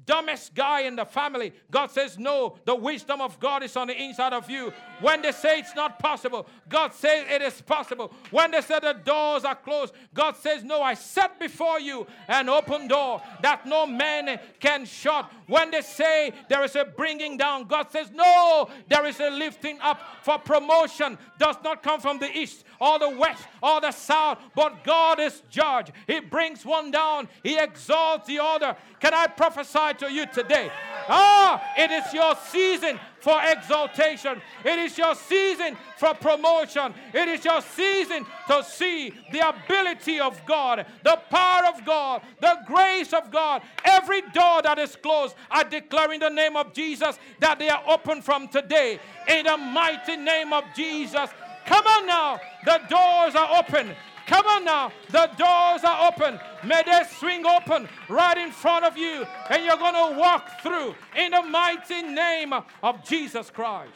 dumbest 0.06 0.54
guy 0.54 0.82
in 0.82 0.96
the 0.96 1.06
family. 1.06 1.54
God 1.70 1.92
says, 1.92 2.18
No, 2.18 2.58
the 2.66 2.76
wisdom 2.76 3.22
of 3.22 3.40
God 3.40 3.64
is 3.64 3.76
on 3.76 3.88
the 3.88 4.02
inside 4.02 4.34
of 4.34 4.50
you. 4.50 4.74
When 5.00 5.22
they 5.22 5.32
say 5.32 5.60
it's 5.60 5.76
not 5.76 6.00
possible, 6.00 6.48
God 6.70 6.94
says 6.94 7.26
it 7.30 7.42
is 7.42 7.62
possible. 7.62 8.14
When 8.30 8.52
they 8.52 8.62
say 8.62 8.80
the 8.80 8.94
doors 8.94 9.44
are 9.44 9.56
closed, 9.56 9.94
God 10.14 10.36
says, 10.38 10.64
No, 10.64 10.82
I 10.82 10.94
set 10.94 11.40
before 11.40 11.80
you 11.80 12.08
an 12.28 12.50
open 12.50 12.88
door 12.88 13.22
that 13.42 13.66
no 13.66 13.86
man 13.86 14.40
can 14.60 14.86
shut. 14.86 15.32
When 15.52 15.70
they 15.70 15.82
say 15.82 16.32
there 16.48 16.64
is 16.64 16.78
a 16.78 16.86
bringing 16.86 17.36
down, 17.36 17.66
God 17.66 17.92
says, 17.92 18.10
No, 18.14 18.70
there 18.88 19.06
is 19.06 19.20
a 19.20 19.30
lifting 19.30 19.82
up 19.82 20.00
for 20.22 20.40
promotion. 20.40 21.18
Does 21.38 21.58
not 21.62 21.84
come 21.84 22.00
from 22.00 22.20
the 22.20 22.32
east 22.32 22.64
or 22.80 22.98
the 22.98 23.10
west 23.10 23.44
or 23.62 23.82
the 23.82 23.92
south, 23.92 24.40
but 24.56 24.86
God 24.86 25.20
is 25.20 25.44
judge. 25.50 25.92
He 26.08 26.22
brings 26.22 26.66
one 26.66 26.90
down, 26.90 27.28
He 27.44 27.58
exalts 27.58 28.28
the 28.28 28.40
other. 28.40 28.78
Can 29.02 29.14
I 29.14 29.28
prophesy 29.28 29.94
to 29.98 30.10
you 30.10 30.26
today? 30.28 30.72
Ah, 31.10 31.62
it 31.78 31.92
is 31.92 32.14
your 32.14 32.34
season 32.48 32.98
for 33.22 33.40
exaltation. 33.44 34.42
It 34.66 34.80
is 34.80 34.98
your 34.98 35.16
season 35.16 35.78
for 35.98 36.14
promotion. 36.16 36.94
It 37.14 37.28
is 37.28 37.46
your 37.46 37.62
season 37.62 38.26
to 38.48 38.64
see 38.64 39.14
the 39.32 39.48
ability 39.48 40.20
of 40.20 40.44
God, 40.46 40.86
the 41.04 41.20
power 41.30 41.68
of 41.74 41.86
God, 41.86 42.22
the 42.40 42.58
grace 42.66 43.14
of 43.14 43.32
God. 43.32 43.62
Every 43.86 44.22
door 44.22 44.62
that 44.64 44.80
is 44.80 44.96
closed, 44.96 45.36
I 45.50 45.64
declare 45.64 46.12
in 46.12 46.20
the 46.20 46.30
name 46.30 46.58
of 46.58 46.74
Jesus 46.74 47.18
that 47.40 47.60
they 47.60 47.70
are 47.70 47.84
open 47.88 48.22
from 48.22 48.48
today. 48.48 49.00
In 49.28 49.46
the 49.46 49.58
mighty 49.58 50.18
name 50.18 50.52
of 50.52 50.64
Jesus. 50.76 51.30
Come 51.66 51.86
on 51.86 52.08
now. 52.08 52.40
The 52.66 52.82
doors 52.90 53.36
are 53.36 53.60
open. 53.60 53.96
Come 54.32 54.46
on 54.46 54.64
now. 54.64 54.94
The 55.10 55.30
doors 55.38 55.84
are 55.84 56.08
open. 56.08 56.40
May 56.64 56.84
they 56.86 57.02
swing 57.20 57.46
open 57.46 57.90
right 58.08 58.38
in 58.38 58.50
front 58.50 58.86
of 58.86 58.96
you. 58.96 59.26
And 59.50 59.66
you're 59.66 59.76
going 59.76 59.94
to 59.94 60.18
walk 60.18 60.62
through 60.62 60.96
in 61.18 61.32
the 61.32 61.42
mighty 61.42 62.02
name 62.02 62.54
of 62.54 63.04
Jesus 63.04 63.50
Christ. 63.50 63.92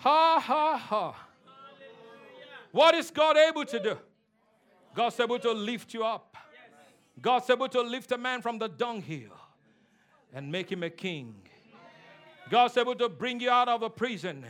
Ha 0.00 0.38
ha 0.38 0.76
ha. 0.76 1.26
What 2.72 2.94
is 2.94 3.10
God 3.10 3.38
able 3.38 3.64
to 3.64 3.80
do? 3.80 3.96
God's 4.94 5.18
able 5.18 5.38
to 5.38 5.52
lift 5.52 5.94
you 5.94 6.04
up. 6.04 6.36
God's 7.22 7.48
able 7.48 7.70
to 7.70 7.80
lift 7.80 8.12
a 8.12 8.18
man 8.18 8.42
from 8.42 8.58
the 8.58 8.68
dunghill 8.68 9.32
and 10.34 10.52
make 10.52 10.70
him 10.70 10.82
a 10.82 10.90
king. 10.90 11.34
God's 12.50 12.76
able 12.76 12.96
to 12.96 13.08
bring 13.08 13.40
you 13.40 13.48
out 13.48 13.70
of 13.70 13.80
a 13.82 13.88
prison 13.88 14.44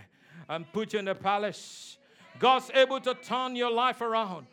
and 0.48 0.66
put 0.72 0.92
you 0.92 0.98
in 0.98 1.06
a 1.06 1.14
palace. 1.14 1.95
God's 2.38 2.70
able 2.74 3.00
to 3.00 3.14
turn 3.14 3.56
your 3.56 3.70
life 3.70 4.00
around. 4.00 4.46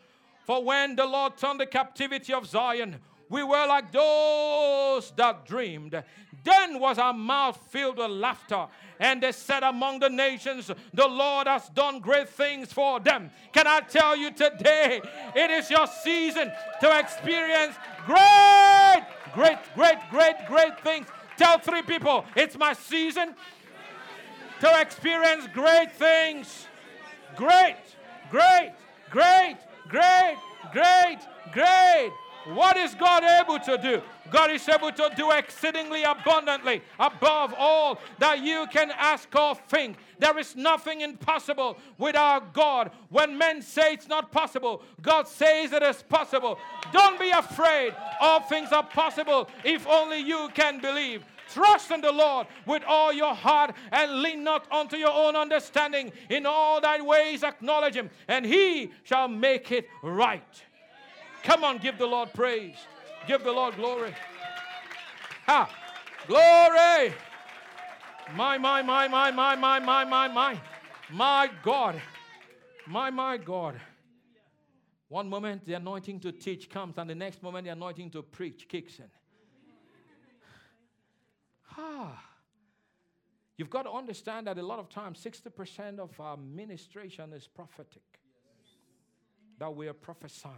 For 0.44 0.62
when 0.62 0.96
the 0.96 1.06
Lord 1.06 1.36
turned 1.36 1.60
the 1.60 1.66
captivity 1.66 2.32
of 2.32 2.46
Zion, 2.46 2.96
we 3.28 3.42
were 3.42 3.66
like 3.66 3.90
those 3.90 5.12
that 5.16 5.46
dreamed. 5.46 6.02
Then 6.44 6.78
was 6.78 6.98
our 6.98 7.14
mouth 7.14 7.58
filled 7.70 7.96
with 7.96 8.10
laughter, 8.10 8.66
and 9.00 9.22
they 9.22 9.32
said 9.32 9.62
among 9.62 10.00
the 10.00 10.10
nations, 10.10 10.70
The 10.92 11.08
Lord 11.08 11.46
has 11.46 11.68
done 11.70 12.00
great 12.00 12.28
things 12.28 12.70
for 12.72 13.00
them. 13.00 13.30
Can 13.52 13.66
I 13.66 13.80
tell 13.80 14.14
you 14.14 14.30
today, 14.30 15.00
it 15.34 15.50
is 15.50 15.70
your 15.70 15.86
season 15.86 16.52
to 16.80 16.98
experience 16.98 17.74
great, 18.04 19.06
great, 19.32 19.58
great, 19.74 19.98
great, 20.10 20.36
great 20.46 20.80
things. 20.80 21.06
Tell 21.38 21.58
three 21.58 21.82
people, 21.82 22.26
it's 22.36 22.58
my 22.58 22.74
season 22.74 23.34
to 24.60 24.80
experience 24.80 25.48
great 25.52 25.92
things. 25.92 26.66
Great, 27.36 27.76
great, 28.30 28.72
great, 29.10 29.56
great, 29.88 30.36
great, 30.72 31.18
great. 31.52 32.12
What 32.46 32.76
is 32.76 32.94
God 32.94 33.24
able 33.24 33.58
to 33.60 33.78
do? 33.78 34.02
God 34.30 34.50
is 34.50 34.68
able 34.68 34.92
to 34.92 35.10
do 35.16 35.30
exceedingly 35.30 36.02
abundantly 36.02 36.82
above 36.98 37.54
all 37.56 37.98
that 38.18 38.42
you 38.42 38.66
can 38.70 38.90
ask 38.90 39.34
or 39.34 39.54
think. 39.68 39.96
There 40.18 40.38
is 40.38 40.54
nothing 40.54 41.00
impossible 41.00 41.78
with 41.96 42.16
our 42.16 42.40
God. 42.40 42.90
When 43.08 43.38
men 43.38 43.62
say 43.62 43.94
it's 43.94 44.08
not 44.08 44.30
possible, 44.30 44.82
God 45.00 45.26
says 45.26 45.72
it 45.72 45.82
is 45.82 46.02
possible. 46.02 46.58
Don't 46.92 47.18
be 47.18 47.30
afraid. 47.30 47.94
All 48.20 48.40
things 48.40 48.72
are 48.72 48.82
possible 48.82 49.48
if 49.64 49.86
only 49.86 50.20
you 50.20 50.50
can 50.54 50.80
believe. 50.80 51.24
Trust 51.54 51.92
in 51.92 52.00
the 52.00 52.10
Lord 52.10 52.48
with 52.66 52.82
all 52.84 53.12
your 53.12 53.32
heart 53.32 53.76
and 53.92 54.22
lean 54.22 54.42
not 54.42 54.70
unto 54.72 54.96
your 54.96 55.12
own 55.12 55.36
understanding. 55.36 56.10
In 56.28 56.46
all 56.46 56.80
thy 56.80 57.00
ways 57.00 57.44
acknowledge 57.44 57.94
him, 57.94 58.10
and 58.26 58.44
he 58.44 58.90
shall 59.04 59.28
make 59.28 59.70
it 59.70 59.86
right. 60.02 60.62
Come 61.44 61.62
on, 61.62 61.78
give 61.78 61.96
the 61.96 62.06
Lord 62.06 62.32
praise. 62.32 62.74
Give 63.28 63.44
the 63.44 63.52
Lord 63.52 63.76
glory. 63.76 64.12
Ha! 65.46 65.70
Glory! 66.26 67.14
My, 68.34 68.58
my, 68.58 68.82
my, 68.82 69.06
my, 69.06 69.30
my, 69.30 69.54
my, 69.54 69.78
my, 69.78 70.04
my, 70.04 70.28
my. 70.28 70.60
My 71.12 71.50
God. 71.62 72.02
My, 72.88 73.10
my 73.10 73.36
God. 73.36 73.80
One 75.08 75.28
moment 75.28 75.64
the 75.66 75.74
anointing 75.74 76.18
to 76.20 76.32
teach 76.32 76.68
comes, 76.68 76.98
and 76.98 77.08
the 77.08 77.14
next 77.14 77.44
moment 77.44 77.66
the 77.66 77.70
anointing 77.70 78.10
to 78.10 78.22
preach 78.22 78.66
kicks 78.68 78.98
in. 78.98 79.04
Ah. 81.76 82.22
You've 83.56 83.70
got 83.70 83.84
to 83.84 83.90
understand 83.90 84.46
that 84.48 84.58
a 84.58 84.62
lot 84.62 84.78
of 84.78 84.88
times 84.88 85.24
60% 85.24 85.98
of 85.98 86.18
our 86.18 86.36
ministration 86.36 87.32
is 87.32 87.46
prophetic. 87.46 88.02
That 89.58 89.74
we 89.74 89.86
are 89.86 89.92
prophesying. 89.92 90.54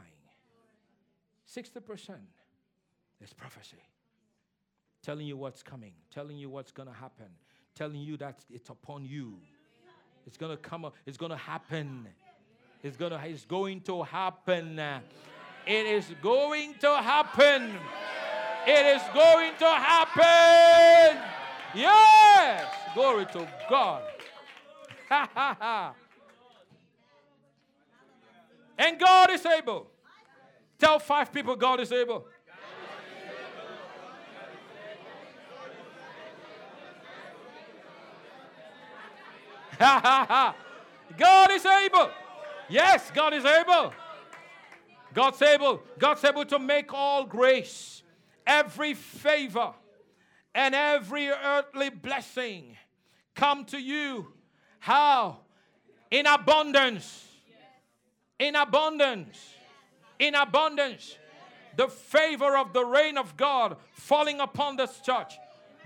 60% 1.55 2.15
is 3.23 3.33
prophecy. 3.33 3.77
Telling 5.03 5.27
you 5.27 5.37
what's 5.37 5.63
coming, 5.63 5.93
telling 6.11 6.37
you 6.37 6.49
what's 6.49 6.73
going 6.73 6.89
to 6.89 6.95
happen, 6.95 7.27
telling 7.75 8.01
you 8.01 8.17
that 8.17 8.45
it's 8.51 8.71
upon 8.71 9.05
you. 9.05 9.39
It's 10.27 10.37
going 10.37 10.51
to 10.51 10.61
come 10.61 10.85
up. 10.85 10.95
It's 11.05 11.17
going 11.17 11.31
to 11.31 11.37
happen. 11.37 12.09
It's 12.83 12.97
going 12.97 13.13
to 13.13 13.21
it's 13.25 13.45
going 13.45 13.83
to 13.83 14.03
happen. 14.05 14.81
It 15.67 15.87
is 15.87 16.07
going 16.23 16.75
to 16.81 16.97
happen. 16.97 17.79
It 18.67 18.97
is 18.97 19.03
going 19.15 19.53
to 19.59 19.65
happen. 19.65 21.23
Yes. 21.75 22.67
Glory 22.95 23.27
to 23.27 23.49
God. 23.71 24.03
Ha 25.09 25.29
ha 25.33 25.57
ha. 25.61 25.95
and 28.77 28.99
God 28.99 29.31
is 29.31 29.47
able. 29.47 29.87
Tell 30.79 30.99
five 30.99 31.33
people 31.33 31.55
God 31.57 31.81
is 31.81 31.93
able. 31.93 32.27
Ha 39.79 40.01
ha 40.03 40.27
ha. 40.29 40.57
God 41.17 41.51
is 41.51 41.65
able. 41.65 42.11
Yes, 42.69 43.11
God 43.15 43.35
is 43.35 43.45
able. 43.45 43.93
God's 45.15 45.41
able. 45.43 45.83
God's 45.99 46.25
able 46.25 46.45
to 46.47 46.59
make 46.59 46.93
all 46.93 47.25
grace, 47.25 48.03
every 48.47 48.95
favor, 48.95 49.73
and 50.55 50.75
every 50.75 51.29
earthly 51.29 51.91
blessing 51.91 52.77
come 53.35 53.65
to 53.67 53.79
you. 53.79 54.33
How? 54.79 55.39
In 56.11 56.27
abundance. 56.27 57.27
In 58.39 58.55
abundance. 58.55 59.39
In 60.19 60.35
abundance. 60.35 61.19
The 61.77 61.89
favor 61.89 62.57
of 62.57 62.73
the 62.73 62.85
reign 62.85 63.19
of 63.19 63.37
God 63.37 63.77
falling 63.93 64.41
upon 64.41 64.77
this 64.77 65.01
church 65.01 65.35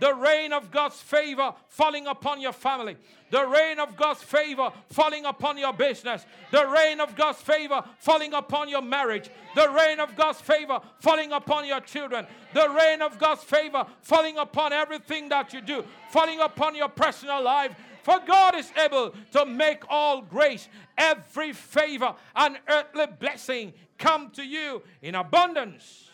the 0.01 0.15
rain 0.15 0.53
of 0.53 0.71
God's 0.71 0.97
favor 0.97 1.53
falling 1.69 2.07
upon 2.07 2.41
your 2.41 2.53
family, 2.53 2.97
the 3.31 3.47
rain 3.47 3.79
of 3.79 3.97
God's 3.97 4.23
favor 4.23 4.73
falling 4.89 5.27
upon 5.27 5.59
your 5.59 5.73
business, 5.73 6.25
the 6.51 6.67
rain 6.67 7.01
of 7.01 7.15
God's 7.15 7.41
favor 7.41 7.85
falling 7.99 8.33
upon 8.33 8.69
your 8.69 8.83
marriage, 8.83 9.31
the 9.55 9.69
rain 9.69 10.01
of 10.01 10.17
God's 10.17 10.41
favor 10.41 10.81
falling 11.01 11.33
upon 11.33 11.67
your 11.67 11.81
children, 11.81 12.27
the 12.55 12.69
rain 12.71 13.03
of 13.03 13.19
God's 13.19 13.45
favor 13.45 13.87
falling 14.01 14.39
upon 14.39 14.73
everything 14.73 15.29
that 15.29 15.53
you 15.53 15.61
do, 15.61 15.85
falling 16.11 16.41
upon 16.41 16.75
your 16.75 16.89
personal 16.89 17.43
life. 17.43 17.77
For 18.03 18.19
God 18.27 18.57
is 18.57 18.73
able 18.83 19.13
to 19.33 19.45
make 19.45 19.83
all 19.91 20.23
grace, 20.23 20.69
every 20.97 21.53
favor, 21.53 22.15
and 22.35 22.59
earthly 22.67 23.07
blessing 23.19 23.75
come 23.99 24.31
to 24.31 24.43
you 24.43 24.83
in 25.03 25.15
abundance. 25.15 26.09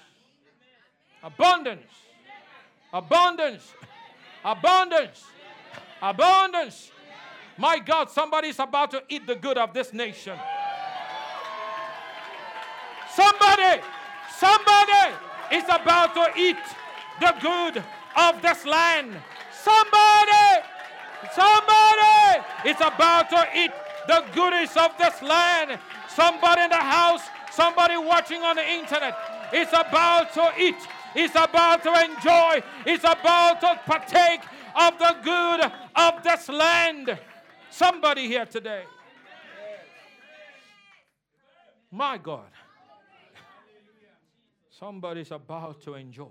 Abundance. 1.22 2.05
Abundance. 2.92 3.72
Abundance. 4.44 5.24
Abundance. 6.00 6.92
My 7.58 7.78
God, 7.78 8.10
somebody's 8.10 8.58
about 8.58 8.90
to 8.90 9.02
eat 9.08 9.26
the 9.26 9.34
good 9.34 9.56
of 9.56 9.72
this 9.72 9.92
nation. 9.92 10.38
Somebody, 13.14 13.82
somebody 14.36 15.14
is 15.52 15.64
about 15.64 16.14
to 16.14 16.38
eat 16.38 16.56
the 17.18 17.34
good 17.40 17.82
of 18.16 18.42
this 18.42 18.64
land. 18.66 19.16
Somebody, 19.52 20.62
somebody 21.34 22.44
is 22.66 22.76
about 22.76 23.30
to 23.30 23.48
eat 23.56 23.70
the 24.06 24.24
goodies 24.34 24.76
of 24.76 24.92
this 24.98 25.22
land. 25.22 25.78
Somebody 26.08 26.62
in 26.62 26.70
the 26.70 26.76
house, 26.76 27.22
somebody 27.52 27.96
watching 27.96 28.42
on 28.42 28.56
the 28.56 28.68
internet 28.68 29.16
is 29.52 29.68
about 29.68 30.32
to 30.34 30.52
eat 30.58 30.76
is 31.16 31.30
about 31.30 31.82
to 31.82 31.92
enjoy, 32.04 32.62
is 32.86 33.00
about 33.00 33.60
to 33.60 33.80
partake 33.86 34.40
of 34.74 34.98
the 34.98 35.16
good 35.22 35.72
of 35.96 36.22
this 36.22 36.48
land. 36.48 37.18
Somebody 37.70 38.28
here 38.28 38.46
today. 38.46 38.84
My 41.90 42.18
God. 42.18 42.50
Somebody's 44.70 45.30
about 45.30 45.80
to 45.82 45.94
enjoy. 45.94 46.26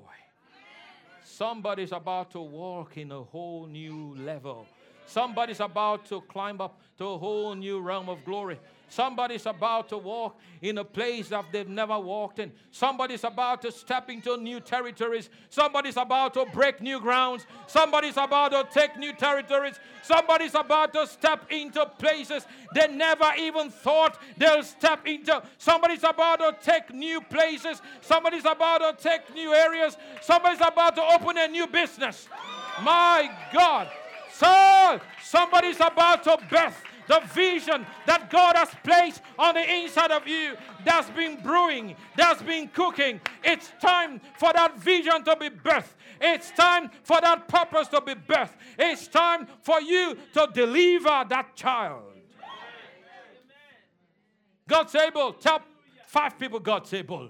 Somebody's 1.24 1.92
about 1.92 2.30
to 2.32 2.40
walk 2.40 2.98
in 2.98 3.12
a 3.12 3.24
whole 3.24 3.66
new 3.66 4.16
level. 4.16 4.68
Somebody's 5.08 5.60
about 5.60 6.06
to 6.06 6.22
climb 6.22 6.62
up 6.62 6.80
to 6.98 7.06
a 7.06 7.18
whole 7.18 7.56
new 7.56 7.80
realm 7.80 8.10
of 8.10 8.24
glory. 8.24 8.60
Somebody's 8.88 9.46
about 9.46 9.90
to 9.90 9.98
walk 9.98 10.40
in 10.62 10.78
a 10.78 10.84
place 10.84 11.30
that 11.30 11.46
they've 11.52 11.68
never 11.68 12.00
walked 12.00 12.40
in. 12.40 12.52
Somebody's 12.72 13.24
about 13.24 13.62
to 13.64 13.72
step 13.72 14.10
into 14.10 14.38
new 14.38 14.60
territories. 14.60 15.30
Somebody's 15.50 15.98
about 15.98 16.34
to 16.36 16.46
break 16.54 16.82
new 16.82 17.00
grounds. 17.00 17.46
Somebody's 17.68 18.18
about 18.18 18.52
to 18.52 18.68
take 18.74 18.98
new 18.98 19.14
territories. 19.14 19.76
Somebody's 20.04 20.56
about 20.56 20.94
to 20.94 21.08
step 21.08 21.52
into 21.52 21.86
places 21.98 22.46
they 22.74 22.88
never 22.88 23.32
even 23.40 23.70
thought 23.70 24.20
they'll 24.38 24.64
step 24.64 25.08
into. 25.08 25.42
Somebody's 25.58 26.04
about 26.04 26.40
to 26.40 26.56
take 26.62 26.94
new 26.94 27.22
places. 27.22 27.82
Somebody's 28.02 28.46
about 28.46 28.80
to 28.80 29.10
take 29.10 29.34
new 29.34 29.54
areas. 29.54 29.98
Somebody's 30.22 30.62
about 30.62 30.96
to 30.96 31.04
open 31.04 31.38
a 31.38 31.48
new 31.48 31.68
business. 31.68 32.28
My 32.84 33.32
God. 33.54 33.90
So, 34.32 35.00
somebody's 35.24 35.78
about 35.78 36.24
to 36.26 36.38
birth 36.50 36.84
the 37.08 37.22
vision 37.34 37.86
that 38.06 38.30
God 38.30 38.56
has 38.56 38.70
placed 38.84 39.22
on 39.38 39.56
the 39.56 39.74
inside 39.74 40.12
of 40.12 40.28
you 40.28 40.56
that's 40.84 41.10
been 41.12 41.42
brewing, 41.42 41.96
that's 42.16 42.42
been 42.42 42.68
cooking. 42.70 43.20
It's 43.44 43.72
time 43.82 44.22
for 44.38 44.52
that 44.54 44.78
vision 44.80 45.24
to 45.24 45.36
be 45.36 45.50
birthed. 45.50 45.96
It's 46.22 46.52
time 46.52 46.90
for 47.04 47.20
that 47.22 47.48
purpose 47.48 47.88
to 47.90 48.02
be 48.02 48.14
birthed. 48.14 48.56
It's 48.78 49.08
time 49.08 49.48
for 49.62 49.82
you 49.82 50.18
to 50.34 50.50
deliver 50.54 51.26
that 51.30 51.56
child. 51.56 52.04
God's 54.68 54.96
able. 54.96 55.34
Tell 55.34 55.62
five 56.08 56.40
people 56.40 56.60
God's 56.60 56.92
able. 56.94 57.30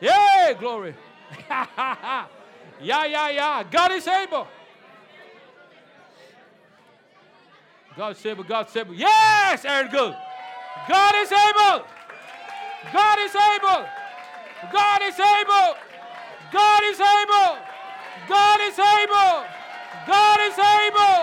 Yay, 0.00 0.56
glory. 0.58 0.94
yeah, 1.50 2.26
yeah, 2.80 3.28
yeah. 3.30 3.62
God 3.70 3.92
is 3.92 4.06
able. 4.08 4.46
God 7.96 8.16
is 8.16 8.26
able. 8.26 8.44
God 8.44 8.68
is 8.68 8.76
able. 8.76 8.94
Yes, 8.94 9.62
good. 9.62 10.16
God 10.88 11.14
is 11.16 11.32
able. 11.32 11.84
God 12.92 13.18
is 13.18 13.34
able. 13.34 13.84
God 14.72 15.02
is 15.02 15.18
able. 15.18 15.76
God 16.52 16.82
is 16.84 17.00
able. 17.00 17.58
God 18.28 18.60
is 18.60 18.78
able. 18.78 19.44
God 20.06 20.40
is 20.40 20.58
able. 20.58 21.16